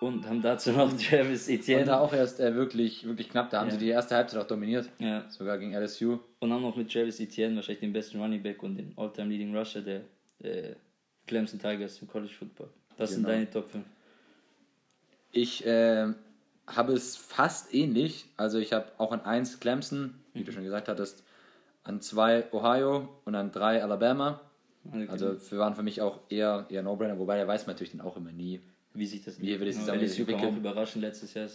Und 0.00 0.28
haben 0.28 0.42
dazu 0.42 0.72
noch 0.72 0.94
Travis 0.98 1.48
Etienne. 1.48 1.80
Und 1.80 1.88
da 1.88 2.00
auch 2.00 2.12
erst 2.12 2.38
äh, 2.38 2.54
wirklich, 2.54 3.06
wirklich 3.06 3.30
knapp, 3.30 3.48
da 3.48 3.60
haben 3.60 3.68
ja. 3.68 3.74
sie 3.74 3.80
die 3.80 3.88
erste 3.88 4.16
Halbzeit 4.16 4.38
auch 4.42 4.46
dominiert. 4.46 4.90
Ja. 4.98 5.26
Sogar 5.30 5.56
gegen 5.56 5.74
LSU. 5.74 6.18
Und 6.40 6.52
haben 6.52 6.60
noch 6.60 6.76
mit 6.76 6.92
Travis 6.92 7.18
Etienne 7.20 7.56
wahrscheinlich 7.56 7.80
den 7.80 7.94
besten 7.94 8.20
Running 8.20 8.42
Back 8.42 8.62
und 8.62 8.76
den 8.76 8.92
All-Time 8.96 9.30
Leading 9.30 9.56
Rusher 9.56 9.80
der, 9.80 10.02
der 10.40 10.76
Clemson 11.26 11.58
Tigers 11.58 12.02
im 12.02 12.08
College 12.08 12.34
Football. 12.38 12.68
Das 12.98 13.10
genau. 13.10 13.28
sind 13.28 13.28
deine 13.28 13.50
Top 13.50 13.70
5. 13.70 13.82
Ich 15.36 15.66
äh, 15.66 16.14
habe 16.66 16.94
es 16.94 17.16
fast 17.16 17.74
ähnlich. 17.74 18.24
Also 18.38 18.58
ich 18.58 18.72
habe 18.72 18.90
auch 18.96 19.12
an 19.12 19.20
1 19.20 19.60
Clemson, 19.60 20.14
wie 20.32 20.44
du 20.44 20.50
schon 20.50 20.64
gesagt 20.64 20.88
hattest, 20.88 21.24
an 21.82 22.00
2 22.00 22.52
Ohio 22.52 23.20
und 23.26 23.34
an 23.34 23.52
3 23.52 23.82
Alabama. 23.82 24.40
Okay. 24.86 25.06
Also 25.08 25.36
für, 25.36 25.58
waren 25.58 25.74
für 25.74 25.82
mich 25.82 26.00
auch 26.00 26.20
eher, 26.30 26.64
eher 26.70 26.82
No-Brainer, 26.82 27.18
wobei 27.18 27.36
da 27.36 27.46
weiß 27.46 27.66
man 27.66 27.74
natürlich 27.74 27.92
dann 27.92 28.00
auch 28.00 28.16
immer 28.16 28.32
nie, 28.32 28.60
wie 28.94 29.04
sich 29.04 29.24
das, 29.24 29.38
wie 29.38 29.60
wir 29.60 29.66
das 29.66 29.76
genau, 29.76 29.92
LSU 29.92 30.24
kam 30.24 30.40
auch 30.40 30.56
überraschend 30.56 31.02
letztes 31.02 31.34
Jahr. 31.34 31.48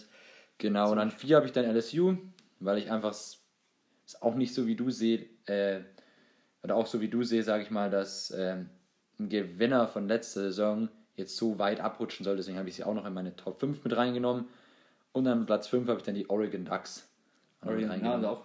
Genau, 0.58 0.92
und 0.92 0.98
an 1.00 1.10
vier 1.10 1.36
habe 1.36 1.46
ich 1.46 1.52
dann 1.52 1.64
LSU, 1.64 2.16
weil 2.60 2.78
ich 2.78 2.90
einfach 2.90 3.10
es 3.10 3.42
auch 4.20 4.36
nicht 4.36 4.54
so 4.54 4.66
wie 4.68 4.76
du 4.76 4.90
sehe, 4.90 5.26
äh, 5.46 5.80
oder 6.62 6.76
auch 6.76 6.86
so 6.86 7.00
wie 7.00 7.08
du 7.08 7.24
sehe, 7.24 7.42
sage 7.42 7.64
ich 7.64 7.70
mal, 7.70 7.90
dass 7.90 8.30
äh, 8.30 8.64
ein 9.18 9.28
Gewinner 9.28 9.88
von 9.88 10.06
letzter 10.06 10.42
Saison 10.42 10.88
jetzt 11.22 11.36
so 11.36 11.58
weit 11.58 11.80
abrutschen 11.80 12.24
soll. 12.24 12.36
Deswegen 12.36 12.58
habe 12.58 12.68
ich 12.68 12.76
sie 12.76 12.84
auch 12.84 12.94
noch 12.94 13.06
in 13.06 13.14
meine 13.14 13.34
Top 13.36 13.60
5 13.60 13.82
mit 13.84 13.96
reingenommen. 13.96 14.46
Und 15.12 15.26
an 15.26 15.46
Platz 15.46 15.68
5 15.68 15.88
habe 15.88 15.98
ich 15.98 16.04
dann 16.04 16.14
die 16.14 16.28
Oregon 16.28 16.64
Ducks 16.64 17.08
Oregon, 17.64 18.02
ja, 18.02 18.30
auch 18.30 18.42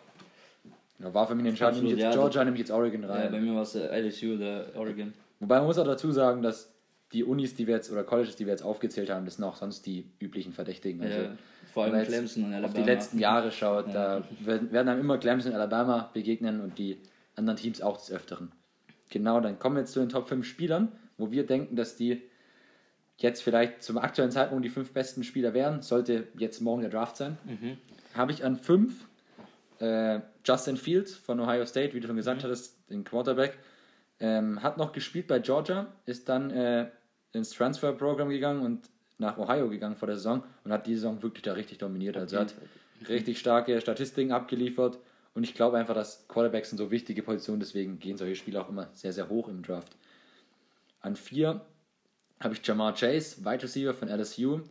ja, 1.00 1.14
war 1.14 1.28
für 1.28 1.36
mich 1.36 1.42
eine 1.42 1.50
Entscheidung. 1.50 1.84
Nehme 1.84 1.96
ich 1.96 2.00
jetzt 2.00 2.14
Georgia, 2.14 2.44
nehme 2.44 2.56
ich 2.56 2.62
jetzt 2.62 2.72
Oregon 2.72 3.04
rein. 3.04 3.26
Ja, 3.26 3.30
bei 3.30 3.40
mir 3.40 3.54
war 3.54 3.62
es 3.62 3.76
äh, 3.76 4.00
LSU 4.00 4.36
oder 4.36 4.68
Oregon. 4.76 5.14
Wobei 5.40 5.58
man 5.58 5.66
muss 5.66 5.78
auch 5.78 5.86
dazu 5.86 6.12
sagen, 6.12 6.42
dass 6.42 6.74
die 7.14 7.24
Unis, 7.24 7.56
die 7.56 7.68
wir 7.68 7.76
jetzt, 7.76 7.92
oder 7.92 8.04
Colleges, 8.04 8.36
die 8.36 8.46
wir 8.46 8.52
jetzt 8.52 8.64
aufgezählt 8.64 9.10
haben, 9.10 9.26
das 9.26 9.36
sind 9.36 9.46
auch 9.46 9.56
sonst 9.56 9.86
die 9.86 10.06
üblichen 10.20 10.54
Verdächtigen. 10.54 11.02
Also, 11.02 11.22
ja, 11.22 11.32
vor 11.74 11.84
allem 11.86 12.04
Clemson 12.04 12.46
und 12.46 12.54
Alabama. 12.54 12.68
Auf 12.68 12.74
die 12.74 12.90
letzten 12.90 13.20
Jahre 13.20 13.52
schaut, 13.52 13.94
da 13.94 14.24
werden, 14.40 14.72
werden 14.72 14.90
einem 14.90 15.02
immer 15.02 15.18
Clemson 15.18 15.52
und 15.52 15.58
Alabama 15.58 16.10
begegnen 16.14 16.62
und 16.62 16.78
die 16.78 16.98
anderen 17.36 17.58
Teams 17.58 17.82
auch 17.82 17.98
des 17.98 18.12
Öfteren. 18.12 18.52
Genau, 19.10 19.40
dann 19.40 19.60
kommen 19.60 19.76
wir 19.76 19.82
jetzt 19.82 19.94
zu 19.94 20.00
den 20.00 20.10
Top 20.10 20.28
5 20.28 20.46
Spielern, 20.46 20.92
wo 21.18 21.32
wir 21.32 21.46
denken, 21.46 21.76
dass 21.76 21.96
die 21.96 22.24
jetzt 23.18 23.42
vielleicht 23.42 23.84
zum 23.84 23.98
aktuellen 23.98 24.32
Zeitpunkt 24.32 24.64
die 24.64 24.70
fünf 24.70 24.94
besten 24.94 25.24
Spieler 25.24 25.54
wären, 25.54 25.82
sollte 25.82 26.28
jetzt 26.38 26.62
morgen 26.62 26.82
der 26.82 26.92
Draft 26.92 27.18
sein. 27.18 27.38
Mhm. 27.46 27.78
Habe 28.14 28.32
ich 28.32 28.44
an 28.44 28.56
5 28.56 29.08
äh, 29.80 30.20
Justin 30.44 30.78
Fields 30.78 31.16
von 31.16 31.40
Ohio 31.40 31.66
State, 31.66 31.94
wie 31.94 32.00
du 32.00 32.08
schon 32.08 32.16
gesagt 32.16 32.42
mhm. 32.42 32.46
hattest, 32.46 32.78
den 32.90 33.04
Quarterback, 33.04 33.58
ähm, 34.20 34.62
hat 34.64 34.78
noch 34.78 34.92
gespielt 34.92 35.28
bei 35.28 35.40
Georgia, 35.40 35.88
ist 36.06 36.30
dann 36.30 36.52
äh, 36.52 36.90
ins 37.34 37.52
Transfer-Programm 37.52 38.30
gegangen 38.30 38.62
und 38.62 38.90
nach 39.20 39.38
Ohio 39.38 39.70
gegangen 39.70 39.96
vor 39.96 40.08
der 40.08 40.16
Saison 40.16 40.44
und 40.64 40.72
hat 40.72 40.86
die 40.88 40.96
Saison 40.96 41.22
wirklich 41.24 41.44
da 41.44 41.54
richtig 41.54 41.80
dominiert. 41.80 42.18
Also 42.18 42.38
hat 42.38 42.54
richtig 43.10 43.40
starke 43.40 43.80
Statistiken 43.82 44.32
abgeliefert 44.32 45.00
und 45.34 45.44
ich 45.44 45.54
glaube 45.54 45.78
einfach, 45.78 45.96
dass 45.96 46.28
Quarterbacks 46.28 46.70
sind 46.70 46.78
so 46.78 46.92
wichtige 46.92 47.24
Positionen, 47.24 47.60
deswegen 47.60 48.00
gehen 48.00 48.18
solche 48.18 48.36
Spiele 48.36 48.62
auch 48.62 48.70
immer 48.70 48.90
sehr, 48.94 49.14
sehr 49.14 49.30
hoch 49.30 49.48
im 49.48 49.64
Draft. 49.64 49.96
An 51.02 51.16
vier 51.16 51.62
habe 52.40 52.54
ich 52.54 52.66
Jamar 52.66 52.94
Chase, 52.94 53.44
Wide 53.44 53.64
Receiver 53.64 53.94
von 53.94 54.10
LSU. 54.10 54.62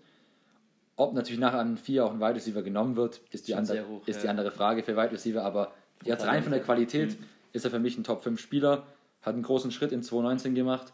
Ob 0.97 1.15
natürlich 1.15 1.41
nachher 1.41 1.59
an 1.59 1.77
4 1.77 2.05
auch 2.05 2.13
ein 2.13 2.21
Wide 2.21 2.37
Receiver 2.37 2.63
genommen 2.63 2.97
wird, 2.97 3.21
ist, 3.31 3.49
die, 3.49 3.55
andere, 3.55 3.87
hoch, 3.87 4.07
ist 4.07 4.17
ja. 4.17 4.23
die 4.23 4.29
andere 4.29 4.51
Frage 4.51 4.83
für 4.83 4.97
Wide 4.97 5.13
Receiver, 5.13 5.43
aber 5.43 5.73
jetzt 6.05 6.27
rein 6.27 6.43
von 6.43 6.53
der 6.53 6.63
Qualität 6.63 7.19
mhm. 7.19 7.25
ist 7.53 7.65
er 7.65 7.71
für 7.71 7.79
mich 7.79 7.99
ein 7.99 8.05
Top 8.05 8.23
5 8.23 8.41
Spieler, 8.41 8.87
hat 9.21 9.35
einen 9.35 9.43
großen 9.43 9.71
Schritt 9.73 9.93
in 9.93 10.03
2019 10.03 10.55
gemacht 10.55 10.93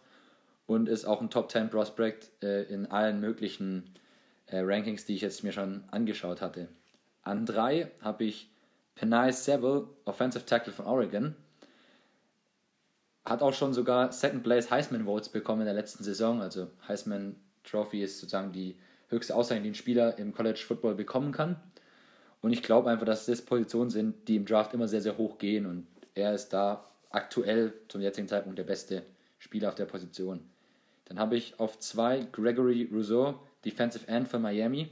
und 0.66 0.88
ist 0.88 1.04
auch 1.04 1.20
ein 1.20 1.30
Top 1.30 1.50
10 1.50 1.70
Prospect 1.70 2.30
äh, 2.42 2.62
in 2.64 2.86
allen 2.86 3.20
möglichen 3.20 3.94
äh, 4.46 4.60
Rankings, 4.60 5.04
die 5.04 5.14
ich 5.14 5.20
jetzt 5.20 5.44
mir 5.44 5.52
schon 5.52 5.84
angeschaut 5.90 6.40
hatte. 6.40 6.68
An 7.22 7.46
3 7.46 7.90
habe 8.00 8.24
ich 8.24 8.50
Penai 8.94 9.30
Sewell, 9.32 9.86
Offensive 10.04 10.46
Tackle 10.46 10.72
von 10.72 10.86
Oregon. 10.86 11.36
Hat 13.24 13.42
auch 13.42 13.54
schon 13.54 13.72
sogar 13.72 14.12
Second 14.12 14.42
Place 14.42 14.70
Heisman 14.70 15.04
Votes 15.04 15.28
bekommen 15.28 15.62
in 15.62 15.66
der 15.66 15.74
letzten 15.74 16.02
Saison. 16.02 16.40
Also 16.40 16.68
Heisman 16.88 17.36
Trophy 17.64 18.02
ist 18.02 18.18
sozusagen 18.18 18.52
die 18.52 18.76
höchste 19.08 19.34
Auszeichnung, 19.34 19.64
die 19.64 19.70
ein 19.70 19.74
Spieler 19.74 20.18
im 20.18 20.32
College 20.32 20.60
Football 20.66 20.94
bekommen 20.94 21.32
kann. 21.32 21.56
Und 22.40 22.52
ich 22.52 22.62
glaube 22.62 22.90
einfach, 22.90 23.06
dass 23.06 23.26
das 23.26 23.42
Positionen 23.42 23.90
sind, 23.90 24.28
die 24.28 24.36
im 24.36 24.44
Draft 24.44 24.74
immer 24.74 24.88
sehr, 24.88 25.00
sehr 25.00 25.16
hoch 25.16 25.38
gehen. 25.38 25.66
Und 25.66 25.86
er 26.14 26.34
ist 26.34 26.48
da 26.48 26.84
aktuell 27.10 27.72
zum 27.88 28.00
jetzigen 28.00 28.26
Zeitpunkt 28.26 28.58
der 28.58 28.64
beste 28.64 29.04
Spieler 29.38 29.68
auf 29.68 29.74
der 29.76 29.84
Position. 29.84 30.40
Dann 31.04 31.18
habe 31.18 31.36
ich 31.36 31.58
auf 31.60 31.78
zwei 31.78 32.26
Gregory 32.32 32.88
Rousseau, 32.92 33.38
Defensive 33.64 34.08
End 34.08 34.28
von 34.28 34.42
Miami. 34.42 34.90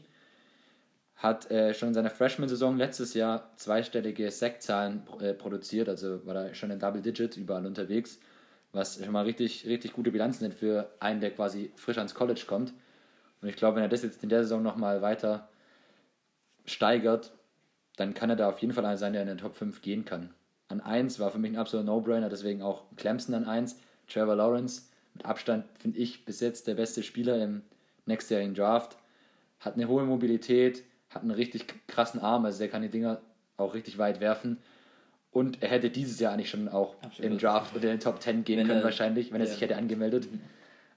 Hat 1.20 1.50
äh, 1.50 1.74
schon 1.74 1.88
in 1.88 1.94
seiner 1.94 2.09
Freshman-Saison 2.09 2.78
letztes 2.78 3.12
Jahr 3.12 3.50
zweistellige 3.56 4.30
Sackzahlen 4.30 5.02
äh, 5.20 5.35
produziert, 5.35 5.90
also 5.90 6.24
war 6.24 6.33
da 6.33 6.54
schon 6.54 6.70
in 6.70 6.78
Double 6.78 7.02
Digit 7.02 7.37
überall 7.37 7.66
unterwegs, 7.66 8.18
was 8.72 9.04
schon 9.04 9.12
mal 9.12 9.24
richtig, 9.24 9.66
richtig 9.66 9.92
gute 9.92 10.12
Bilanzen 10.12 10.40
sind 10.40 10.54
für 10.54 10.90
einen, 10.98 11.20
der 11.20 11.30
quasi 11.30 11.72
frisch 11.76 11.98
ans 11.98 12.14
College 12.14 12.44
kommt. 12.46 12.72
Und 13.42 13.48
ich 13.48 13.56
glaube, 13.56 13.76
wenn 13.76 13.83
er 13.83 13.90
das 13.90 14.02
jetzt 14.02 14.22
in 14.22 14.30
der 14.30 14.44
Saison 14.44 14.62
nochmal 14.62 15.02
weiter 15.02 15.50
steigert, 16.64 17.33
dann 17.96 18.14
kann 18.14 18.30
er 18.30 18.37
da 18.37 18.48
auf 18.48 18.59
jeden 18.61 18.72
Fall 18.72 18.87
einer 18.87 18.96
sein, 18.96 19.12
der 19.12 19.20
in 19.20 19.28
den 19.28 19.38
Top 19.38 19.56
5 19.56 19.83
gehen 19.83 20.06
kann. 20.06 20.33
An 20.68 20.80
1 20.80 21.18
war 21.20 21.30
für 21.30 21.38
mich 21.38 21.52
ein 21.52 21.59
absoluter 21.59 21.87
No-Brainer, 21.87 22.30
deswegen 22.30 22.62
auch 22.62 22.85
Clemson 22.96 23.35
an 23.35 23.44
1. 23.44 23.76
Trevor 24.09 24.37
Lawrence, 24.37 24.85
mit 25.12 25.26
Abstand 25.26 25.66
finde 25.78 25.98
ich 25.98 26.24
bis 26.24 26.40
jetzt 26.40 26.66
der 26.66 26.76
beste 26.76 27.02
Spieler 27.02 27.42
im 27.42 27.62
nächstjährigen 28.06 28.54
Draft. 28.54 28.96
Hat 29.59 29.74
eine 29.74 29.88
hohe 29.88 30.04
Mobilität, 30.04 30.83
hat 31.11 31.23
einen 31.23 31.33
richtig 31.33 31.66
krassen 31.87 32.20
Arm, 32.20 32.44
also 32.44 32.59
der 32.59 32.68
kann 32.68 32.83
die 32.83 32.88
Dinger 32.88 33.20
auch 33.57 33.75
richtig 33.75 33.99
weit 33.99 34.20
werfen. 34.20 34.59
Und 35.33 35.62
er 35.62 35.68
hätte 35.68 35.90
dieses 35.90 36.18
Jahr 36.18 36.33
eigentlich 36.33 36.51
schon 36.51 36.68
auch 36.68 36.96
Absolut. 37.03 37.31
im 37.31 37.38
Draft 37.38 37.75
oder 37.77 37.85
in 37.85 37.90
den 37.90 38.01
Top 38.01 38.20
10 38.20 38.44
gehen 38.44 38.59
wenn 38.59 38.66
können, 38.66 38.81
er, 38.81 38.85
wahrscheinlich, 38.85 39.33
wenn 39.33 39.40
er 39.40 39.46
sich 39.46 39.61
hätte 39.61 39.77
angemeldet. 39.77 40.31
Mhm. 40.31 40.40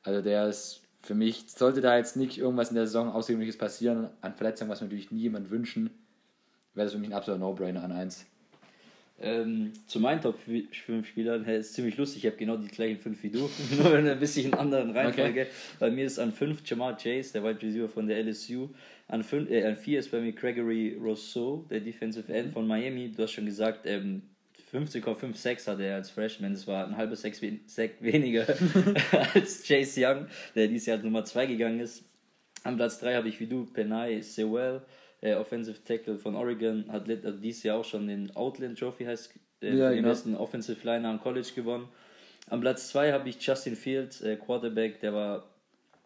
Also 0.03 0.21
der 0.21 0.47
ist 0.47 0.83
für 1.03 1.15
mich 1.15 1.43
sollte 1.47 1.81
da 1.81 1.97
jetzt 1.97 2.15
nicht 2.15 2.37
irgendwas 2.37 2.69
in 2.69 2.75
der 2.75 2.87
Saison 2.87 3.11
Außergewöhnliches 3.11 3.57
passieren, 3.57 4.09
an 4.21 4.33
Verletzungen, 4.33 4.71
was 4.71 4.79
wir 4.79 4.85
natürlich 4.85 5.11
nie 5.11 5.21
jemand 5.21 5.51
wünschen, 5.51 5.89
wäre 6.73 6.85
das 6.85 6.93
für 6.93 6.99
mich 6.99 7.09
ein 7.09 7.13
absoluter 7.13 7.43
No-Brainer 7.43 7.83
an 7.83 7.91
1. 7.91 8.25
Ähm, 9.21 9.73
zu 9.85 9.99
meinen 9.99 10.21
Top 10.21 10.39
5 10.39 11.07
Spielern, 11.07 11.43
hey, 11.43 11.59
ist 11.59 11.73
ziemlich 11.73 11.97
lustig, 11.97 12.23
ich 12.23 12.31
habe 12.31 12.37
genau 12.37 12.57
die 12.57 12.67
gleichen 12.67 12.99
5 12.99 13.21
wie 13.21 13.29
du, 13.29 13.49
nur 13.77 13.99
in 13.99 14.07
ein 14.07 14.19
bisschen 14.19 14.53
anderen 14.53 14.91
Reihenfolge. 14.91 15.41
Okay. 15.41 15.51
Bei 15.79 15.91
mir 15.91 16.05
ist 16.05 16.19
an 16.19 16.31
5 16.31 16.61
Jamal 16.65 16.95
Chase, 16.95 17.33
der 17.33 17.43
Wide 17.43 17.61
Receiver 17.61 17.89
von 17.89 18.07
der 18.07 18.23
LSU. 18.23 18.69
An 19.13 19.23
4 19.23 19.47
äh, 19.51 19.95
ist 19.95 20.09
bei 20.09 20.19
mir 20.19 20.31
Gregory 20.33 20.97
Rousseau, 20.99 21.67
der 21.69 21.81
Defensive 21.81 22.33
End 22.33 22.51
von 22.51 22.65
Miami. 22.65 23.11
Du 23.11 23.21
hast 23.21 23.33
schon 23.33 23.45
gesagt, 23.45 23.85
ähm, 23.85 24.23
50,56 24.71 25.67
hatte 25.67 25.83
er 25.83 25.97
als 25.97 26.09
Freshman. 26.09 26.53
Das 26.53 26.65
war 26.65 26.87
ein 26.87 26.97
halbes 26.97 27.21
Sack 27.21 27.91
weniger 27.99 28.47
als 29.35 29.67
Chase 29.67 30.01
Young, 30.03 30.25
der 30.55 30.67
dieses 30.67 30.87
Jahr 30.87 30.97
Nummer 30.97 31.23
2 31.23 31.45
gegangen 31.45 31.79
ist. 31.79 32.03
Am 32.63 32.75
Platz 32.75 32.99
3 33.01 33.13
habe 33.13 33.29
ich 33.29 33.39
wie 33.39 33.45
du 33.45 33.65
Penai 33.65 34.19
Sewell 34.21 34.81
äh, 35.21 35.35
Offensive 35.35 35.83
Tackle 35.83 36.17
von 36.17 36.35
Oregon, 36.35 36.91
hat 36.91 37.07
also 37.07 37.37
dieses 37.37 37.61
Jahr 37.61 37.77
auch 37.77 37.85
schon 37.85 38.07
den 38.07 38.35
Outland 38.35 38.79
Trophy, 38.79 39.05
heißt 39.05 39.31
äh, 39.61 39.75
ja, 39.75 39.89
den 39.89 39.97
genau. 39.97 40.09
besten 40.09 40.33
Offensive 40.33 40.79
Liner 40.83 41.09
am 41.09 41.19
College 41.19 41.49
gewonnen. 41.53 41.87
Am 42.49 42.61
Platz 42.61 42.89
2 42.89 43.11
habe 43.11 43.29
ich 43.29 43.39
Justin 43.39 43.75
Fields, 43.75 44.21
äh, 44.21 44.37
Quarterback, 44.37 45.01
der 45.01 45.13
war, 45.13 45.52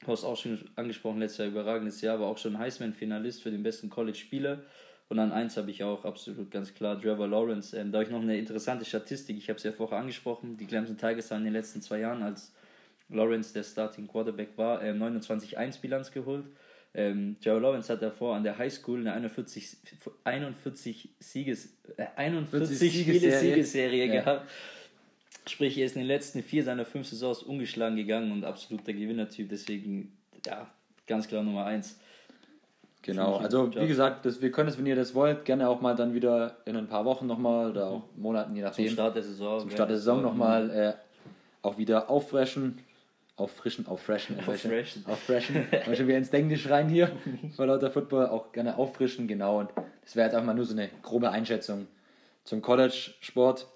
du 0.01 0.11
hast 0.11 0.23
auch 0.23 0.37
schon 0.37 0.59
angesprochen, 0.75 1.19
letztes 1.19 1.39
Jahr 1.39 1.47
überragendes 1.47 2.01
Jahr, 2.01 2.19
war 2.19 2.27
auch 2.27 2.37
schon 2.37 2.57
Heisman-Finalist 2.57 3.41
für 3.41 3.51
den 3.51 3.63
besten 3.63 3.89
College-Spieler. 3.89 4.63
Und 5.09 5.19
an 5.19 5.31
1 5.31 5.55
habe 5.55 5.71
ich 5.71 5.83
auch 5.83 6.03
absolut 6.03 6.51
ganz 6.51 6.73
klar 6.73 6.99
Trevor 7.01 7.27
Lawrence. 7.27 7.77
Ähm, 7.77 7.91
da 7.91 7.99
habe 7.99 8.05
ich 8.05 8.11
noch 8.11 8.21
eine 8.21 8.37
interessante 8.37 8.83
Statistik, 8.83 9.37
ich 9.37 9.47
habe 9.49 9.57
es 9.57 9.63
ja 9.63 9.71
vorher 9.71 9.99
angesprochen, 9.99 10.57
die 10.57 10.65
Clemson 10.65 10.97
Tigers 10.97 11.31
haben 11.31 11.39
in 11.39 11.45
den 11.45 11.53
letzten 11.53 11.81
zwei 11.81 11.99
Jahren, 11.99 12.21
als 12.23 12.51
Lawrence 13.09 13.53
der 13.53 13.63
Starting 13.63 14.07
Quarterback 14.07 14.49
war, 14.57 14.83
äh, 14.83 14.91
29-1-Bilanz 14.91 16.11
geholt. 16.11 16.45
Ähm, 16.93 17.37
Joe 17.41 17.59
Lawrence 17.59 17.93
hat 17.93 18.01
davor 18.01 18.35
an 18.35 18.43
der 18.43 18.57
High 18.57 18.73
School 18.73 19.01
eine 19.01 19.13
41, 19.13 19.77
41 20.23 21.09
Sieges, 21.19 21.69
äh, 21.95 22.07
41 22.15 23.01
Spiele 23.01 23.39
Siegesserie 23.39 24.05
ja. 24.07 24.13
gehabt. 24.21 24.49
Sprich, 25.47 25.77
er 25.77 25.85
ist 25.85 25.95
in 25.95 26.01
den 26.01 26.07
letzten 26.07 26.43
vier 26.43 26.63
seiner 26.63 26.85
fünf 26.85 27.07
Saisons 27.07 27.43
ungeschlagen 27.43 27.95
gegangen 27.95 28.31
und 28.31 28.43
absoluter 28.43 28.93
Gewinnertyp. 28.93 29.49
Deswegen, 29.49 30.17
ja, 30.45 30.69
ganz 31.05 31.27
klar 31.27 31.43
Nummer 31.43 31.65
eins. 31.65 31.99
Genau, 33.01 33.37
also 33.37 33.73
wie 33.73 33.87
gesagt, 33.87 34.25
das, 34.25 34.41
wir 34.41 34.51
können 34.51 34.67
es, 34.67 34.77
wenn 34.77 34.85
ihr 34.85 34.95
das 34.95 35.15
wollt, 35.15 35.45
gerne 35.45 35.69
auch 35.69 35.79
mal 35.79 35.95
dann 35.95 36.13
wieder 36.13 36.57
in 36.65 36.75
ein 36.75 36.87
paar 36.87 37.05
Wochen 37.05 37.25
nochmal 37.25 37.71
oder 37.71 37.87
auch 37.87 38.03
Monaten, 38.17 38.53
je 38.55 38.63
nachdem. 38.63 38.87
Zum 38.87 38.93
Start 38.93 39.15
der 39.15 39.23
Saison. 39.23 39.59
Zum 39.61 39.71
Start 39.71 39.89
der 39.89 39.97
Saison 39.97 40.21
nochmal 40.21 40.69
äh, 40.69 40.93
auch 41.61 41.77
wieder 41.77 42.09
auffrischen 42.09 42.79
auffrischen, 43.37 43.87
auffreshen, 43.87 44.37
auffreshen, 44.47 45.05
auffreshen. 45.05 45.67
Mal 45.71 45.95
schon 45.95 46.07
wieder 46.07 46.17
ins 46.17 46.29
Englisch 46.29 46.69
rein 46.69 46.89
hier 46.89 47.11
vor 47.55 47.67
lauter 47.67 47.91
Football 47.91 48.27
auch 48.27 48.51
gerne 48.51 48.77
auffrischen, 48.77 49.27
genau. 49.27 49.59
Und 49.59 49.69
das 50.01 50.15
wäre 50.15 50.27
jetzt 50.27 50.33
einfach 50.33 50.47
mal 50.47 50.55
nur 50.55 50.65
so 50.65 50.73
eine 50.73 50.89
grobe 51.01 51.29
Einschätzung 51.29 51.87
zum 52.43 52.61
College-Sport. 52.61 53.67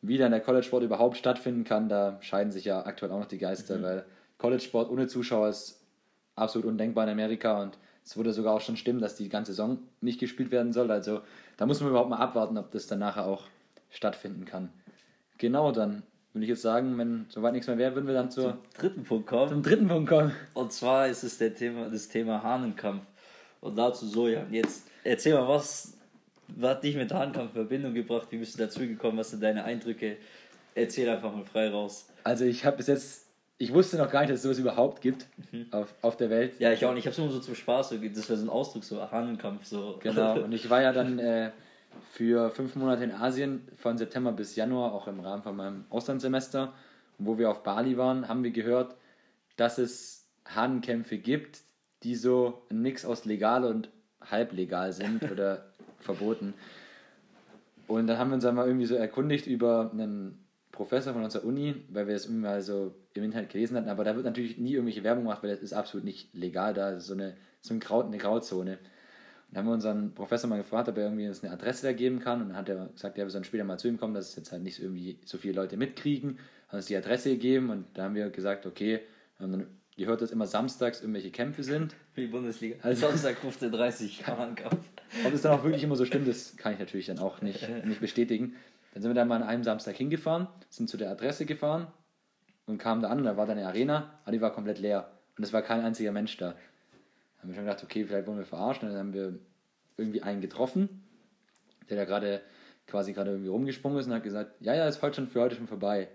Wie 0.00 0.18
dann 0.18 0.30
der 0.30 0.40
College-Sport 0.40 0.84
überhaupt 0.84 1.16
stattfinden 1.16 1.64
kann, 1.64 1.88
da 1.88 2.18
scheiden 2.20 2.52
sich 2.52 2.64
ja 2.64 2.86
aktuell 2.86 3.10
auch 3.12 3.18
noch 3.18 3.26
die 3.26 3.38
Geister, 3.38 3.78
mhm. 3.78 3.82
weil 3.82 4.04
College-Sport 4.38 4.90
ohne 4.90 5.08
Zuschauer 5.08 5.48
ist 5.48 5.80
absolut 6.36 6.68
undenkbar 6.68 7.04
in 7.04 7.10
Amerika 7.10 7.60
und 7.60 7.78
es 8.04 8.16
würde 8.16 8.32
sogar 8.32 8.54
auch 8.54 8.60
schon 8.60 8.76
stimmen, 8.76 9.00
dass 9.00 9.16
die 9.16 9.28
ganze 9.28 9.52
Saison 9.52 9.78
nicht 10.00 10.18
gespielt 10.18 10.50
werden 10.50 10.72
soll. 10.72 10.90
Also 10.90 11.20
da 11.56 11.66
muss 11.66 11.80
man 11.80 11.90
überhaupt 11.90 12.08
mal 12.08 12.16
abwarten, 12.16 12.56
ob 12.56 12.70
das 12.70 12.86
dann 12.86 13.00
nachher 13.00 13.26
auch 13.26 13.44
stattfinden 13.90 14.44
kann. 14.44 14.70
Genau, 15.36 15.72
dann 15.72 16.02
würde 16.32 16.44
ich 16.44 16.50
jetzt 16.50 16.62
sagen, 16.62 16.96
wenn 16.96 17.26
soweit 17.28 17.52
nichts 17.52 17.66
mehr 17.66 17.76
wäre, 17.76 17.94
würden 17.94 18.06
wir 18.06 18.14
dann 18.14 18.30
zur 18.30 18.52
zum 18.52 18.60
dritten 18.78 19.04
Punkt 19.04 19.26
kommen. 19.26 19.48
Zum 19.48 19.62
dritten 19.62 19.88
Punkt 19.88 20.08
kommen. 20.08 20.32
Und 20.54 20.72
zwar 20.72 21.08
ist 21.08 21.22
es 21.22 21.36
der 21.38 21.54
Thema, 21.54 21.90
das 21.90 22.08
Thema 22.08 22.42
Hahnenkampf. 22.42 23.02
Und 23.60 23.76
dazu 23.76 24.06
so, 24.06 24.28
ja, 24.28 24.46
jetzt 24.50 24.86
erzähl 25.04 25.34
mal, 25.34 25.48
was 25.48 25.97
hat 26.62 26.82
dich 26.82 26.96
mit 26.96 27.12
Hahnenkampf 27.12 27.50
in 27.50 27.54
Verbindung 27.54 27.94
gebracht? 27.94 28.28
Wie 28.30 28.38
bist 28.38 28.54
du 28.54 28.58
dazu 28.58 28.80
gekommen? 28.80 29.18
Was 29.18 29.30
sind 29.30 29.42
deine 29.42 29.64
Eindrücke? 29.64 30.16
Erzähl 30.74 31.08
einfach 31.08 31.34
mal 31.34 31.44
frei 31.44 31.70
raus. 31.70 32.08
Also 32.24 32.44
ich 32.44 32.64
habe 32.64 32.76
bis 32.76 32.86
jetzt, 32.86 33.26
ich 33.58 33.72
wusste 33.72 33.96
noch 33.96 34.10
gar 34.10 34.20
nicht, 34.20 34.30
dass 34.30 34.38
es 34.38 34.42
sowas 34.42 34.58
überhaupt 34.58 35.00
gibt 35.00 35.26
mhm. 35.52 35.66
auf, 35.70 35.94
auf 36.02 36.16
der 36.16 36.30
Welt. 36.30 36.58
Ja, 36.58 36.72
ich 36.72 36.84
auch 36.84 36.92
nicht. 36.92 37.00
Ich 37.00 37.06
habe 37.06 37.12
es 37.12 37.18
nur 37.18 37.30
so 37.30 37.40
zum 37.40 37.54
Spaß, 37.54 37.90
so, 37.90 37.96
das 37.96 38.28
wäre 38.28 38.38
so 38.38 38.46
ein 38.46 38.50
Ausdruck, 38.50 38.84
so 38.84 39.10
Hahnenkampf. 39.10 39.64
So. 39.64 39.98
Genau, 40.02 40.40
und 40.44 40.52
ich 40.52 40.68
war 40.70 40.82
ja 40.82 40.92
dann... 40.92 41.18
Äh, 41.18 41.50
für 42.12 42.50
fünf 42.50 42.76
Monate 42.76 43.04
in 43.04 43.12
Asien, 43.12 43.66
von 43.76 43.98
September 43.98 44.32
bis 44.32 44.56
Januar, 44.56 44.92
auch 44.92 45.08
im 45.08 45.20
Rahmen 45.20 45.42
von 45.42 45.56
meinem 45.56 45.84
Auslandssemester. 45.90 46.72
Und 47.18 47.26
wo 47.26 47.38
wir 47.38 47.50
auf 47.50 47.62
Bali 47.62 47.96
waren, 47.96 48.28
haben 48.28 48.44
wir 48.44 48.50
gehört, 48.50 48.96
dass 49.56 49.78
es 49.78 50.26
Hahnenkämpfe 50.46 51.18
gibt, 51.18 51.60
die 52.02 52.14
so 52.14 52.62
ein 52.70 52.80
Mix 52.80 53.04
aus 53.04 53.24
legal 53.24 53.64
und 53.64 53.90
halblegal 54.20 54.92
sind 54.92 55.22
oder 55.30 55.72
verboten. 56.00 56.54
Und 57.86 58.06
dann 58.06 58.18
haben 58.18 58.30
wir 58.30 58.34
uns 58.34 58.44
einmal 58.44 58.66
irgendwie 58.66 58.86
so 58.86 58.94
erkundigt 58.94 59.46
über 59.46 59.90
einen 59.92 60.44
Professor 60.72 61.12
von 61.12 61.24
unserer 61.24 61.44
Uni, 61.44 61.74
weil 61.88 62.06
wir 62.06 62.14
das 62.14 62.26
irgendwie 62.26 62.42
mal 62.42 62.60
so 62.60 62.94
im 63.14 63.24
Internet 63.24 63.50
gelesen 63.50 63.76
hatten, 63.76 63.88
aber 63.88 64.04
da 64.04 64.14
wird 64.14 64.24
natürlich 64.24 64.58
nie 64.58 64.74
irgendwelche 64.74 65.02
Werbung 65.02 65.24
gemacht, 65.24 65.42
weil 65.42 65.50
das 65.50 65.60
ist 65.60 65.72
absolut 65.72 66.04
nicht 66.04 66.32
legal, 66.34 66.74
da 66.74 66.90
ist 66.90 67.06
so 67.06 67.14
eine, 67.14 67.36
so 67.60 67.74
ein 67.74 67.80
Grau, 67.80 68.02
eine 68.02 68.18
Grauzone. 68.18 68.78
Dann 69.50 69.58
haben 69.58 69.66
wir 69.66 69.74
unseren 69.74 70.14
Professor 70.14 70.48
mal 70.48 70.58
gefragt, 70.58 70.88
ob 70.88 70.98
er 70.98 71.04
irgendwie 71.04 71.26
uns 71.26 71.42
eine 71.42 71.52
Adresse 71.52 71.86
da 71.86 71.92
geben 71.94 72.20
kann. 72.20 72.42
Und 72.42 72.48
dann 72.48 72.56
hat 72.56 72.68
er 72.68 72.88
gesagt, 72.88 73.16
ja, 73.16 73.24
wir 73.24 73.30
sollen 73.30 73.44
später 73.44 73.64
mal 73.64 73.78
zu 73.78 73.88
ihm 73.88 73.98
kommen, 73.98 74.12
dass 74.12 74.30
es 74.30 74.36
jetzt 74.36 74.52
halt 74.52 74.62
nicht 74.62 74.80
irgendwie 74.80 75.20
so 75.24 75.38
viele 75.38 75.54
Leute 75.54 75.78
mitkriegen. 75.78 76.38
Hat 76.68 76.74
uns 76.74 76.86
die 76.86 76.96
Adresse 76.96 77.30
gegeben 77.30 77.70
und 77.70 77.86
da 77.94 78.04
haben 78.04 78.14
wir 78.14 78.28
gesagt, 78.28 78.66
okay, 78.66 79.00
haben 79.38 79.52
dann 79.52 79.66
gehört, 79.96 80.20
dass 80.20 80.32
immer 80.32 80.46
samstags 80.46 81.00
irgendwelche 81.00 81.30
Kämpfe 81.30 81.62
sind. 81.62 81.94
Für 82.18 82.22
die 82.22 82.30
Bundesliga. 82.32 82.76
Also 82.82 83.06
Samstag 83.08 83.36
15.30 83.38 84.22
Kampf. 84.22 84.76
Ob 85.24 85.32
es 85.32 85.42
dann 85.42 85.52
auch 85.52 85.62
wirklich 85.62 85.84
immer 85.84 85.94
so 85.94 86.04
stimmt, 86.04 86.26
das 86.26 86.56
kann 86.56 86.72
ich 86.72 86.80
natürlich 86.80 87.06
dann 87.06 87.20
auch 87.20 87.42
nicht, 87.42 87.68
nicht 87.84 88.00
bestätigen. 88.00 88.56
Dann 88.92 89.02
sind 89.02 89.10
wir 89.10 89.14
dann 89.14 89.28
mal 89.28 89.36
an 89.36 89.44
einem 89.44 89.62
Samstag 89.62 89.94
hingefahren, 89.94 90.48
sind 90.68 90.88
zu 90.88 90.96
der 90.96 91.10
Adresse 91.10 91.46
gefahren 91.46 91.86
und 92.66 92.78
kamen 92.78 93.02
da 93.02 93.08
an 93.08 93.18
und 93.18 93.24
da 93.24 93.36
war 93.36 93.46
dann 93.46 93.58
eine 93.58 93.68
Arena, 93.68 94.18
aber 94.24 94.32
die 94.32 94.40
war 94.40 94.52
komplett 94.52 94.80
leer. 94.80 95.12
Und 95.36 95.44
es 95.44 95.52
war 95.52 95.62
kein 95.62 95.80
einziger 95.82 96.10
Mensch 96.10 96.36
da 96.36 96.56
haben 97.38 97.50
wir 97.50 97.54
schon 97.54 97.64
gedacht, 97.64 97.84
okay, 97.84 98.04
vielleicht 98.04 98.26
wollen 98.26 98.38
wir 98.38 98.44
verarschen. 98.44 98.88
Dann 98.88 98.98
haben 98.98 99.14
wir 99.14 99.38
irgendwie 99.96 100.22
einen 100.22 100.40
getroffen, 100.40 101.04
der 101.88 101.96
da 101.98 102.04
gerade 102.04 102.40
quasi 102.88 103.12
gerade 103.12 103.30
irgendwie 103.30 103.50
rumgesprungen 103.50 103.98
ist 104.00 104.06
und 104.06 104.14
hat 104.14 104.24
gesagt, 104.24 104.56
ja, 104.60 104.74
ja, 104.74 104.88
ist 104.88 105.02
heute 105.02 105.16
schon 105.16 105.28
für 105.28 105.40
heute 105.40 105.54
schon 105.54 105.68
vorbei. 105.68 106.08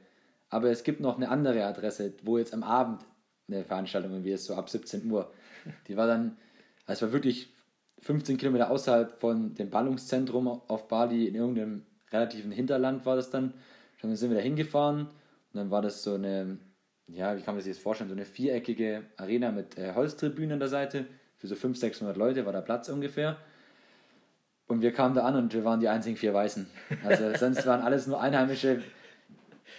Aber 0.50 0.70
es 0.70 0.84
gibt 0.84 1.00
noch 1.00 1.16
eine 1.16 1.30
andere 1.30 1.64
Adresse, 1.64 2.14
wo 2.24 2.38
jetzt 2.38 2.54
am 2.54 2.64
Abend 2.64 3.06
eine 3.48 3.64
Veranstaltung 3.64 4.12
irgendwie 4.12 4.32
ist, 4.32 4.46
so 4.46 4.56
ab 4.56 4.70
17 4.70 5.10
Uhr. 5.10 5.32
Die 5.88 5.98
war 5.98 6.08
dann, 6.08 6.38
also 6.86 7.06
es 7.06 7.12
war 7.12 7.14
wirklich 7.14 7.54
15 8.00 8.38
Kilometer 8.38 8.70
außerhalb 8.70 9.20
von 9.20 9.54
dem 9.56 9.70
Ballungszentrum 9.70 10.48
auf 10.48 10.88
Bali, 10.88 11.28
in 11.28 11.36
irgendeinem 11.36 11.86
relativen 12.12 12.52
Hinterland 12.52 13.06
war 13.06 13.16
das 13.16 13.30
dann. 13.30 13.54
Dann 14.02 14.14
sind 14.18 14.32
wir 14.32 14.38
da 14.38 14.44
hingefahren 14.44 15.08
und 15.08 15.54
dann 15.54 15.72
war 15.72 15.82
das 15.82 16.04
so 16.04 16.16
eine 16.16 16.58
ja, 17.08 17.38
wie 17.38 17.42
kann 17.42 17.56
man 17.56 17.64
sich 17.64 17.74
das 17.74 17.82
vorstellen, 17.82 18.10
so 18.10 18.16
eine 18.16 18.26
viereckige 18.26 19.04
Arena 19.18 19.52
mit 19.52 19.78
äh, 19.78 19.94
Holztribünen 19.94 20.54
an 20.54 20.60
der 20.60 20.70
Seite. 20.70 21.06
Für 21.38 21.48
so 21.48 21.56
500, 21.56 21.80
600 21.80 22.18
Leute 22.18 22.46
war 22.46 22.54
der 22.54 22.62
Platz 22.62 22.90
ungefähr. 22.90 23.38
Und 24.68 24.82
wir 24.82 24.94
kamen 24.94 25.14
da 25.14 25.24
an 25.24 25.36
und 25.36 25.54
wir 25.54 25.66
waren 25.66 25.82
die 25.82 25.90
einzigen 25.90 26.16
vier 26.16 26.34
Weißen. 26.34 26.68
Also 27.04 27.34
sonst 27.38 27.66
waren 27.66 27.82
alles 27.82 28.08
nur 28.08 28.22
Einheimische, 28.22 28.82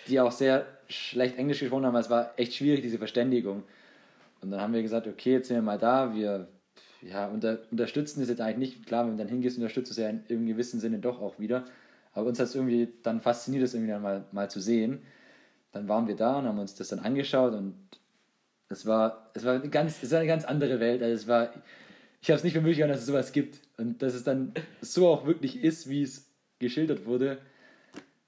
die 0.06 0.20
auch 0.20 0.32
sehr 0.32 0.66
schlecht 0.88 1.38
Englisch 1.38 1.60
gesprochen 1.60 1.86
haben. 1.86 1.96
Es 1.96 2.10
war 2.10 2.32
echt 2.36 2.54
schwierig, 2.54 2.82
diese 2.82 2.98
Verständigung. 2.98 3.64
Und 4.44 4.50
dann 4.50 4.60
haben 4.60 4.72
wir 4.72 4.82
gesagt, 4.82 5.06
okay, 5.06 5.32
jetzt 5.32 5.48
sind 5.48 5.56
wir 5.56 5.62
mal 5.62 5.78
da. 5.78 6.14
Wir 6.14 6.48
ja, 7.02 7.26
unter, 7.26 7.58
unterstützen 7.70 8.22
ist 8.22 8.28
jetzt 8.28 8.40
eigentlich 8.40 8.76
nicht. 8.76 8.86
Klar, 8.86 9.06
wenn 9.06 9.16
du 9.16 9.18
dann 9.18 9.28
hingehst, 9.28 9.58
unterstützt 9.58 9.90
es 9.90 9.96
ja 9.96 10.08
in, 10.08 10.24
in 10.28 10.46
gewissem 10.46 10.80
Sinne 10.80 10.98
doch 10.98 11.20
auch 11.20 11.38
wieder. 11.38 11.64
Aber 12.12 12.28
uns 12.28 12.38
hat 12.38 12.46
es 12.46 12.54
irgendwie 12.54 12.88
dann 13.02 13.20
fasziniert, 13.20 13.64
das 13.64 13.74
irgendwie 13.74 13.92
dann 13.92 14.02
mal, 14.02 14.24
mal 14.30 14.48
zu 14.48 14.60
sehen 14.60 15.02
dann 15.74 15.88
waren 15.88 16.06
wir 16.06 16.16
da 16.16 16.38
und 16.38 16.46
haben 16.46 16.58
uns 16.58 16.74
das 16.74 16.88
dann 16.88 17.00
angeschaut 17.00 17.52
und 17.52 17.74
es 18.68 18.86
war, 18.86 19.30
es 19.34 19.44
war, 19.44 19.54
eine, 19.54 19.68
ganz, 19.68 20.02
es 20.02 20.10
war 20.10 20.18
eine 20.18 20.28
ganz 20.28 20.44
andere 20.44 20.80
Welt. 20.80 21.02
Also 21.02 21.14
es 21.14 21.28
war, 21.28 21.52
ich 22.22 22.30
habe 22.30 22.38
es 22.38 22.44
nicht 22.44 22.54
für 22.54 22.60
möglich 22.60 22.78
gehalten, 22.78 22.92
dass 22.92 23.02
es 23.02 23.06
sowas 23.06 23.32
gibt 23.32 23.60
und 23.76 24.00
dass 24.00 24.14
es 24.14 24.24
dann 24.24 24.54
so 24.80 25.08
auch 25.08 25.26
wirklich 25.26 25.62
ist, 25.62 25.88
wie 25.88 26.02
es 26.02 26.30
geschildert 26.60 27.06
wurde. 27.06 27.38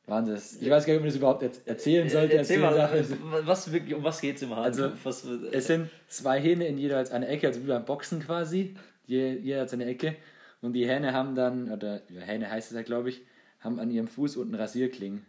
Wahnsinn. 0.06 0.36
Ich 0.60 0.70
weiß 0.70 0.86
gar 0.86 0.92
nicht, 0.92 0.98
ob 0.98 1.02
man 1.02 1.08
das 1.08 1.16
überhaupt 1.16 1.66
erzählen 1.66 2.08
sollte. 2.08 2.36
Erzähl 2.36 2.60
mal, 2.60 3.00
was 3.44 3.72
wirklich, 3.72 3.94
um 3.94 4.04
was 4.04 4.20
geht 4.20 4.36
es 4.36 4.42
im 4.42 4.54
Hahn? 4.54 4.64
Also, 4.64 4.92
was, 5.04 5.24
es 5.24 5.66
sind 5.66 5.90
zwei 6.06 6.40
Hähne 6.40 6.66
in 6.66 6.78
jeweils 6.78 7.10
einer 7.10 7.28
Ecke, 7.28 7.48
also 7.48 7.62
wie 7.62 7.66
beim 7.66 7.84
Boxen 7.84 8.20
quasi. 8.20 8.76
Jeder 9.06 9.62
hat 9.62 9.70
seine 9.70 9.86
Ecke. 9.86 10.16
Und 10.62 10.72
die 10.72 10.88
Hähne 10.88 11.12
haben 11.12 11.34
dann, 11.34 11.70
oder 11.70 12.02
ja, 12.08 12.20
Hähne 12.20 12.50
heißt 12.50 12.70
es 12.70 12.76
ja, 12.76 12.82
glaube 12.82 13.10
ich, 13.10 13.22
haben 13.60 13.78
an 13.78 13.90
ihrem 13.90 14.08
Fuß 14.08 14.36
unten 14.36 14.54
Rasierklingen. 14.54 15.26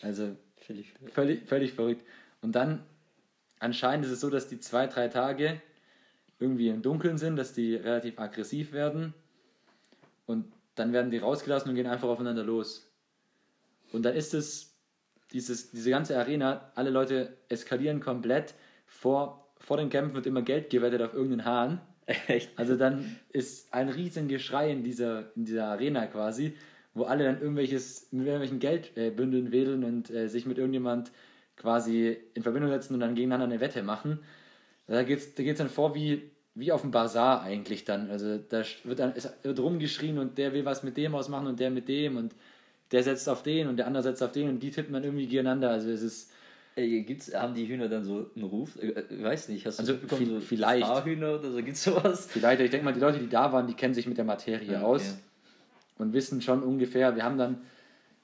Also 0.00 0.36
Völlig, 0.66 0.92
völlig, 1.12 1.48
völlig 1.48 1.72
verrückt. 1.72 2.04
Und 2.40 2.52
dann, 2.52 2.84
anscheinend 3.58 4.06
ist 4.06 4.12
es 4.12 4.20
so, 4.20 4.30
dass 4.30 4.48
die 4.48 4.60
zwei, 4.60 4.86
drei 4.86 5.08
Tage 5.08 5.60
irgendwie 6.38 6.68
im 6.68 6.82
Dunkeln 6.82 7.18
sind, 7.18 7.36
dass 7.36 7.52
die 7.52 7.74
relativ 7.74 8.18
aggressiv 8.18 8.72
werden. 8.72 9.12
Und 10.26 10.52
dann 10.76 10.92
werden 10.92 11.10
die 11.10 11.18
rausgelassen 11.18 11.70
und 11.70 11.74
gehen 11.76 11.86
einfach 11.86 12.08
aufeinander 12.08 12.44
los. 12.44 12.88
Und 13.92 14.02
dann 14.04 14.14
ist 14.14 14.34
es, 14.34 14.74
dieses, 15.32 15.70
diese 15.70 15.90
ganze 15.90 16.18
Arena, 16.18 16.72
alle 16.74 16.90
Leute 16.90 17.36
eskalieren 17.48 18.00
komplett. 18.00 18.54
Vor, 18.86 19.52
vor 19.58 19.76
den 19.76 19.90
Kämpfen 19.90 20.14
wird 20.14 20.26
immer 20.26 20.42
Geld 20.42 20.70
gewettet 20.70 21.02
auf 21.02 21.14
irgendeinen 21.14 21.44
Hahn. 21.44 21.80
Echt? 22.26 22.50
Also 22.56 22.76
dann 22.76 23.18
ist 23.30 23.72
ein 23.72 23.88
riesen 23.88 24.28
Geschrei 24.28 24.70
in 24.70 24.82
dieser, 24.82 25.34
in 25.36 25.44
dieser 25.44 25.66
Arena 25.66 26.06
quasi. 26.06 26.54
wo 26.94 27.04
alle 27.04 27.24
dann 27.24 27.40
irgendwelches, 27.40 28.08
mit 28.10 28.26
irgendwelchen 28.26 28.58
Geldbündeln 28.58 29.46
äh, 29.48 29.52
wedeln 29.52 29.84
und 29.84 30.10
äh, 30.10 30.28
sich 30.28 30.44
mit 30.46 30.58
irgendjemand 30.58 31.10
quasi 31.56 32.16
in 32.34 32.42
Verbindung 32.42 32.70
setzen 32.70 32.94
und 32.94 33.00
dann 33.00 33.14
gegeneinander 33.14 33.46
eine 33.46 33.60
Wette 33.60 33.82
machen. 33.82 34.20
Da 34.86 35.02
geht 35.04 35.18
es 35.18 35.34
da 35.34 35.42
geht's 35.42 35.58
dann 35.58 35.70
vor 35.70 35.94
wie, 35.94 36.30
wie 36.54 36.72
auf 36.72 36.82
dem 36.82 36.90
Bazar 36.90 37.42
eigentlich 37.42 37.84
dann. 37.84 38.10
Also 38.10 38.36
da 38.36 38.62
wird 38.84 38.98
dann 38.98 39.12
es 39.14 39.32
wird 39.42 39.58
rumgeschrien 39.58 40.18
und 40.18 40.36
der 40.38 40.52
will 40.52 40.64
was 40.64 40.82
mit 40.82 40.96
dem 40.96 41.14
ausmachen 41.14 41.46
und 41.46 41.60
der 41.60 41.70
mit 41.70 41.88
dem 41.88 42.16
und 42.16 42.34
der 42.92 43.02
setzt 43.02 43.28
auf 43.28 43.42
den 43.42 43.68
und 43.68 43.76
der 43.76 43.86
andere 43.86 44.02
setzt 44.02 44.22
auf 44.22 44.32
den 44.32 44.48
und 44.48 44.62
die 44.62 44.70
tippen 44.70 44.92
dann 44.92 45.02
irgendwie 45.02 45.26
gegeneinander. 45.26 45.70
Also 45.70 45.90
es 45.90 46.02
ist. 46.02 46.30
Ey, 46.74 47.02
gibt's, 47.02 47.34
haben 47.34 47.54
die 47.54 47.68
Hühner 47.68 47.88
dann 47.88 48.02
so 48.02 48.30
einen 48.34 48.44
Ruf? 48.46 48.78
Ich 48.80 48.96
äh, 48.96 49.22
weiß 49.22 49.50
nicht, 49.50 49.66
hast 49.66 49.78
du 49.78 49.82
also 49.82 49.96
bekommen, 49.98 50.26
so 50.26 50.40
vielleicht. 50.40 50.86
Starhühner 50.86 51.34
oder 51.38 51.50
so? 51.50 51.62
Gibt's 51.62 51.84
sowas? 51.84 52.26
Vielleicht, 52.26 52.62
ich 52.62 52.70
denke 52.70 52.84
mal, 52.84 52.94
die 52.94 53.00
Leute, 53.00 53.18
die 53.18 53.28
da 53.28 53.52
waren, 53.52 53.66
die 53.66 53.74
kennen 53.74 53.92
sich 53.92 54.06
mit 54.06 54.16
der 54.16 54.24
Materie 54.24 54.76
okay. 54.76 54.84
aus 54.84 55.18
und 55.98 56.14
wissen 56.14 56.40
schon 56.40 56.62
ungefähr. 56.62 57.14
Wir 57.14 57.24
haben 57.24 57.36
dann, 57.36 57.60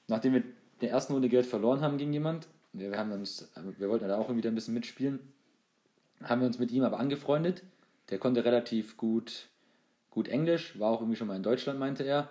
nachdem 0.07 0.33
wir 0.33 0.43
der 0.81 0.89
ersten 0.89 1.13
Runde 1.13 1.29
Geld 1.29 1.45
verloren 1.45 1.81
haben 1.81 1.97
gegen 1.97 2.11
jemand, 2.11 2.47
wir, 2.73 2.97
haben 2.97 3.11
uns, 3.11 3.51
wir 3.77 3.89
wollten 3.89 4.07
da 4.07 4.17
auch 4.17 4.35
wieder 4.35 4.49
ein 4.49 4.55
bisschen 4.55 4.73
mitspielen, 4.73 5.19
haben 6.23 6.41
wir 6.41 6.47
uns 6.47 6.59
mit 6.59 6.71
ihm 6.71 6.83
aber 6.83 6.99
angefreundet. 6.99 7.63
Der 8.09 8.17
konnte 8.17 8.43
relativ 8.43 8.97
gut, 8.97 9.47
gut 10.09 10.27
Englisch, 10.27 10.79
war 10.79 10.89
auch 10.89 11.01
irgendwie 11.01 11.17
schon 11.17 11.27
mal 11.27 11.35
in 11.35 11.43
Deutschland, 11.43 11.79
meinte 11.79 12.03
er. 12.03 12.29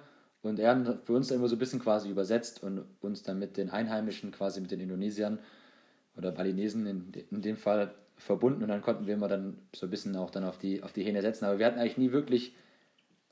Und 0.48 0.58
er 0.58 0.76
hat 0.76 1.00
für 1.04 1.12
uns 1.12 1.28
dann 1.28 1.38
immer 1.38 1.48
so 1.48 1.56
ein 1.56 1.58
bisschen 1.58 1.80
quasi 1.80 2.08
übersetzt 2.08 2.62
und 2.62 2.84
uns 3.00 3.22
dann 3.22 3.38
mit 3.38 3.56
den 3.56 3.70
Einheimischen, 3.70 4.32
quasi 4.32 4.60
mit 4.60 4.70
den 4.70 4.80
Indonesiern 4.80 5.38
oder 6.16 6.32
Balinesen 6.32 6.86
in, 6.86 7.12
in 7.30 7.42
dem 7.42 7.56
Fall 7.56 7.94
verbunden 8.16 8.62
und 8.62 8.68
dann 8.68 8.82
konnten 8.82 9.06
wir 9.06 9.14
immer 9.14 9.28
dann 9.28 9.58
so 9.74 9.86
ein 9.86 9.90
bisschen 9.90 10.16
auch 10.16 10.30
dann 10.30 10.44
auf 10.44 10.58
die, 10.58 10.82
auf 10.82 10.92
die 10.92 11.04
Hähne 11.04 11.22
setzen. 11.22 11.44
Aber 11.44 11.58
wir 11.58 11.66
hatten 11.66 11.78
eigentlich 11.78 11.98
nie 11.98 12.12
wirklich, 12.12 12.54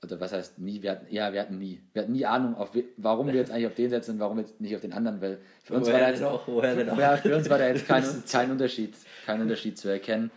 oder 0.03 0.21
was 0.21 0.33
heißt 0.33 0.59
nie, 0.59 0.83
wir 0.83 0.93
hatten, 0.93 1.07
ja, 1.11 1.33
wir 1.33 1.41
hatten 1.41 1.59
nie, 1.59 1.81
wir 1.93 2.03
hatten 2.03 2.13
nie 2.13 2.25
Ahnung, 2.25 2.55
auf, 2.55 2.71
warum 2.97 3.27
wir 3.27 3.35
jetzt 3.35 3.51
eigentlich 3.51 3.67
auf 3.67 3.75
den 3.75 3.91
setzen 3.91 4.13
und 4.13 4.21
warum 4.21 4.39
jetzt 4.39 4.61
nicht 4.61 4.75
auf 4.75 4.83
den 4.83 4.93
anderen, 4.93 5.21
weil 5.21 5.39
für 5.65 5.75
uns 5.75 5.87
woher 5.89 5.95
war 5.95 6.01
da 6.01 6.11
jetzt, 6.11 6.23
auch, 6.23 6.45
für, 6.45 7.01
ja, 7.01 7.17
für 7.17 7.37
uns 7.37 7.51
war 7.51 7.59
da 7.59 7.67
jetzt 7.67 7.87
kein, 7.89 8.05
kein 8.31 8.51
Unterschied, 8.53 8.95
kein 9.25 9.41
Unterschied 9.41 9.77
zu 9.77 9.89
erkennen. 9.89 10.31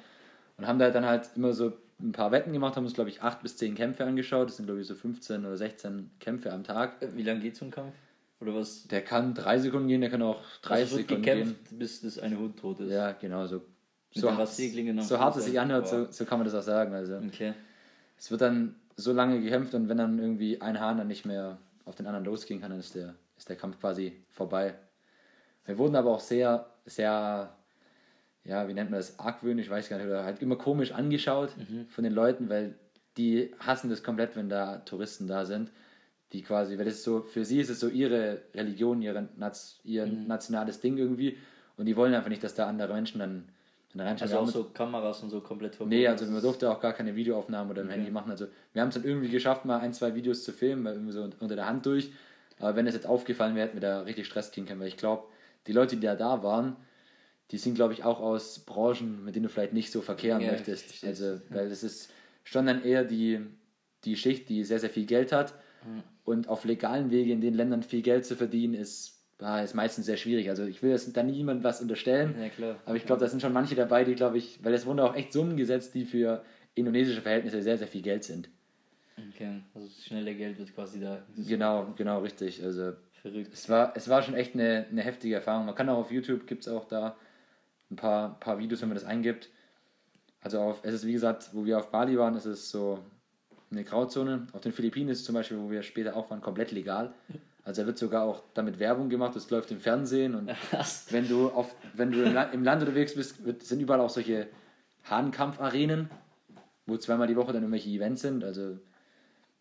Und 0.58 0.68
haben 0.68 0.80
da 0.80 0.89
dann 0.89 1.06
halt 1.06 1.30
immer 1.36 1.54
so 1.54 1.72
ein 1.99 2.12
paar 2.12 2.31
Wetten 2.31 2.53
gemacht, 2.53 2.75
haben 2.75 2.85
uns, 2.85 2.93
glaube 2.93 3.09
ich, 3.09 3.21
acht 3.21 3.41
bis 3.41 3.57
zehn 3.57 3.75
Kämpfe 3.75 4.05
angeschaut. 4.05 4.49
Das 4.49 4.57
sind, 4.57 4.65
glaube 4.65 4.81
ich, 4.81 4.88
so 4.88 4.95
15 4.95 5.45
oder 5.45 5.57
16 5.57 6.12
Kämpfe 6.19 6.51
am 6.53 6.63
Tag. 6.63 7.01
Äh, 7.01 7.15
wie 7.15 7.23
lange 7.23 7.41
geht 7.41 7.55
so 7.55 7.65
ein 7.65 7.71
Kampf? 7.71 7.93
Oder 8.39 8.55
was? 8.55 8.88
Der 8.88 9.01
kann 9.01 9.33
drei 9.33 9.59
Sekunden 9.59 9.88
gehen, 9.88 10.01
der 10.01 10.09
kann 10.09 10.21
auch 10.21 10.41
30 10.62 10.83
also 10.83 10.97
Sekunden 10.97 11.23
gekämpft, 11.23 11.69
gehen. 11.69 11.79
bis 11.79 12.01
das 12.01 12.19
eine 12.19 12.38
Hund 12.38 12.57
tot 12.57 12.79
ist. 12.79 12.91
Ja, 12.91 13.12
genau. 13.12 13.45
So, 13.47 13.62
so, 14.12 14.21
so 14.21 14.31
hart 14.31 15.35
es 15.35 15.45
sich 15.45 15.59
anhört, 15.59 15.88
so, 15.88 16.07
so 16.09 16.25
kann 16.25 16.39
man 16.39 16.45
das 16.45 16.55
auch 16.55 16.63
sagen. 16.63 16.93
Also, 16.93 17.17
okay. 17.17 17.53
Es 18.17 18.31
wird 18.31 18.41
dann 18.41 18.75
so 18.95 19.13
lange 19.13 19.41
gekämpft 19.41 19.73
und 19.73 19.89
wenn 19.89 19.97
dann 19.97 20.19
irgendwie 20.19 20.62
ein 20.62 20.79
Hahn 20.79 20.97
dann 20.97 21.07
nicht 21.07 21.25
mehr 21.25 21.57
auf 21.85 21.95
den 21.95 22.05
anderen 22.05 22.25
losgehen 22.25 22.62
kann, 22.62 22.71
dann 22.71 22.79
ist 22.79 22.95
der, 22.95 23.15
ist 23.38 23.49
der 23.49 23.55
Kampf 23.55 23.79
quasi 23.79 24.23
vorbei. 24.29 24.75
Wir 25.65 25.77
wurden 25.77 25.95
aber 25.95 26.12
auch 26.12 26.19
sehr, 26.19 26.65
sehr 26.85 27.53
ja, 28.43 28.67
wie 28.67 28.73
nennt 28.73 28.89
man 28.89 28.99
das, 28.99 29.19
argwöhnisch, 29.19 29.69
weiß 29.69 29.89
gar 29.89 29.97
nicht, 29.97 30.08
oder 30.08 30.23
halt 30.23 30.41
immer 30.41 30.56
komisch 30.56 30.91
angeschaut 30.91 31.56
mhm. 31.58 31.88
von 31.88 32.04
den 32.04 32.13
Leuten, 32.13 32.49
weil 32.49 32.75
die 33.17 33.54
hassen 33.60 33.89
das 33.89 34.04
komplett, 34.04 34.36
wenn 34.36 34.49
da 34.49 34.78
Touristen 34.80 35.28
da 35.28 35.45
sind, 35.45 35.71
die 36.32 36.41
quasi, 36.41 36.78
weil 36.78 36.86
das 36.86 37.04
so, 37.04 37.21
für 37.21 37.43
sie 37.43 37.60
ist 37.60 37.69
es 37.69 37.80
so 37.80 37.89
ihre 37.89 38.41
Religion, 38.54 39.02
ihre, 39.02 39.28
ihr 39.84 40.06
mhm. 40.06 40.28
nationales 40.28 40.80
Ding 40.80 40.97
irgendwie 40.97 41.38
und 41.78 41.86
die 41.86 41.95
wollen 41.95 42.13
einfach 42.13 42.30
nicht, 42.30 42.43
dass 42.43 42.56
da 42.56 42.67
andere 42.67 42.93
Menschen 42.93 43.19
dann, 43.19 43.49
dann 43.93 44.08
reinschauen. 44.08 44.32
Also 44.32 44.43
auch 44.43 44.47
so 44.47 44.63
Kameras 44.65 45.23
und 45.23 45.32
so 45.32 45.41
komplett 45.41 45.75
verboten? 45.75 45.95
Nee, 45.95 46.08
also 46.08 46.25
man 46.25 46.41
durfte 46.41 46.71
auch 46.71 46.80
gar 46.80 46.93
keine 46.93 47.15
Videoaufnahmen 47.15 47.71
oder 47.71 47.82
im 47.82 47.88
okay. 47.88 47.97
Handy 47.97 48.12
machen, 48.12 48.32
also 48.32 48.47
wir 48.73 48.82
haben 48.82 48.89
es 48.89 48.95
dann 48.95 49.04
irgendwie 49.04 49.30
geschafft, 49.30 49.65
mal 49.65 49.80
ein, 49.80 49.93
zwei 49.93 50.15
Videos 50.15 50.43
zu 50.43 50.54
filmen, 50.54 50.86
weil 50.86 50.93
irgendwie 50.93 51.13
so 51.13 51.28
unter 51.39 51.56
der 51.56 51.65
Hand 51.65 51.86
durch, 51.86 52.12
aber 52.60 52.75
wenn 52.75 52.88
es 52.88 52.93
jetzt 52.93 53.08
aufgefallen 53.08 53.56
wäre, 53.56 53.67
hätten 53.67 53.82
wir 53.82 53.88
da 53.88 54.02
richtig 54.02 54.28
Stress 54.28 54.52
kriegen 54.52 54.67
können, 54.67 54.80
weil 54.80 54.88
ich 54.88 54.97
glaube, 54.97 55.23
die 55.67 55.73
Leute, 55.73 55.95
die 55.95 56.06
da 56.06 56.15
da 56.15 56.43
waren, 56.43 56.75
die 57.51 57.57
sind, 57.57 57.75
glaube 57.75 57.93
ich, 57.93 58.03
auch 58.03 58.19
aus 58.19 58.59
Branchen, 58.59 59.23
mit 59.25 59.35
denen 59.35 59.43
du 59.43 59.49
vielleicht 59.49 59.73
nicht 59.73 59.91
so 59.91 60.01
verkehren 60.01 60.41
ja, 60.41 60.51
möchtest. 60.51 61.03
Also, 61.03 61.41
weil 61.49 61.67
es 61.67 61.83
ist 61.83 62.12
schon 62.43 62.67
dann 62.67 62.83
eher 62.83 63.03
die, 63.03 63.41
die 64.05 64.15
Schicht, 64.15 64.49
die 64.49 64.63
sehr, 64.63 64.79
sehr 64.79 64.89
viel 64.89 65.05
Geld 65.05 65.31
hat. 65.31 65.53
Mhm. 65.85 66.03
Und 66.23 66.47
auf 66.47 66.63
legalen 66.63 67.09
Wege 67.09 67.31
in 67.31 67.41
den 67.41 67.55
Ländern 67.55 67.81
viel 67.81 68.03
Geld 68.03 68.25
zu 68.25 68.35
verdienen, 68.35 68.75
ist, 68.75 69.23
ist 69.63 69.73
meistens 69.73 70.05
sehr 70.05 70.17
schwierig. 70.17 70.49
Also 70.49 70.65
ich 70.65 70.83
will 70.83 70.91
jetzt 70.91 71.15
da 71.17 71.23
niemandem 71.23 71.63
was 71.63 71.81
unterstellen, 71.81 72.35
ja, 72.59 72.75
aber 72.85 72.95
ich 72.97 73.05
glaube, 73.05 73.21
da 73.21 73.27
sind 73.27 73.41
schon 73.41 73.53
manche 73.53 73.73
dabei, 73.73 74.03
die, 74.03 74.13
glaube 74.13 74.38
ich, 74.38 74.63
weil 74.63 74.73
es 74.73 74.85
wurden 74.85 74.99
auch 74.99 75.15
echt 75.15 75.33
Summen 75.33 75.57
gesetzt, 75.57 75.95
die 75.95 76.05
für 76.05 76.43
indonesische 76.75 77.21
Verhältnisse 77.21 77.63
sehr, 77.63 77.79
sehr 77.79 77.88
viel 77.88 78.03
Geld 78.03 78.23
sind. 78.23 78.49
Okay, 79.33 79.62
also 79.73 79.88
das 79.88 80.05
schnelle 80.05 80.35
Geld 80.35 80.59
wird 80.59 80.75
quasi 80.75 80.99
da. 80.99 81.25
Genau, 81.35 81.93
genau, 81.97 82.19
richtig. 82.19 82.63
Also 82.63 82.93
Verrückt. 83.21 83.53
Es 83.53 83.67
war, 83.67 83.93
es 83.95 84.07
war 84.07 84.21
schon 84.21 84.35
echt 84.35 84.53
eine, 84.53 84.85
eine 84.89 85.01
heftige 85.01 85.35
Erfahrung. 85.35 85.65
Man 85.65 85.75
kann 85.75 85.89
auch 85.89 85.97
auf 85.97 86.12
YouTube, 86.12 86.47
gibt 86.47 86.62
es 86.62 86.71
auch 86.71 86.85
da 86.85 87.17
ein 87.91 87.95
paar, 87.95 88.39
paar 88.39 88.60
Videos, 88.60 88.82
wenn 88.82 88.89
man 88.89 88.97
das 88.97 89.06
eingibt. 89.06 89.49
Also 90.41 90.60
auf, 90.60 90.80
es 90.84 90.93
ist 90.93 91.06
wie 91.06 91.13
gesagt, 91.13 91.49
wo 91.54 91.65
wir 91.65 91.78
auf 91.78 91.91
Bali 91.91 92.17
waren, 92.17 92.36
ist 92.36 92.45
es 92.45 92.69
so 92.69 92.99
eine 93.71 93.84
Grauzone. 93.84 94.47
Auf 94.54 94.62
den 94.62 94.71
Philippinen 94.71 95.10
ist 95.10 95.19
es 95.19 95.25
zum 95.25 95.36
Beispiel, 95.36 95.60
wo 95.60 95.69
wir 95.69 95.84
später 95.84 96.15
auch 96.15 96.30
waren, 96.30 96.41
komplett 96.41 96.71
legal. 96.71 97.13
Also 97.63 97.82
da 97.82 97.88
wird 97.88 97.97
sogar 97.97 98.23
auch 98.23 98.43
damit 98.54 98.80
Werbung 98.80 99.10
gemacht, 99.10 99.36
das 99.36 99.49
läuft 99.49 99.69
im 99.71 99.80
Fernsehen 99.80 100.34
und 100.34 100.49
wenn 101.10 101.28
du 101.28 101.49
auf, 101.49 101.75
wenn 101.93 102.12
du 102.12 102.23
im 102.23 102.34
Land, 102.34 102.54
im 102.54 102.63
Land 102.63 102.82
unterwegs 102.82 103.15
bist, 103.15 103.43
wird, 103.43 103.63
sind 103.63 103.82
überall 103.82 103.99
auch 103.99 104.10
solche 104.10 104.47
Hahnkampfarenen, 105.04 106.10
wo 106.88 106.97
zweimal 106.97 107.28
die 107.28 107.36
Woche 107.36 107.52
dann 107.52 107.62
irgendwelche 107.62 107.89
Events 107.89 108.21
sind. 108.21 108.43
Also 108.43 108.80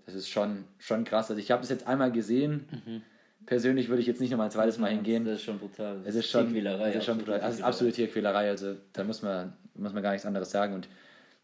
das 0.06 0.14
ist 0.14 0.28
schon, 0.28 0.64
schon 0.78 1.04
krass. 1.04 1.28
Also 1.30 1.40
ich 1.40 1.50
habe 1.50 1.62
es 1.62 1.68
jetzt 1.68 1.86
einmal 1.86 2.12
gesehen. 2.12 2.68
Mhm 2.86 3.02
persönlich 3.48 3.88
würde 3.88 4.02
ich 4.02 4.06
jetzt 4.06 4.20
nicht 4.20 4.30
nochmal 4.30 4.48
ein 4.48 4.50
zweites 4.50 4.76
Mal 4.76 4.90
hingehen. 4.90 5.24
Das 5.24 5.36
ist 5.36 5.44
schon 5.44 5.58
brutal. 5.58 5.96
Es 6.04 6.14
ist 6.14 6.30
schon, 6.30 6.44
Tierquälerei. 6.52 6.90
Es 6.90 6.96
ist 6.96 7.04
schon 7.06 7.16
brutal. 7.16 7.40
Also 7.40 7.64
absolute 7.64 7.96
Tierquälerei. 7.96 8.50
Also 8.50 8.74
da 8.92 9.04
muss 9.04 9.22
man, 9.22 9.54
muss 9.74 9.94
man 9.94 10.02
gar 10.02 10.12
nichts 10.12 10.26
anderes 10.26 10.50
sagen. 10.50 10.74
Und 10.74 10.86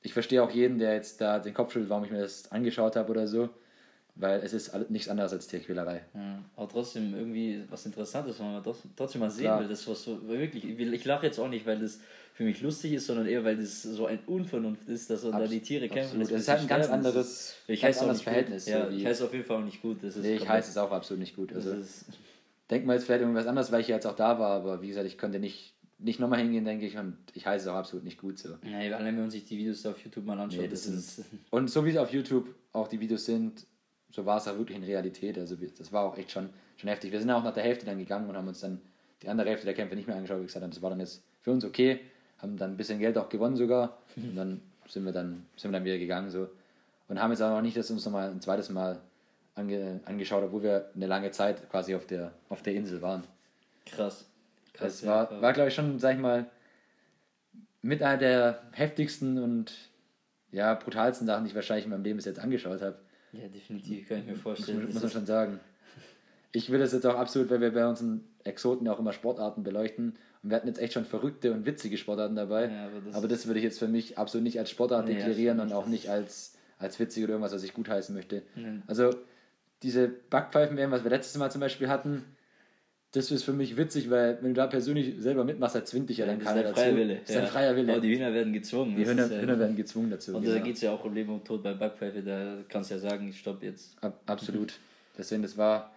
ich 0.03 0.13
verstehe 0.13 0.43
auch 0.43 0.51
jeden, 0.51 0.79
der 0.79 0.93
jetzt 0.93 1.23
da 1.23 1.39
den 1.39 1.55
Kopf 1.55 1.73
schüttelt, 1.73 1.89
warum 1.89 2.05
ich 2.05 2.11
mir 2.11 2.21
das 2.21 2.53
angeschaut 2.53 2.97
habe 2.97 3.11
oder 3.11 3.27
so. 3.27 3.49
Weil 4.17 4.41
es 4.41 4.53
ist 4.53 4.73
nichts 4.91 5.09
anderes 5.09 5.33
als 5.33 5.49
Tierquälerei. 5.49 6.03
Ja, 6.15 6.39
aber 6.55 6.69
trotzdem 6.69 7.15
irgendwie 7.15 7.65
was 7.69 7.85
Interessantes, 7.85 8.39
wenn 8.39 8.53
man 8.53 8.63
trotzdem 8.95 9.21
mal 9.21 9.31
sehen 9.31 9.47
Klar. 9.47 9.61
will. 9.61 9.69
Das 9.69 9.89
was 9.89 10.05
so 10.05 10.29
wirklich. 10.29 10.65
Ich, 10.65 11.05
lache 11.05 11.27
jetzt 11.27 11.41
auch 11.41 11.49
nicht, 11.49 11.67
weil 11.67 11.81
das 11.81 11.99
für 12.33 12.45
mich 12.45 12.61
lustig 12.61 12.93
ist, 12.93 13.07
sondern 13.07 13.27
eher, 13.27 13.45
weil 13.45 13.57
das 13.57 13.83
so 13.83 14.07
ein 14.07 14.21
Unvernunft 14.27 14.89
ist, 14.89 15.11
dass 15.11 15.25
Abs 15.25 15.33
da 15.33 15.47
die 15.49 15.61
Tiere 15.61 15.89
kämpfen. 15.89 16.21
Das, 16.21 16.29
das 16.29 16.43
ist 16.43 16.49
halt 16.49 16.61
ein 16.61 16.69
ganz 16.69 16.89
anderes, 16.89 17.57
ich 17.67 17.81
ganz 17.81 17.99
anderes 17.99 18.23
Verhältnis. 18.23 18.67
Ja, 18.67 18.89
ich 18.89 19.05
heiße 19.05 19.25
auf 19.25 19.33
jeden 19.33 19.45
Fall 19.45 19.57
auch 19.57 19.65
nicht 19.65 19.83
gut. 19.83 19.99
Das 20.03 20.17
ist 20.17 20.23
nee, 20.23 20.37
ich 20.37 20.49
heiße 20.49 20.71
es 20.71 20.77
auch 20.77 20.93
absolut 20.93 21.21
nicht 21.21 21.35
gut. 21.35 21.53
Also, 21.53 21.75
denk 22.71 22.87
mal 22.87 22.95
jetzt 22.95 23.07
vielleicht 23.07 23.23
irgendwas 23.23 23.47
anderes, 23.49 23.73
weil 23.73 23.81
ich 23.81 23.89
jetzt 23.89 24.07
auch 24.07 24.17
da 24.17 24.39
war, 24.39 24.51
aber 24.51 24.81
wie 24.81 24.89
gesagt, 24.89 25.07
ich 25.07 25.19
konnte 25.19 25.41
nicht, 25.41 25.75
nicht 25.99 26.21
nochmal 26.21 26.39
hingehen, 26.39 26.65
denke 26.65 26.87
ich, 26.87 26.97
und 26.97 27.17
ich 27.35 27.47
heiße 27.47 27.67
es 27.67 27.73
auch 27.73 27.77
absolut 27.77 28.05
nicht 28.05 28.21
gut 28.21 28.39
so. 28.39 28.51
Ja, 28.63 29.05
wenn 29.05 29.17
man 29.17 29.31
sich 29.31 29.45
die 29.45 29.59
Videos 29.59 29.85
auf 29.87 29.99
YouTube 30.05 30.25
mal 30.25 30.39
anschaut, 30.39 30.63
nee, 30.63 30.69
das, 30.69 30.87
das 30.87 30.95
ist. 30.95 31.25
Und 31.51 31.69
so 31.69 31.85
wie 31.85 31.91
es 31.91 31.97
auf 31.97 32.13
YouTube 32.13 32.55
auch 32.73 32.89
die 32.89 33.01
Videos 33.01 33.25
sind, 33.25 33.67
so 34.15 34.27
war 34.27 34.37
es 34.37 34.49
auch 34.49 34.57
wirklich 34.57 34.77
in 34.79 34.85
Realität. 34.85 35.39
Also 35.39 35.57
das 35.57 35.93
war 35.93 36.05
auch 36.05 36.17
echt 36.17 36.31
schon, 36.31 36.51
schon 36.77 36.89
heftig. 36.89 37.13
Wir 37.13 37.21
sind 37.21 37.31
auch 37.31 37.43
nach 37.43 37.55
der 37.55 37.65
Hälfte 37.65 37.87
dann 37.87 37.99
gegangen 37.99 38.29
und 38.29 38.37
haben 38.37 38.49
uns 38.49 38.61
dann 38.61 38.81
die 39.23 39.29
andere 39.29 39.49
Hälfte 39.49 39.67
der 39.67 39.75
Kämpfe 39.75 39.97
nicht 39.97 40.07
mehr 40.07 40.17
angeschaut, 40.17 40.41
wie 40.41 40.47
gesagt 40.47 40.63
haben, 40.63 40.71
das 40.71 40.83
war 40.83 40.91
dann 40.91 41.01
jetzt 41.01 41.23
für 41.43 41.51
uns 41.51 41.65
okay 41.65 42.01
haben 42.45 42.57
dann 42.57 42.73
ein 42.73 42.77
bisschen 42.77 42.99
Geld 42.99 43.19
auch 43.19 43.29
gewonnen 43.29 43.57
sogar. 43.57 43.99
Und 44.17 44.37
dann 44.37 44.61
sind 44.87 45.05
wir 45.05 45.13
dann, 45.13 45.47
sind 45.57 45.71
wir 45.71 45.79
dann 45.79 45.85
wieder 45.85 45.99
gegangen 45.99 46.31
so. 46.31 46.49
Und 47.09 47.21
haben 47.21 47.31
jetzt 47.31 47.43
auch 47.43 47.51
noch 47.51 47.63
nicht 47.63 47.77
das 47.77 47.91
uns 47.91 48.05
nochmal 48.05 48.31
ein 48.31 48.41
zweites 48.41 48.71
Mal 48.71 49.01
ange, 49.55 50.01
angeschaut, 50.05 50.45
obwohl 50.45 50.63
wir 50.63 50.91
eine 50.95 51.07
lange 51.07 51.31
Zeit 51.31 51.69
quasi 51.71 51.95
auf 51.95 52.07
der, 52.07 52.33
auf 52.49 52.63
der 52.63 52.75
Insel 52.75 53.03
waren. 53.03 53.25
Krass. 53.87 54.27
Krass 54.73 55.01
das 55.01 55.07
war, 55.07 55.41
war 55.43 55.53
glaube 55.53 55.69
ich, 55.69 55.75
schon, 55.75 55.99
sag 55.99 56.15
ich 56.15 56.21
mal, 56.21 56.47
mit 57.83 58.03
einer 58.03 58.19
der 58.19 58.63
heftigsten 58.73 59.39
und 59.39 59.73
ja, 60.51 60.75
brutalsten 60.75 61.27
Sachen, 61.27 61.45
die 61.45 61.51
ich 61.51 61.55
wahrscheinlich 61.55 61.85
in 61.85 61.91
meinem 61.91 62.05
Leben 62.05 62.17
bis 62.17 62.25
jetzt 62.25 62.39
angeschaut 62.39 62.81
habe. 62.81 62.97
Ja, 63.41 63.49
definitiv, 63.49 64.09
kann 64.09 64.19
ich 64.19 64.27
mir 64.27 64.37
vorstellen. 64.37 64.85
Muss, 64.85 64.95
muss 64.95 65.03
man 65.03 65.13
schon 65.13 65.27
sagen. 65.27 65.61
Ich 66.53 66.71
will 66.71 66.79
das 66.79 66.93
jetzt 66.93 67.05
auch 67.05 67.17
absolut, 67.17 67.51
weil 67.51 67.61
wir 67.61 67.73
bei 67.73 67.87
unseren 67.87 68.25
Exoten 68.45 68.87
ja 68.87 68.93
auch 68.93 69.01
immer 69.01 69.13
Sportarten 69.13 69.63
beleuchten 69.65 70.15
und 70.43 70.51
wir 70.51 70.57
hatten 70.57 70.69
jetzt 70.69 70.79
echt 70.79 70.93
schon 70.93 71.05
verrückte 71.05 71.53
und 71.53 71.67
witzige 71.67 71.97
Sportarten 71.97 72.37
dabei. 72.37 72.71
Ja, 72.71 72.87
aber, 72.87 73.01
das 73.01 73.15
aber, 73.17 73.29
das 73.29 73.47
würde 73.47 73.59
ich 73.59 73.65
jetzt 73.65 73.79
für 73.79 73.89
mich 73.89 74.19
absolut 74.19 74.45
nicht 74.45 74.59
als 74.59 74.71
Sportart 74.71 75.07
nee, 75.07 75.15
deklarieren 75.15 75.59
und 75.59 75.73
auch 75.73 75.87
nicht 75.87 76.11
als, 76.11 76.55
als 76.79 77.01
witzig 77.01 77.25
oder 77.25 77.33
irgendwas, 77.33 77.53
was 77.53 77.65
ich 77.65 77.75
gutheißen 77.75 78.15
möchte. 78.15 78.43
Nee. 78.55 78.83
Also 78.87 79.11
diese 79.83 80.09
Backpfeifen 80.09 80.79
was 80.91 81.03
wir 81.03 81.11
letztes 81.11 81.37
Mal 81.39 81.51
zum 81.51 81.61
Beispiel 81.61 81.89
hatten, 81.89 82.25
das 83.15 83.31
ist 83.31 83.45
für 83.45 83.53
mich 83.53 83.77
witzig, 83.77 84.11
weil 84.11 84.39
wenn 84.41 84.55
du 84.55 84.61
da 84.61 84.67
persönlich 84.67 85.15
selber 85.19 85.45
mitmachst, 85.45 85.77
dann 85.77 85.87
zwingt 85.87 86.11
dich 86.11 86.19
ja, 86.19 86.27
ja 86.27 86.33
dann 86.33 86.43
keiner 86.43 86.65
dazu. 86.65 86.75
Freier 86.75 86.97
Wille. 86.97 87.21
Das 87.21 87.31
ist 87.31 87.37
ein 87.37 87.47
freier 87.47 87.77
Wille. 87.77 87.93
Aber 87.93 88.01
die 88.01 88.13
Hühner 88.13 88.35
werden 88.35 88.53
gezwungen. 88.53 88.97
Die 88.97 89.07
Hühner, 89.07 89.31
Hühner, 89.31 89.57
werden 89.57 89.77
gezwungen 89.77 90.11
dazu. 90.11 90.35
Und 90.35 90.43
genau. 90.43 90.57
da 90.57 90.61
geht 90.61 90.75
es 90.75 90.83
ja 90.83 90.91
auch 90.91 91.05
um 91.05 91.15
Leben 91.15 91.33
und 91.33 91.45
Tod 91.45 91.63
bei 91.63 91.75
Backpfeife, 91.75 92.23
da 92.23 92.57
kannst 92.69 92.91
du 92.91 92.95
ja 92.97 93.01
sagen, 93.01 93.29
ich 93.29 93.39
stopp 93.39 93.63
jetzt. 93.63 93.97
Ab, 94.03 94.21
absolut. 94.27 94.75
Deswegen, 95.17 95.43
das 95.43 95.57
war, 95.57 95.93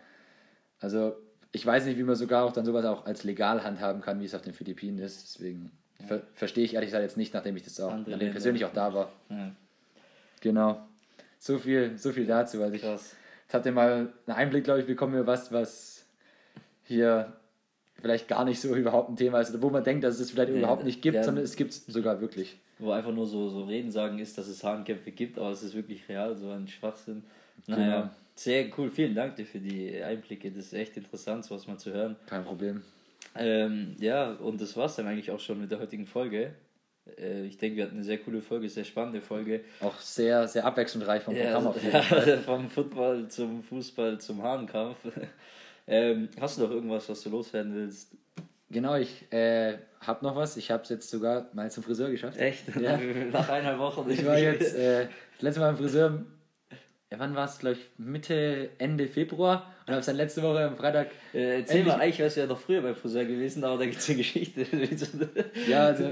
also 0.80 1.16
ich 1.52 1.66
weiß 1.66 1.86
nicht, 1.86 1.98
wie 1.98 2.04
man 2.04 2.16
sogar 2.16 2.44
auch 2.44 2.54
dann 2.54 2.66
sowas 2.66 2.86
auch 2.86 3.08
als 3.08 3.24
legal 3.24 3.64
handhaben 3.64 4.04
kann, 4.04 4.22
wie 4.22 4.26
es 4.26 4.36
auf 4.36 4.44
den 4.44 4.54
Philippinen 4.54 5.00
ist. 5.00 5.24
Deswegen 5.24 5.72
ja. 6.00 6.06
ver 6.06 6.22
verstehe 6.36 6.66
ich 6.66 6.76
ehrlich 6.76 6.90
gesagt 6.90 7.02
jetzt 7.02 7.18
nicht, 7.18 7.34
nachdem 7.34 7.58
ich 7.58 7.64
das 7.64 7.80
auch, 7.80 7.94
Andere 7.94 8.12
nachdem 8.12 8.32
persönlich 8.32 8.64
auch 8.64 8.74
da 8.74 8.94
war. 8.94 9.12
Ja. 9.32 9.56
Genau. 10.42 10.88
So 11.40 11.58
viel, 11.58 11.98
so 11.98 12.12
viel 12.12 12.28
dazu. 12.28 12.62
Also 12.62 12.76
ich 12.76 12.84
Jetzt 12.84 13.54
habt 13.54 13.66
ihr 13.66 13.72
mal 13.72 14.14
einen 14.28 14.38
Einblick, 14.38 14.66
glaube 14.66 14.82
ich, 14.82 14.86
bekommen 14.86 15.14
wir 15.14 15.26
was, 15.26 15.54
was 15.54 15.97
hier 16.88 17.34
vielleicht 18.02 18.28
gar 18.28 18.46
nicht 18.46 18.60
so 18.60 18.76
überhaupt 18.76 19.10
ein 19.10 19.16
Thema 19.16 19.40
ist, 19.42 19.52
oder 19.54 19.62
wo 19.62 19.70
man 19.70 19.84
denkt, 19.84 20.04
dass 20.04 20.20
es 20.20 20.32
vielleicht 20.32 20.52
Nee, 20.52 20.60
überhaupt 20.60 20.84
nicht 20.84 21.02
gibt, 21.02 21.16
ja. 21.16 21.24
sondern 21.24 21.44
es 21.44 21.56
gibt 21.56 21.72
es 21.72 21.86
sogar 21.86 22.22
wirklich. 22.22 22.58
Wo 22.80 22.92
einfach 22.92 23.12
nur 23.12 23.26
so, 23.26 23.50
so 23.50 23.64
Reden 23.64 23.92
sagen 23.92 24.20
ist, 24.20 24.38
dass 24.38 24.48
es 24.48 24.64
Hahnkämpfe 24.64 25.12
gibt, 25.12 25.40
aber 25.40 25.50
es 25.50 25.64
ist 25.64 25.74
wirklich 25.76 26.08
real, 26.10 26.36
so 26.36 26.50
ein 26.52 26.68
Schwachsinn. 26.68 27.24
Genau. 27.66 27.78
Naja, 27.80 28.16
sehr 28.36 28.68
cool. 28.78 28.92
Vielen 28.92 29.16
Dank 29.16 29.36
dir 29.36 29.46
für 29.48 29.60
die 29.60 30.00
Einblicke. 30.02 30.52
Das 30.52 30.66
ist 30.66 30.74
echt 30.74 30.96
interessant, 30.96 31.44
sowas 31.46 31.66
mal 31.68 31.78
zu 31.78 31.92
hören. 31.92 32.16
Kein 32.28 32.44
Problem. 32.46 32.84
Ähm, 33.36 33.96
ja, 34.00 34.32
und 34.34 34.62
das 34.62 34.78
war's 34.78 34.96
dann 34.96 35.08
eigentlich 35.08 35.32
auch 35.32 35.40
schon 35.40 35.60
mit 35.60 35.72
der 35.72 35.80
heutigen 35.80 36.06
Folge. 36.06 36.52
Äh, 37.20 37.46
ich 37.46 37.58
denke, 37.58 37.78
wir 37.78 37.86
hatten 37.86 37.96
eine 37.96 38.04
sehr 38.04 38.20
coole 38.20 38.42
Folge, 38.44 38.70
sehr 38.70 38.84
spannende 38.84 39.22
Folge. 39.22 39.62
Auch 39.82 39.98
sehr, 40.00 40.48
sehr 40.48 40.64
abwechslungsreich 40.66 41.24
vom 41.24 41.36
Ja, 41.36 41.46
Programm 41.46 41.68
also, 41.68 41.80
auf 41.80 41.84
jeden 41.84 42.04
Fall. 42.04 42.30
ja, 42.30 42.38
vom 42.38 42.70
Football 42.70 43.28
zum 43.28 43.64
Fußball 43.64 44.20
zum 44.22 44.44
Hahnkampf. 44.44 44.98
Ähm, 45.88 46.30
hast 46.40 46.58
du 46.58 46.64
noch 46.64 46.72
irgendwas, 46.72 47.08
was 47.10 47.22
du 47.24 47.30
loswerden 47.30 47.74
willst? 47.76 48.16
Genau, 48.70 48.96
ich 48.96 49.32
äh, 49.32 49.78
habe 50.02 50.26
noch 50.26 50.36
was. 50.36 50.58
Ich 50.58 50.70
habe 50.72 50.84
es 50.84 50.90
jetzt 50.90 51.10
sogar 51.10 51.48
mal 51.54 51.72
zum 51.72 51.84
Friseur 51.84 52.10
geschafft. 52.12 52.38
Echt? 52.38 52.76
Ja. 52.76 52.98
Nach 53.32 53.48
eineinhalb 53.48 53.80
Wochen. 53.80 54.10
Ich 54.10 54.26
war 54.26 54.38
jetzt 54.38 54.76
äh, 54.76 55.08
das 55.36 55.42
letzte 55.42 55.62
Mal 55.62 55.70
im 55.70 55.78
Friseur, 55.78 56.26
ja, 57.10 57.20
wann 57.20 57.34
war 57.36 57.46
es, 57.46 57.60
glaube 57.60 57.78
ich, 57.78 57.90
Mitte, 57.98 58.70
Ende 58.80 59.08
Februar 59.08 59.72
und 59.86 59.92
habe 59.94 60.02
es 60.02 60.06
dann 60.08 60.18
letzte 60.18 60.44
Woche 60.44 60.66
am 60.66 60.76
Freitag. 60.76 61.12
Äh, 61.34 61.60
erzähl 61.62 61.78
Endlich- 61.78 61.86
mal, 61.96 62.02
eigentlich 62.02 62.20
wärst 62.20 62.36
du 62.36 62.42
ja 62.42 62.48
noch 62.48 62.60
früher 62.60 62.82
beim 62.82 62.96
Friseur 62.96 63.24
gewesen, 63.24 63.64
aber 63.64 63.78
da 63.78 63.86
gibt 63.86 63.98
es 64.00 64.10
eine 64.10 64.18
Geschichte. 64.18 64.66
Ja, 65.70 65.86
also 65.86 66.10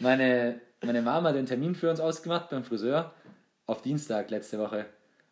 meine, 0.00 0.60
meine 0.84 1.00
Mama 1.00 1.30
hat 1.30 1.36
den 1.36 1.46
Termin 1.46 1.74
für 1.74 1.88
uns 1.88 2.00
ausgemacht 2.00 2.50
beim 2.50 2.64
Friseur 2.64 3.14
auf 3.64 3.80
Dienstag 3.80 4.28
letzte 4.30 4.58
Woche. 4.58 4.84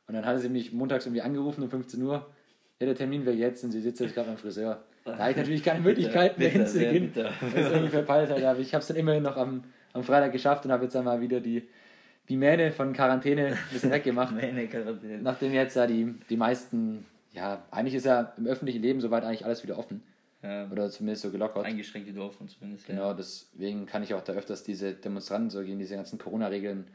Und 0.07 0.15
dann 0.15 0.25
hatte 0.25 0.39
sie 0.39 0.49
mich 0.49 0.73
montags 0.73 1.05
irgendwie 1.05 1.21
angerufen 1.21 1.63
um 1.63 1.69
15 1.69 2.03
Uhr. 2.03 2.27
Ja, 2.83 2.87
der 2.87 2.97
Termin 2.97 3.25
wäre 3.25 3.37
jetzt 3.37 3.63
und 3.63 3.71
sie 3.71 3.81
sitzt 3.81 4.01
jetzt 4.01 4.13
gerade 4.13 4.27
beim 4.27 4.37
Friseur. 4.37 4.83
Da 5.05 5.17
habe 5.17 5.31
ich 5.31 5.37
natürlich 5.37 5.63
keine 5.63 5.79
Möglichkeit 5.85 6.37
mehr 6.37 6.49
hinzugehen. 6.49 7.13
Das 7.15 7.31
ist 7.31 7.55
irgendwie 7.71 7.91
verpeilt 7.91 8.29
halt. 8.31 8.43
Aber 8.45 8.59
ich 8.59 8.75
habe 8.75 8.83
es 8.83 8.89
dann 8.89 8.97
immerhin 8.97 9.23
noch 9.23 9.37
am, 9.37 9.63
am 9.93 10.03
Freitag 10.03 10.33
geschafft 10.33 10.65
und 10.65 10.73
habe 10.73 10.83
jetzt 10.83 10.95
dann 10.97 11.05
mal 11.05 11.21
wieder 11.21 11.39
die, 11.39 11.63
die 12.29 12.37
Mähne 12.37 12.73
von 12.73 12.93
Quarantäne 12.93 13.47
ein 13.47 13.59
bisschen 13.73 13.91
weggemacht. 13.93 14.35
Meine 14.35 14.67
Quarantäne. 14.67 15.19
Nachdem 15.23 15.53
jetzt 15.53 15.77
ja 15.77 15.87
die, 15.87 16.13
die 16.29 16.37
meisten, 16.37 17.07
ja, 17.33 17.63
eigentlich 17.71 17.95
ist 17.95 18.07
ja 18.07 18.33
im 18.37 18.49
öffentlichen 18.49 18.83
Leben 18.83 19.01
soweit 19.01 19.23
eigentlich 19.23 19.45
alles 19.45 19.63
wieder 19.63 19.79
offen. 19.79 20.03
Ja, 20.43 20.69
Oder 20.73 20.91
zumindest 20.91 21.23
so 21.23 21.31
gelockert. 21.31 21.65
eingeschränkte 21.65 22.13
Dorf 22.13 22.41
und 22.41 22.51
zumindest. 22.51 22.89
Genau, 22.89 23.15
deswegen 23.15 23.87
kann 23.87 24.03
ich 24.03 24.13
auch 24.13 24.25
da 24.25 24.33
öfters 24.33 24.65
diese 24.65 24.93
Demonstranten 24.93 25.51
so 25.51 25.61
gegen 25.63 25.79
diese 25.79 25.95
ganzen 25.95 26.19
Corona-Regeln 26.19 26.89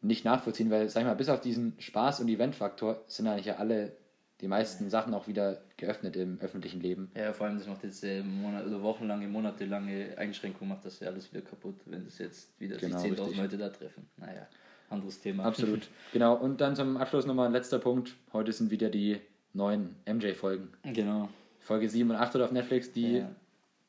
nicht 0.00 0.24
nachvollziehen, 0.24 0.70
weil, 0.70 0.88
sag 0.88 1.00
ich 1.00 1.06
mal, 1.08 1.14
bis 1.16 1.28
auf 1.28 1.40
diesen 1.40 1.76
Spaß- 1.80 2.20
und 2.20 2.28
Eventfaktor 2.28 3.02
sind 3.08 3.26
eigentlich 3.26 3.46
ja 3.46 3.56
alle, 3.56 3.96
die 4.44 4.48
meisten 4.48 4.90
Sachen 4.90 5.14
auch 5.14 5.26
wieder 5.26 5.62
geöffnet 5.78 6.16
im 6.16 6.38
öffentlichen 6.38 6.78
Leben. 6.82 7.10
Ja, 7.16 7.32
vor 7.32 7.46
allem 7.46 7.56
das 7.56 7.66
macht 7.66 7.82
jetzt 7.82 8.04
äh, 8.04 8.22
Monat, 8.22 8.64
also 8.64 8.82
wochenlange, 8.82 9.26
monatelange 9.26 10.18
Einschränkung, 10.18 10.68
macht 10.68 10.84
das 10.84 11.00
ja 11.00 11.08
alles 11.08 11.32
wieder 11.32 11.42
kaputt, 11.42 11.76
wenn 11.86 12.04
es 12.06 12.18
jetzt 12.18 12.60
wieder 12.60 12.76
Genau, 12.76 12.98
sich 12.98 13.12
10.000 13.12 13.20
richtig. 13.22 13.36
Leute 13.38 13.56
da 13.56 13.70
treffen. 13.70 14.06
Naja, 14.18 14.46
anderes 14.90 15.18
Thema. 15.18 15.44
Absolut. 15.44 15.88
genau, 16.12 16.34
und 16.34 16.60
dann 16.60 16.76
zum 16.76 16.98
Abschluss 16.98 17.24
nochmal 17.24 17.46
ein 17.46 17.52
letzter 17.52 17.78
Punkt. 17.78 18.16
Heute 18.34 18.52
sind 18.52 18.70
wieder 18.70 18.90
die 18.90 19.18
neuen 19.54 19.96
MJ-Folgen. 20.06 20.68
Genau. 20.92 21.30
Folge 21.60 21.88
7 21.88 22.10
und 22.10 22.16
8 22.16 22.36
auf 22.36 22.52
Netflix, 22.52 22.92
die 22.92 23.20
Ja. 23.20 23.30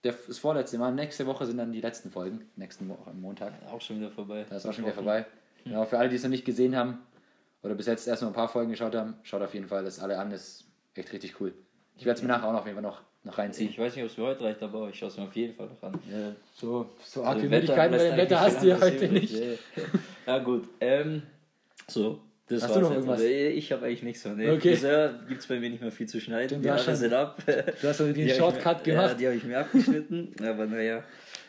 der, 0.05 0.15
das 0.25 0.37
vorletzte 0.37 0.77
Mal. 0.77 0.93
Nächste 0.93 1.25
Woche 1.25 1.45
sind 1.45 1.57
dann 1.57 1.73
die 1.73 1.81
letzten 1.81 2.11
Folgen, 2.11 2.45
nächsten 2.55 2.87
Woche 2.87 3.09
am 3.09 3.19
Montag. 3.19 3.51
Auch 3.69 3.81
schon 3.81 3.97
wieder 3.97 4.09
vorbei. 4.09 4.45
Da 4.49 4.55
ist 4.55 4.65
auch 4.65 4.71
schon 4.71 4.85
wieder 4.85 4.93
vorbei. 4.93 5.25
Genau, 5.65 5.83
für 5.83 5.97
alle, 5.97 6.07
die 6.07 6.15
es 6.15 6.23
noch 6.23 6.29
nicht 6.29 6.45
gesehen 6.45 6.77
haben 6.77 6.99
oder 7.65 7.75
bis 7.75 7.87
jetzt 7.87 8.07
erst 8.07 8.21
noch 8.21 8.29
ein 8.29 8.35
paar 8.35 8.47
Folgen 8.47 8.69
geschaut 8.71 8.95
haben, 8.95 9.15
schaut 9.23 9.41
auf 9.41 9.53
jeden 9.53 9.67
Fall 9.67 9.83
das 9.83 9.99
alle 9.99 10.17
an. 10.17 10.29
Das 10.29 10.41
ist 10.41 10.63
echt 10.93 11.11
richtig 11.11 11.39
cool. 11.41 11.53
Ich 11.97 12.05
werde 12.05 12.17
es 12.17 12.21
mir 12.21 12.27
nachher 12.29 12.47
auch 12.47 12.51
noch, 12.53 12.59
auf 12.59 12.65
jeden 12.65 12.75
Fall 12.75 12.83
noch, 12.83 13.01
noch 13.23 13.37
reinziehen. 13.37 13.69
Ich 13.69 13.79
weiß 13.79 13.95
nicht, 13.95 14.03
ob 14.05 14.11
es 14.11 14.17
mir 14.17 14.25
heute 14.25 14.43
reicht, 14.43 14.61
aber 14.61 14.89
ich 14.89 14.97
schaue 14.99 15.09
es 15.09 15.17
mir 15.17 15.23
auf 15.23 15.35
jeden 15.35 15.55
Fall 15.55 15.67
noch 15.67 15.81
an. 15.81 15.99
Ja, 16.11 16.35
so, 16.53 16.89
so 17.03 17.21
Also 17.21 17.23
arg 17.23 17.37
wie 17.37 17.41
Wetter 17.43 17.49
Möglichkeiten 17.49 17.91
bei 17.91 17.97
dem 18.09 18.17
Wetter 18.17 18.39
hast 18.41 18.61
du 18.61 18.67
ja 18.67 18.79
heute 18.79 19.07
nicht. 19.09 19.35
Ja, 20.27 20.37
gut. 20.39 20.67
Ähm, 20.79 21.23
so, 21.87 22.21
das 22.47 22.61
Hast 22.63 22.75
du 22.75 22.81
noch 22.81 22.91
irgendwas? 22.91 23.21
Ich 23.21 23.71
habe 23.71 23.87
eigentlich 23.87 24.03
nichts 24.03 24.23
mehr. 24.25 24.35
Nee, 24.35 24.49
Okay. 24.51 24.73
Friseur 24.75 25.19
gibt 25.27 25.41
es 25.41 25.47
bei 25.47 25.59
mir 25.59 25.69
nicht 25.71 25.81
mehr 25.81 25.91
viel 25.91 26.07
zu 26.07 26.21
schneiden. 26.21 26.61
Die 26.61 26.67
du 26.67 26.73
hast 26.73 26.85
Haare 26.85 26.95
sind 26.97 27.13
ab. 27.13 27.41
Du 27.45 27.87
hast 27.87 28.01
also 28.01 28.13
den 28.13 28.29
Shortcut 28.37 28.85
mir, 28.85 28.93
Ja, 28.93 29.01
gemacht. 29.01 29.19
die 29.19 29.25
habe 29.25 29.35
ich 29.37 29.43
mir 29.43 29.59
abgeschnitten. 29.59 30.35
aber 30.47 30.67
naja. 30.67 31.03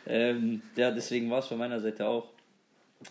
Ähm, 0.06 0.62
ja, 0.76 0.90
deswegen 0.90 1.30
war 1.30 1.40
es 1.40 1.46
von 1.46 1.58
meiner 1.58 1.80
Seite 1.80 2.06
auch. 2.06 2.28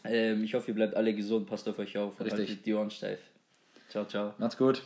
Ähm, 0.03 0.43
ich 0.43 0.53
hoffe, 0.53 0.69
ihr 0.69 0.75
bleibt 0.75 0.95
alle 0.95 1.13
gesund, 1.13 1.47
passt 1.47 1.67
auf 1.69 1.79
euch 1.79 1.97
auf 1.97 2.19
und 2.19 2.25
Richtig. 2.25 2.49
haltet 2.49 2.65
die 2.65 2.73
Ohren 2.73 2.91
steif. 2.91 3.19
Ciao, 3.89 4.05
ciao. 4.05 4.33
Macht's 4.37 4.57
gut. 4.57 4.81